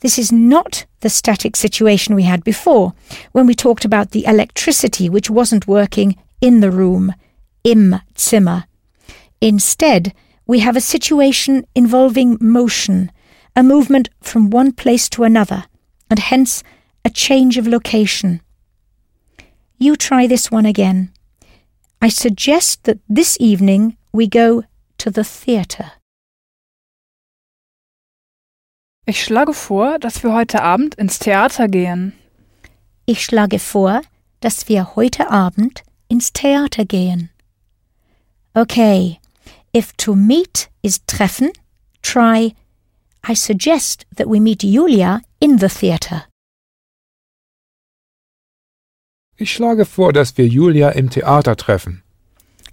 This 0.00 0.18
is 0.18 0.30
not 0.30 0.86
the 1.00 1.08
static 1.08 1.56
situation 1.56 2.14
we 2.14 2.24
had 2.24 2.44
before, 2.44 2.92
when 3.32 3.46
we 3.46 3.54
talked 3.54 3.84
about 3.84 4.10
the 4.10 4.26
electricity 4.26 5.08
which 5.08 5.30
wasn't 5.30 5.66
working 5.66 6.16
in 6.40 6.60
the 6.60 6.70
room, 6.70 7.14
im 7.64 7.96
Zimmer. 8.18 8.64
Instead, 9.40 10.12
we 10.46 10.60
have 10.60 10.76
a 10.76 10.80
situation 10.80 11.66
involving 11.74 12.38
motion, 12.40 13.10
a 13.56 13.62
movement 13.62 14.10
from 14.20 14.50
one 14.50 14.70
place 14.70 15.08
to 15.08 15.24
another, 15.24 15.64
and 16.10 16.18
hence 16.18 16.62
a 17.04 17.10
change 17.10 17.56
of 17.56 17.66
location. 17.66 18.42
You 19.78 19.96
try 19.96 20.26
this 20.26 20.50
one 20.50 20.66
again. 20.66 21.10
I 22.02 22.08
suggest 22.10 22.84
that 22.84 22.98
this 23.08 23.36
evening 23.40 23.96
we 24.12 24.28
go 24.28 24.64
to 24.98 25.10
the 25.10 25.24
theatre. 25.24 25.92
Ich 29.06 29.24
schlage 29.24 29.54
vor, 29.54 29.98
dass 29.98 30.22
wir 30.22 30.32
heute 30.32 30.62
Abend 30.62 30.96
ins 30.96 31.18
Theater 31.18 31.68
gehen. 31.68 32.12
Ich 33.06 33.24
schlage 33.24 33.58
vor, 33.58 34.02
dass 34.40 34.68
wir 34.68 34.96
heute 34.96 35.30
Abend 35.30 35.84
ins 36.08 36.32
Theater 36.32 36.84
gehen. 36.84 37.30
Okay, 38.54 39.20
if 39.72 39.92
to 39.96 40.14
meet 40.14 40.68
is 40.82 41.00
treffen, 41.06 41.52
try 42.02 42.54
I 43.28 43.34
suggest 43.34 44.06
that 44.14 44.28
we 44.28 44.38
meet 44.38 44.62
Julia 44.62 45.20
in 45.40 45.58
the 45.58 45.68
theatre. 45.68 46.24
Ich 49.36 49.52
schlage 49.52 49.84
vor, 49.84 50.12
dass 50.12 50.36
wir 50.38 50.46
Julia 50.46 50.90
im 50.90 51.10
Theater 51.10 51.56
treffen. 51.56 52.02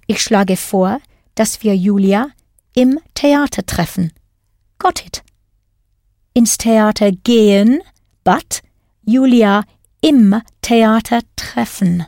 Ich 0.07 0.21
schlage 0.21 0.55
vor, 0.55 1.01
dass 1.35 1.63
wir 1.63 1.75
Julia 1.75 2.27
im 2.75 2.99
Theater 3.15 3.65
treffen. 3.65 4.13
Got 4.77 5.03
it. 5.05 5.23
Ins 6.35 6.57
Theater 6.57 7.11
gehen, 7.11 7.81
but 8.23 8.61
Julia 9.05 9.63
im 10.01 10.41
Theater 10.61 11.21
treffen. 11.35 12.05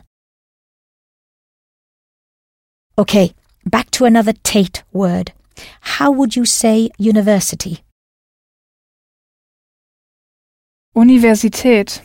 Okay, 2.96 3.32
back 3.64 3.90
to 3.90 4.04
another 4.04 4.34
Tate 4.44 4.84
word. 4.92 5.32
How 5.98 6.10
would 6.12 6.36
you 6.36 6.44
say 6.44 6.90
university? 6.98 7.82
Universität. 10.96 12.02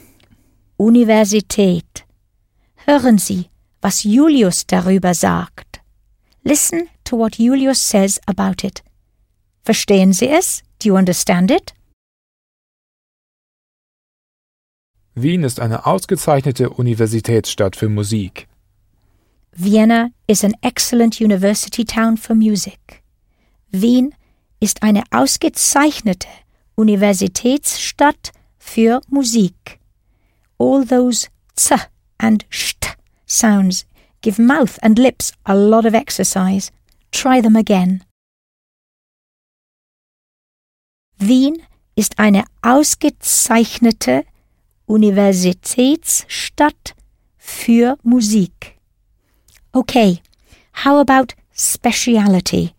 Universität. 0.75 2.05
Hören 2.85 3.17
Sie, 3.17 3.45
was 3.79 4.03
Julius 4.03 4.67
darüber 4.67 5.13
sagt. 5.13 5.79
Listen 6.43 6.89
to 7.05 7.17
what 7.17 7.37
Julius 7.37 7.79
says 7.79 8.19
about 8.27 8.67
it. 8.67 8.83
Verstehen 9.63 10.11
Sie 10.11 10.27
es? 10.27 10.61
Do 10.79 10.89
you 10.89 10.97
understand 10.97 11.51
it? 11.51 11.73
Wien 15.15 15.45
ist 15.45 15.61
eine 15.61 15.85
ausgezeichnete 15.85 16.69
Universitätsstadt 16.69 17.77
für 17.77 17.87
Musik. 17.87 18.49
Vienna 19.53 20.09
is 20.27 20.43
an 20.43 20.53
excellent 20.61 21.21
university 21.21 21.85
town 21.85 22.17
for 22.17 22.35
music. 22.35 23.01
Wien 23.71 24.13
ist 24.59 24.83
eine 24.83 25.03
ausgezeichnete 25.11 26.27
Universitätsstadt 26.75 28.33
für 28.61 29.01
Musik. 29.09 29.79
All 30.57 30.85
those 30.85 31.27
z 31.57 31.75
and 32.19 32.45
st 32.49 32.95
sounds 33.25 33.85
give 34.21 34.39
mouth 34.39 34.77
and 34.81 34.97
lips 34.99 35.33
a 35.45 35.55
lot 35.55 35.85
of 35.85 35.95
exercise. 35.95 36.71
Try 37.11 37.41
them 37.41 37.55
again. 37.55 38.03
Wien 41.17 41.63
ist 41.95 42.19
eine 42.19 42.43
ausgezeichnete 42.61 44.25
Universitätsstadt 44.85 46.95
für 47.37 47.97
Musik. 48.03 48.77
Okay, 49.73 50.21
how 50.85 50.99
about 50.99 51.33
speciality? 51.53 52.75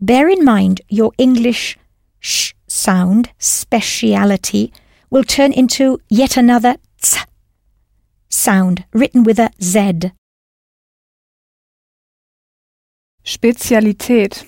Bear 0.00 0.28
in 0.28 0.44
mind 0.44 0.80
your 0.88 1.10
English 1.18 1.76
sh 2.20 2.54
sound, 2.68 3.30
speciality, 3.38 4.70
will 5.10 5.24
turn 5.24 5.52
into 5.52 5.98
yet 6.08 6.36
another 6.36 6.76
ts 7.00 7.26
sound 8.28 8.84
written 8.92 9.24
with 9.24 9.38
a 9.38 9.50
Z. 9.62 10.12
Spezialität. 13.24 14.44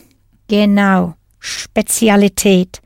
Genau, 0.48 1.14
Spezialität. 1.40 2.80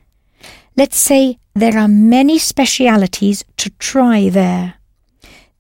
Let's 0.77 0.99
say 0.99 1.39
there 1.55 1.79
are 1.79 1.89
many 1.89 2.39
specialities 2.39 3.45
to 3.57 3.71
try 3.79 4.29
there. 4.29 4.75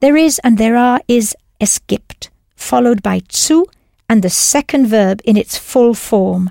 There 0.00 0.16
is 0.16 0.40
and 0.42 0.58
there 0.58 0.76
are 0.76 1.00
is 1.08 1.36
es 1.60 1.78
gibt, 1.86 2.30
followed 2.56 3.02
by 3.02 3.22
zu 3.28 3.66
and 4.08 4.22
the 4.22 4.30
second 4.30 4.86
verb 4.88 5.20
in 5.24 5.36
its 5.36 5.56
full 5.56 5.94
form. 5.94 6.50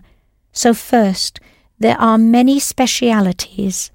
So 0.53 0.73
first, 0.73 1.39
there 1.79 1.99
are 1.99 2.17
many 2.17 2.59
specialities. 2.59 3.91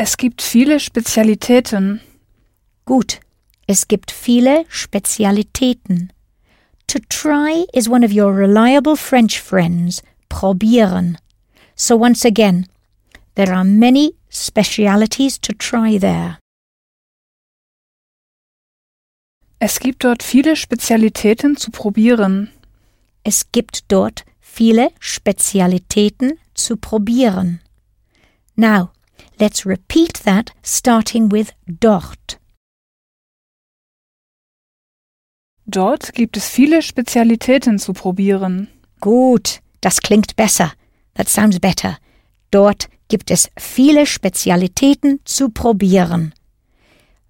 Es 0.00 0.16
gibt 0.16 0.42
viele 0.42 0.78
Spezialitäten. 0.78 2.00
Gut, 2.84 3.18
es 3.66 3.88
gibt 3.88 4.12
viele 4.12 4.64
Spezialitäten. 4.68 6.12
To 6.86 7.00
try 7.08 7.66
is 7.72 7.88
one 7.88 8.06
of 8.06 8.12
your 8.12 8.32
reliable 8.32 8.96
French 8.96 9.40
friends, 9.42 10.04
probieren. 10.28 11.18
So 11.74 11.96
once 11.96 12.24
again, 12.24 12.68
there 13.34 13.52
are 13.52 13.64
many 13.64 14.14
specialities 14.30 15.40
to 15.40 15.52
try 15.54 15.98
there. 15.98 16.38
Es 19.58 19.80
gibt 19.80 20.04
dort 20.04 20.22
viele 20.22 20.54
Spezialitäten 20.54 21.56
zu 21.56 21.72
probieren. 21.72 22.52
Es 23.24 23.50
gibt 23.50 23.90
dort 23.90 24.24
viele 24.38 24.92
Spezialitäten 25.00 26.38
zu 26.54 26.76
probieren. 26.76 27.60
Now, 28.54 28.90
let's 29.40 29.64
repeat 29.66 30.14
that 30.24 30.52
starting 30.62 31.30
with 31.30 31.52
dort. 31.66 32.38
Dort 35.66 36.14
gibt 36.14 36.36
es 36.36 36.48
viele 36.48 36.80
Spezialitäten 36.80 37.78
zu 37.78 37.92
probieren. 37.92 38.68
Gut, 39.00 39.60
das 39.80 40.00
klingt 40.00 40.34
besser. 40.34 40.72
That 41.14 41.28
sounds 41.28 41.60
better. 41.60 41.98
Dort 42.50 42.88
gibt 43.08 43.30
es 43.30 43.50
viele 43.58 44.06
Spezialitäten 44.06 45.20
zu 45.24 45.50
probieren. 45.50 46.32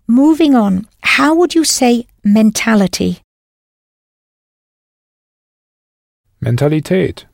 Moving 0.06 0.54
on, 0.54 0.86
how 1.18 1.36
would 1.36 1.54
you 1.54 1.64
say 1.64 2.06
mentality? 2.22 3.18
Mentalität. 6.40 7.26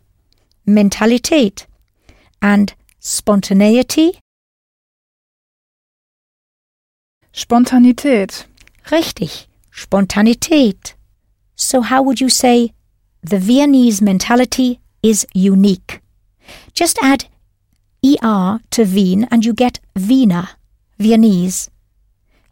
Mentalität. 0.65 1.69
And 2.41 2.75
spontaneity? 2.99 4.19
Spontanität. 7.35 8.47
Richtig, 8.93 9.49
Spontanität. 9.73 10.95
So 11.57 11.83
how 11.83 12.01
would 12.01 12.21
you 12.21 12.29
say 12.29 12.73
the 13.23 13.39
Viennese 13.39 14.01
mentality 14.01 14.79
is 15.03 15.27
unique? 15.35 16.01
Just 16.75 16.97
add 17.03 17.25
er 18.05 18.61
to 18.71 18.85
Wien 18.85 19.27
and 19.33 19.45
you 19.45 19.53
get 19.53 19.81
Wiener, 19.97 20.49
Viennese. 20.97 21.71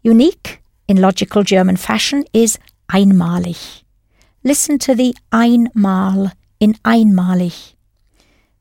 Unique, 0.03 0.61
in 0.89 0.97
logical 0.97 1.43
German 1.43 1.77
fashion, 1.77 2.25
is 2.33 2.59
einmalig. 2.91 3.83
Listen 4.43 4.77
to 4.79 4.93
the 4.93 5.15
einmal 5.31 6.33
in 6.59 6.73
einmalig. 6.83 7.75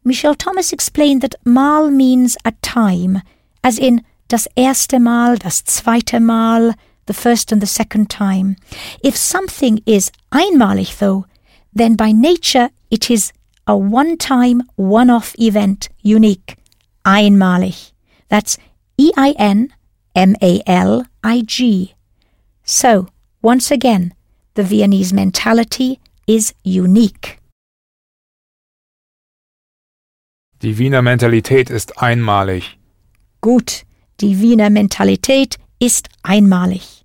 Michel 0.05 0.37
Thomas 0.37 0.73
explained 0.73 1.21
that 1.23 1.35
mal 1.45 1.91
means 1.91 2.37
a 2.45 2.53
time, 2.63 3.23
as 3.65 3.77
in 3.77 4.05
das 4.33 4.49
erste 4.57 4.99
Mal, 4.99 5.39
das 5.39 5.65
zweite 5.65 6.19
Mal, 6.19 6.75
the 7.07 7.13
first 7.13 7.53
and 7.53 7.61
the 7.61 7.67
second 7.67 8.09
time. 8.09 8.57
If 9.05 9.17
something 9.17 9.83
is 9.85 10.11
einmalig, 10.31 10.99
though, 10.99 11.27
then 11.75 11.97
by 11.97 12.13
nature 12.13 12.71
it 12.91 13.11
is 13.11 13.33
a 13.67 13.77
one 13.77 14.17
time, 14.17 14.63
one 14.77 15.11
off 15.11 15.35
event, 15.39 15.89
unique, 16.03 16.57
einmalig. 17.05 17.93
That's 18.29 18.57
E 18.97 19.11
I 19.17 19.35
N 19.39 19.73
M 20.15 20.35
A 20.41 20.63
L 20.67 21.05
I 21.23 21.43
G. 21.43 21.95
So, 22.65 23.09
once 23.43 23.71
again, 23.71 24.15
the 24.55 24.63
Viennese 24.63 25.13
mentality 25.13 26.01
is 26.27 26.55
unique. 26.65 27.39
Die 30.63 30.79
Wiener 30.79 31.03
Mentalität 31.03 31.71
ist 31.71 31.99
einmalig. 32.01 32.79
Gut, 33.41 33.85
die 34.21 34.41
Wiener 34.41 34.71
Mentalität 34.71 35.57
ist 35.79 36.09
einmalig. 36.23 37.05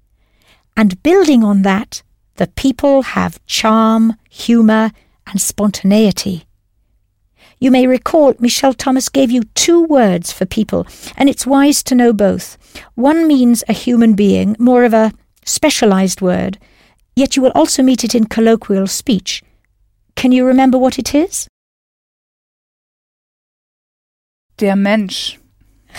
And 0.75 1.01
building 1.01 1.43
on 1.43 1.63
that, 1.63 2.03
the 2.35 2.47
people 2.47 3.01
have 3.01 3.39
charm, 3.47 4.15
humour, 4.29 4.91
and 5.25 5.41
spontaneity. 5.41 6.43
You 7.59 7.71
may 7.71 7.87
recall 7.87 8.35
Michel 8.39 8.73
Thomas 8.73 9.09
gave 9.09 9.31
you 9.31 9.41
two 9.55 9.83
words 9.83 10.31
for 10.31 10.45
people, 10.45 10.85
and 11.17 11.27
it's 11.27 11.47
wise 11.47 11.81
to 11.83 11.95
know 11.95 12.13
both. 12.13 12.57
One 12.93 13.27
means 13.27 13.63
a 13.67 13.73
human 13.73 14.13
being, 14.13 14.55
more 14.59 14.83
of 14.83 14.93
a 14.93 15.11
specialized 15.43 16.21
word, 16.21 16.59
yet 17.15 17.35
you 17.35 17.41
will 17.41 17.53
also 17.55 17.81
meet 17.81 18.03
it 18.03 18.13
in 18.13 18.25
colloquial 18.25 18.85
speech. 18.85 19.41
Can 20.15 20.31
you 20.31 20.45
remember 20.45 20.77
what 20.77 20.99
it 20.99 21.15
is? 21.15 21.47
Der 24.57 24.75
Mensch. 24.75 25.37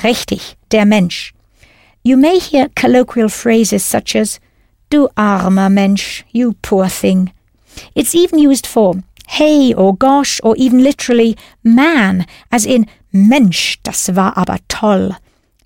Richtig, 0.02 0.56
der 0.70 0.84
Mensch. 0.84 1.32
You 2.02 2.16
may 2.16 2.38
hear 2.38 2.68
colloquial 2.74 3.28
phrases 3.28 3.84
such 3.84 4.14
as, 4.16 4.40
Du 4.90 5.08
armer 5.16 5.68
Mensch, 5.68 6.24
you 6.32 6.54
poor 6.62 6.88
thing. 6.88 7.32
It's 7.94 8.14
even 8.14 8.38
used 8.38 8.66
for 8.66 9.02
hey 9.28 9.74
or 9.74 9.94
gosh 9.94 10.40
or 10.42 10.56
even 10.56 10.82
literally 10.82 11.36
man, 11.62 12.24
as 12.50 12.64
in 12.64 12.86
Mensch, 13.12 13.78
das 13.82 14.08
war 14.14 14.32
aber 14.36 14.58
toll. 14.68 15.16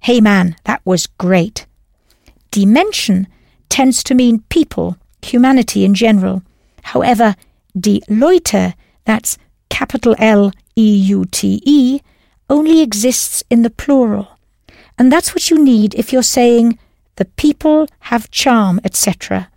Hey 0.01 0.21
man, 0.21 0.57
that 0.65 0.81
was 0.85 1.07
great. 1.19 1.67
Die 2.51 2.67
Menschen 2.67 3.27
tends 3.69 4.03
to 4.03 4.15
mean 4.15 4.41
people, 4.49 4.97
humanity 5.23 5.85
in 5.85 5.95
general, 5.95 6.43
However, 6.83 7.35
die 7.79 8.01
Leute, 8.09 8.75
that's 9.05 9.39
capital 9.71 10.15
L 10.19 10.53
E 10.77 10.97
U 11.15 11.25
T 11.25 11.63
E, 11.65 12.01
only 12.53 12.83
exists 12.83 13.43
in 13.49 13.63
the 13.63 13.71
plural. 13.71 14.29
And 14.99 15.11
that's 15.11 15.35
what 15.35 15.51
you 15.51 15.59
need 15.59 15.95
if 15.95 16.13
you're 16.13 16.23
saying 16.39 16.79
the 17.17 17.25
people 17.25 17.89
have 18.11 18.31
charm, 18.31 18.79
etc. 18.85 19.49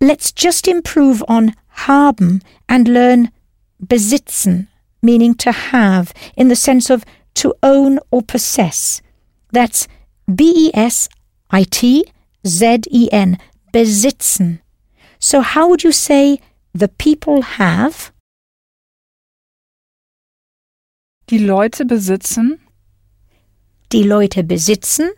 Let's 0.00 0.32
just 0.32 0.66
improve 0.66 1.22
on 1.28 1.54
haben 1.86 2.42
and 2.68 2.88
learn 2.88 3.30
besitzen, 3.80 4.68
meaning 5.00 5.34
to 5.36 5.52
have, 5.52 6.12
in 6.36 6.48
the 6.48 6.56
sense 6.56 6.90
of 6.90 7.04
to 7.34 7.54
own 7.62 8.00
or 8.10 8.22
possess. 8.22 9.00
That's 9.52 9.86
B 10.32 10.52
E 10.66 10.70
S 10.74 11.08
I 11.50 11.62
T 11.64 12.04
Z 12.46 12.80
E 12.90 13.08
N, 13.12 13.38
besitzen. 13.72 14.60
So, 15.18 15.40
how 15.40 15.68
would 15.68 15.84
you 15.84 15.92
say 15.92 16.40
the 16.74 16.88
people 16.88 17.42
have? 17.42 18.12
Die 21.28 21.38
Leute 21.38 21.84
besitzen. 21.84 22.60
Die 23.90 24.04
Leute 24.04 24.44
besitzen. 24.44 25.10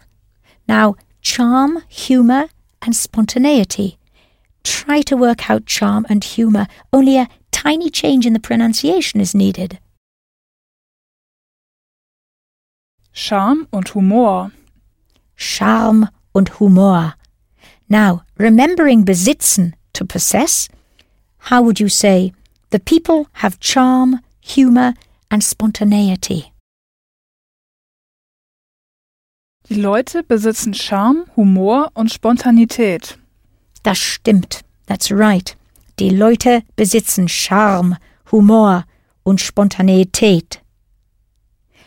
Now, 0.66 0.96
charm, 1.20 1.82
humour, 1.86 2.48
and 2.80 2.96
spontaneity. 2.96 3.98
Try 4.64 5.02
to 5.02 5.16
work 5.18 5.50
out 5.50 5.66
charm 5.66 6.06
and 6.08 6.24
humour, 6.24 6.66
only 6.94 7.18
a 7.18 7.28
tiny 7.50 7.90
change 7.90 8.24
in 8.24 8.32
the 8.32 8.40
pronunciation 8.40 9.20
is 9.20 9.34
needed. 9.34 9.78
Charme 13.12 13.66
und 13.70 13.88
Humor. 13.94 14.52
Charme 15.36 16.08
und 16.34 16.58
Humor. 16.58 17.16
Now, 17.90 18.22
remembering 18.38 19.04
besitzen 19.04 19.74
to 19.92 20.06
possess, 20.06 20.70
how 21.50 21.60
would 21.60 21.80
you 21.80 21.90
say 21.90 22.32
the 22.70 22.80
people 22.80 23.26
have 23.42 23.60
charm, 23.60 24.20
humour, 24.40 24.94
and 25.30 25.42
spontaneity? 25.42 26.52
Die 29.68 29.74
Leute 29.74 30.22
besitzen 30.22 30.72
Charme, 30.72 31.26
Humor 31.36 31.90
und 31.94 32.10
Spontanität. 32.10 33.18
Das 33.82 33.98
stimmt. 33.98 34.64
That's 34.86 35.10
right. 35.10 35.56
Die 35.98 36.10
Leute 36.10 36.62
besitzen 36.76 37.28
Charme, 37.28 37.96
Humor 38.30 38.84
und 39.24 39.40
Spontaneität. 39.40 40.62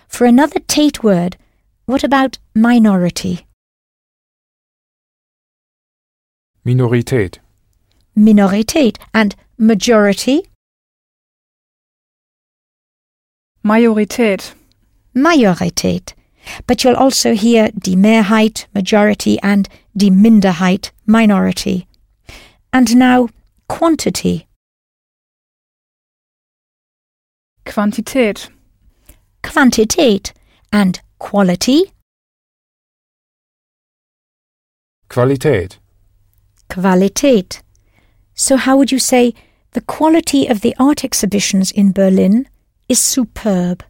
For 0.07 0.27
another 0.27 0.59
Tate 0.67 1.01
word, 1.01 1.37
what 1.87 2.03
about 2.03 2.37
minority? 2.53 3.47
Minorität. 6.63 7.39
Minorität 8.13 8.97
and 9.13 9.35
majority? 9.57 10.43
Majorität. 13.63 14.55
Majorität. 15.13 16.15
But 16.65 16.83
you'll 16.83 16.95
also 16.95 17.33
hear 17.33 17.69
die 17.71 17.95
Mehrheit, 17.95 18.67
majority, 18.73 19.37
and 19.43 19.69
die 19.95 20.09
Minderheit, 20.09 20.91
minority. 21.05 21.87
And 22.73 22.95
now, 22.95 23.29
quantity. 23.67 24.47
Quantität. 27.65 28.49
Quantität 29.43 30.33
and 30.71 31.01
quality, 31.19 31.91
Qualität. 35.11 35.77
Qualität. 36.69 37.61
So, 38.33 38.55
how 38.55 38.77
would 38.77 38.93
you 38.93 38.99
say 38.99 39.33
the 39.73 39.81
quality 39.81 40.47
of 40.47 40.61
the 40.61 40.73
art 40.79 41.03
exhibitions 41.03 41.69
in 41.69 41.91
Berlin 41.91 42.47
is 42.87 42.99
superb? 42.99 43.83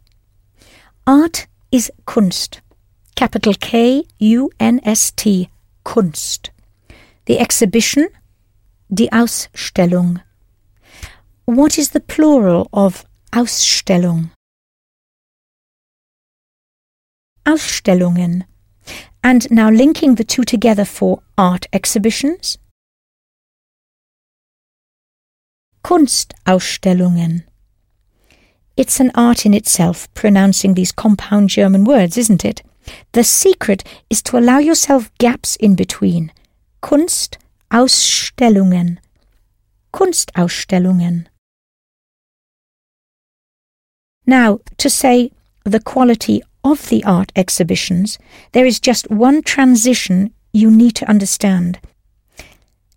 Art 1.06 1.46
is 1.70 1.90
Kunst. 2.06 2.60
Capital 3.16 3.54
K 3.54 4.04
U 4.18 4.50
N 4.58 4.80
S 4.84 5.10
T. 5.12 5.50
Kunst. 5.84 6.50
The 7.26 7.38
exhibition, 7.38 8.08
die 8.92 9.08
Ausstellung. 9.12 10.22
What 11.44 11.78
is 11.78 11.90
the 11.90 12.00
plural 12.00 12.68
of 12.72 13.04
Ausstellung? 13.32 14.30
Ausstellungen. 17.44 18.44
And 19.24 19.50
now 19.50 19.70
linking 19.70 20.16
the 20.16 20.24
two 20.24 20.44
together 20.44 20.84
for 20.84 21.22
art 21.36 21.66
exhibitions. 21.72 22.58
Kunstausstellungen. 25.84 27.44
It's 28.76 29.00
an 29.00 29.10
art 29.14 29.44
in 29.44 29.54
itself, 29.54 30.12
pronouncing 30.14 30.74
these 30.74 30.92
compound 30.92 31.50
German 31.50 31.84
words, 31.84 32.16
isn't 32.16 32.44
it? 32.44 32.62
The 33.12 33.24
secret 33.24 33.84
is 34.10 34.22
to 34.22 34.38
allow 34.38 34.58
yourself 34.58 35.10
gaps 35.18 35.56
in 35.56 35.74
between. 35.74 36.32
Kunstausstellungen. 36.82 38.98
Kunstausstellungen. 39.92 41.26
Now, 44.26 44.60
to 44.78 44.88
say 44.88 45.32
the 45.64 45.80
quality 45.80 46.42
of 46.64 46.88
the 46.88 47.04
art 47.04 47.32
exhibitions, 47.36 48.18
there 48.52 48.66
is 48.66 48.80
just 48.80 49.10
one 49.10 49.42
transition 49.42 50.32
you 50.52 50.70
need 50.70 50.94
to 50.96 51.08
understand. 51.08 51.78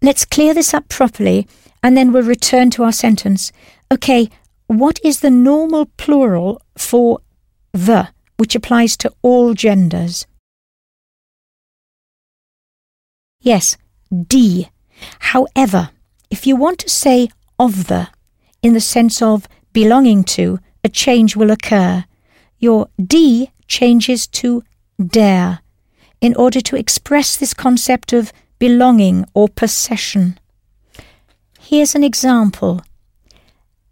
Let's 0.01 0.25
clear 0.25 0.53
this 0.53 0.73
up 0.73 0.87
properly 0.87 1.47
and 1.81 1.97
then 1.97 2.11
we'll 2.11 2.23
return 2.23 2.69
to 2.71 2.83
our 2.83 2.91
sentence. 2.91 3.51
Okay, 3.91 4.29
what 4.67 4.99
is 5.03 5.19
the 5.19 5.29
normal 5.29 5.85
plural 5.97 6.61
for 6.77 7.19
the, 7.73 8.09
which 8.37 8.55
applies 8.55 8.97
to 8.97 9.13
all 9.21 9.53
genders? 9.53 10.25
Yes, 13.39 13.77
D. 14.27 14.69
However, 15.19 15.89
if 16.29 16.47
you 16.47 16.55
want 16.55 16.79
to 16.79 16.89
say 16.89 17.29
of 17.59 17.87
the, 17.87 18.09
in 18.61 18.73
the 18.73 18.81
sense 18.81 19.21
of 19.21 19.47
belonging 19.73 20.23
to, 20.23 20.59
a 20.83 20.89
change 20.89 21.35
will 21.35 21.51
occur. 21.51 22.05
Your 22.57 22.87
D 22.99 23.51
changes 23.67 24.27
to 24.27 24.63
der 24.99 25.59
in 26.21 26.35
order 26.35 26.61
to 26.61 26.75
express 26.75 27.37
this 27.37 27.53
concept 27.53 28.13
of 28.13 28.31
belonging 28.57 29.25
or 29.33 29.47
possession. 29.47 30.39
Here's 31.59 31.95
an 31.95 32.03
example. 32.03 32.81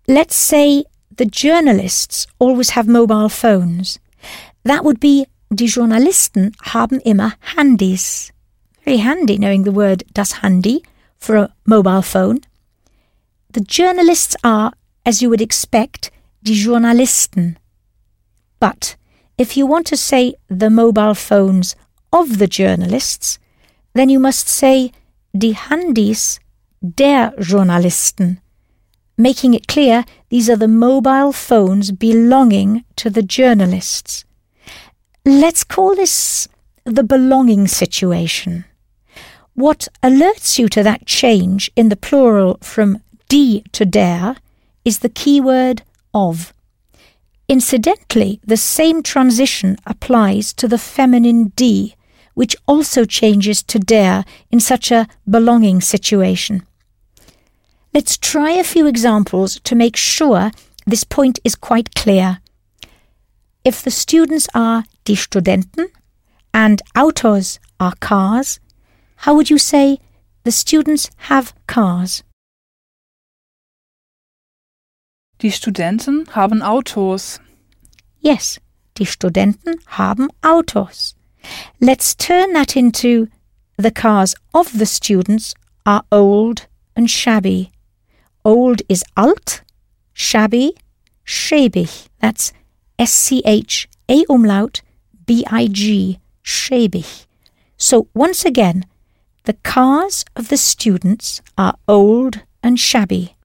Let's 0.07 0.35
say 0.35 0.83
the 1.15 1.25
journalists 1.25 2.27
always 2.37 2.71
have 2.71 2.87
mobile 2.89 3.29
phones. 3.29 3.99
That 4.63 4.83
would 4.83 4.99
be 4.99 5.27
die 5.49 5.67
Journalisten 5.67 6.51
haben 6.61 6.99
immer 7.05 7.33
Handys. 7.55 8.31
Very 8.83 8.97
handy 8.97 9.37
knowing 9.37 9.63
the 9.63 9.71
word 9.71 10.03
das 10.13 10.41
Handy 10.41 10.83
for 11.17 11.37
a 11.37 11.53
mobile 11.65 12.01
phone. 12.01 12.41
The 13.51 13.61
journalists 13.61 14.35
are, 14.43 14.73
as 15.05 15.21
you 15.21 15.29
would 15.29 15.41
expect, 15.41 16.11
die 16.43 16.53
Journalisten. 16.53 17.57
But 18.59 18.97
if 19.37 19.55
you 19.55 19.65
want 19.65 19.87
to 19.87 19.95
say 19.95 20.33
the 20.49 20.69
mobile 20.69 21.15
phones 21.15 21.77
of 22.11 22.39
the 22.39 22.47
journalists, 22.47 23.39
then 23.93 24.09
you 24.09 24.19
must 24.19 24.49
say 24.49 24.91
die 25.37 25.53
Handys 25.53 26.39
der 26.81 27.31
Journalisten, 27.39 28.41
making 29.17 29.53
it 29.53 29.67
clear 29.67 30.05
these 30.29 30.49
are 30.49 30.55
the 30.55 30.67
mobile 30.67 31.31
phones 31.31 31.91
belonging 31.91 32.83
to 32.95 33.09
the 33.09 33.23
journalists. 33.23 34.25
Let's 35.25 35.63
call 35.63 35.95
this 35.95 36.47
the 36.83 37.03
belonging 37.03 37.67
situation. 37.67 38.65
What 39.53 39.87
alerts 40.01 40.57
you 40.57 40.67
to 40.69 40.83
that 40.83 41.05
change 41.05 41.71
in 41.75 41.89
the 41.89 41.95
plural 41.95 42.57
from 42.61 43.01
die 43.29 43.63
to 43.73 43.85
der 43.85 44.35
is 44.83 44.99
the 44.99 45.09
keyword 45.09 45.83
of. 46.13 46.53
Incidentally, 47.47 48.39
the 48.43 48.57
same 48.57 49.03
transition 49.03 49.77
applies 49.85 50.53
to 50.53 50.67
the 50.67 50.77
feminine 50.77 51.51
die, 51.55 51.95
which 52.33 52.55
also 52.67 53.05
changes 53.05 53.61
to 53.63 53.79
der 53.79 54.23
in 54.51 54.59
such 54.59 54.91
a 54.91 55.07
belonging 55.29 55.81
situation. 55.81 56.63
Let's 57.93 58.17
try 58.17 58.53
a 58.53 58.63
few 58.63 58.87
examples 58.87 59.59
to 59.65 59.75
make 59.75 59.95
sure 59.95 60.51
this 60.87 61.03
point 61.03 61.39
is 61.43 61.53
quite 61.53 61.93
clear. 61.93 62.39
If 63.63 63.83
the 63.83 63.91
students 63.91 64.47
are 64.55 64.85
die 65.05 65.13
Studenten 65.13 65.85
and 66.55 66.81
Autos 66.95 67.59
are 67.79 67.93
cars, 67.99 68.59
how 69.17 69.35
would 69.35 69.51
you 69.51 69.59
say 69.59 69.99
the 70.43 70.51
students 70.51 71.11
have 71.29 71.53
cars? 71.67 72.23
Die 75.37 75.49
Studenten 75.51 76.25
haben 76.29 76.63
Autos. 76.63 77.39
Yes, 78.21 78.59
die 78.95 79.05
Studenten 79.05 79.75
haben 79.85 80.29
Autos. 80.41 81.13
Let's 81.79 82.15
turn 82.15 82.53
that 82.53 82.75
into 82.75 83.27
the 83.77 83.91
cars 83.91 84.33
of 84.51 84.79
the 84.79 84.87
students 84.87 85.53
are 85.85 86.03
old 86.11 86.65
and 86.95 87.07
shabby. 87.07 87.72
Old 88.45 88.81
is 88.89 89.03
alt, 89.15 89.63
shabby, 90.13 90.75
schäbig. 91.25 92.07
That's 92.19 92.51
S 92.99 93.11
C 93.11 93.41
H 93.45 93.87
A 94.09 94.25
umlaut 94.29 94.81
B 95.25 95.45
I 95.49 95.67
G, 95.67 96.19
schäbig. 96.43 97.25
So 97.77 98.07
once 98.13 98.45
again, 98.45 98.85
the 99.45 99.53
cars 99.63 100.25
of 100.35 100.49
the 100.49 100.57
students 100.57 101.41
are 101.57 101.75
old 101.87 102.41
and 102.61 102.79
shabby. 102.79 103.35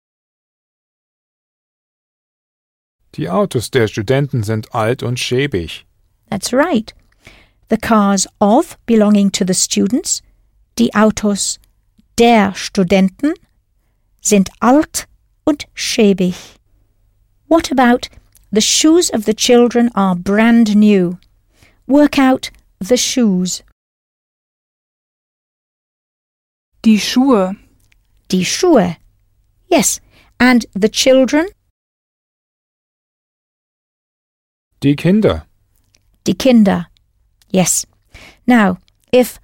Die 3.12 3.28
Autos 3.28 3.70
der 3.70 3.88
Studenten 3.88 4.42
sind 4.42 4.74
alt 4.74 5.02
und 5.02 5.18
schäbig. 5.18 5.84
That's 6.30 6.52
right. 6.52 6.92
The 7.68 7.78
cars 7.78 8.26
of 8.40 8.76
belonging 8.86 9.30
to 9.32 9.44
the 9.44 9.54
students, 9.54 10.22
die 10.76 10.90
Autos 10.94 11.58
der 12.16 12.54
Studenten, 12.54 13.34
sind 14.20 14.50
alt 14.60 15.06
und 15.44 15.66
schäbig. 15.74 16.34
What 17.48 17.70
about 17.70 18.08
the 18.52 18.60
shoes 18.60 19.10
of 19.10 19.24
the 19.24 19.34
children 19.34 19.90
are 19.94 20.14
brand 20.14 20.74
new? 20.76 21.18
Work 21.86 22.18
out 22.18 22.50
the 22.80 22.96
shoes. 22.98 23.62
Die 26.82 26.98
Schuhe. 26.98 27.56
Die 28.28 28.44
Schuhe. 28.44 28.96
Yes. 29.68 30.00
And 30.38 30.66
the 30.74 30.88
children, 30.88 31.46
Die 34.80 34.94
Kinder. 34.94 35.44
die 36.24 36.34
Kinder. 36.34 36.86
Yes. 37.50 37.84
Now, 38.46 38.78
if 39.12 39.40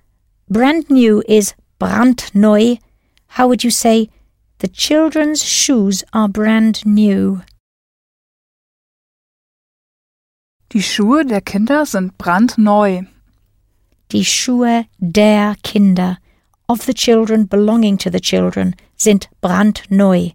brand 0.48 0.88
new 0.88 1.22
is 1.26 1.54
brandneu, 1.80 2.78
how 3.36 3.48
would 3.48 3.64
you 3.64 3.70
say 3.70 4.08
the 4.58 4.68
children's 4.68 5.44
shoes 5.44 6.04
are 6.12 6.28
brand 6.28 6.84
new? 6.86 7.42
Die 10.70 10.80
Schuhe 10.80 11.24
der 11.24 11.40
Kinder 11.40 11.86
sind 11.86 12.18
brandneu. 12.18 13.02
Die 14.10 14.24
Schuhe 14.24 14.86
der 15.00 15.56
Kinder, 15.62 16.18
of 16.68 16.82
the 16.82 16.94
children 16.94 17.46
belonging 17.46 17.96
to 17.98 18.10
the 18.10 18.20
children, 18.20 18.74
sind 18.96 19.28
brandneu. 19.40 20.32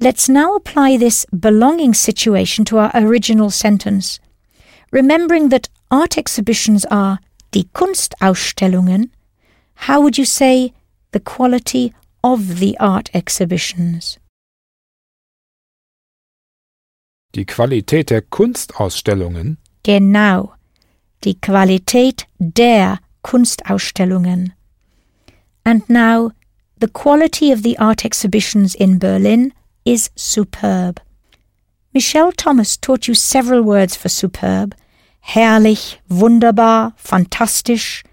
Let's 0.00 0.28
now 0.28 0.54
apply 0.54 0.96
this 0.96 1.24
belonging 1.26 1.94
situation 1.94 2.64
to 2.66 2.78
our 2.78 2.90
original 2.94 3.50
sentence. 3.50 4.20
Remembering 4.90 5.48
that 5.48 5.68
art 5.90 6.16
exhibitions 6.18 6.84
are 6.86 7.18
die 7.52 7.64
Kunstausstellungen, 7.74 9.10
how 9.86 10.00
would 10.00 10.18
you 10.18 10.24
say 10.24 10.72
the 11.12 11.20
quality 11.20 11.92
of 12.24 12.58
the 12.58 12.76
art 12.80 13.10
exhibitions? 13.14 14.18
Die 17.34 17.44
Qualität 17.44 18.10
der 18.10 18.22
Kunstausstellungen. 18.22 19.58
Genau, 19.82 20.54
die 21.24 21.40
Qualität 21.40 22.26
der 22.38 22.98
Kunstausstellungen. 23.22 24.54
And 25.64 25.88
now, 25.88 26.32
the 26.80 26.88
quality 26.88 27.52
of 27.52 27.62
the 27.62 27.78
art 27.78 28.04
exhibitions 28.04 28.74
in 28.74 28.98
Berlin 28.98 29.52
is 29.84 30.10
superb. 30.16 31.00
Michel 31.92 32.32
Thomas 32.32 32.80
taught 32.80 33.06
you 33.06 33.14
several 33.14 33.62
words 33.62 33.94
for 33.94 34.08
superb 34.08 34.74
herrlich, 35.24 36.00
wunderbar, 36.06 36.92
fantastisch. 36.96 38.04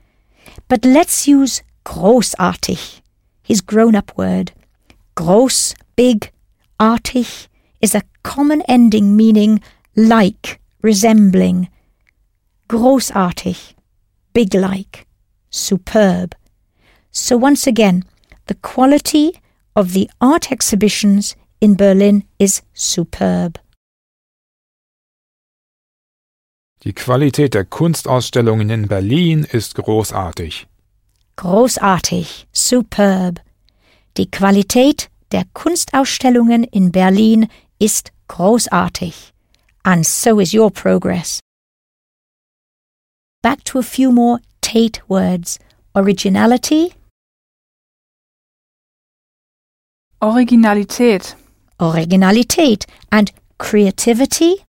But 0.68 0.86
let's 0.86 1.28
use 1.28 1.62
großartig, 1.84 3.01
his 3.44 3.62
grown 3.62 3.96
up 3.96 4.12
word. 4.18 4.52
Groß, 5.16 5.76
big, 5.96 6.32
artig 6.80 7.48
is 7.82 7.96
a 7.96 8.04
common 8.24 8.62
ending 8.68 9.16
meaning 9.16 9.62
like, 9.96 10.60
resembling. 10.82 11.70
Großartig, 12.70 13.74
big 14.34 14.54
like, 14.54 15.06
superb. 15.50 16.36
So 17.12 17.36
once 17.36 17.68
again, 17.68 18.04
the 18.48 18.56
quality 18.56 19.34
of 19.76 19.94
the 19.94 20.10
art 20.20 20.52
exhibitions 20.52 21.36
in 21.60 21.76
Berlin 21.76 22.24
is 22.40 22.62
superb. 22.74 23.60
Die 26.84 26.94
Qualität 26.94 27.54
der 27.54 27.66
Kunstausstellungen 27.66 28.72
in 28.72 28.88
Berlin 28.88 29.44
ist 29.44 29.76
großartig. 29.76 30.68
Großartig, 31.36 32.48
superb. 32.52 33.42
Die 34.18 34.30
Qualität 34.30 35.10
der 35.32 35.46
Kunstausstellungen 35.54 36.64
in 36.64 36.92
Berlin 36.92 37.48
ist 37.80 38.12
großartig. 38.28 39.34
And 39.84 40.06
so 40.06 40.40
is 40.40 40.54
your 40.54 40.70
progress. 40.72 41.40
Back 43.42 43.64
to 43.66 43.80
a 43.80 43.84
few 43.84 44.12
more 44.12 44.40
Tate 44.62 45.02
words. 45.08 45.58
Originality, 45.94 46.94
Originalität. 50.22 51.36
Originalität, 51.80 52.86
and 53.10 53.34
creativity, 53.58 54.62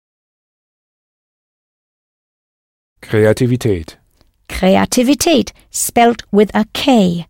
Kreativität. 3.01 3.99
Kreativität, 4.51 5.52
spelt 5.70 6.22
with 6.32 6.51
a 6.55 6.64
K. 6.72 7.30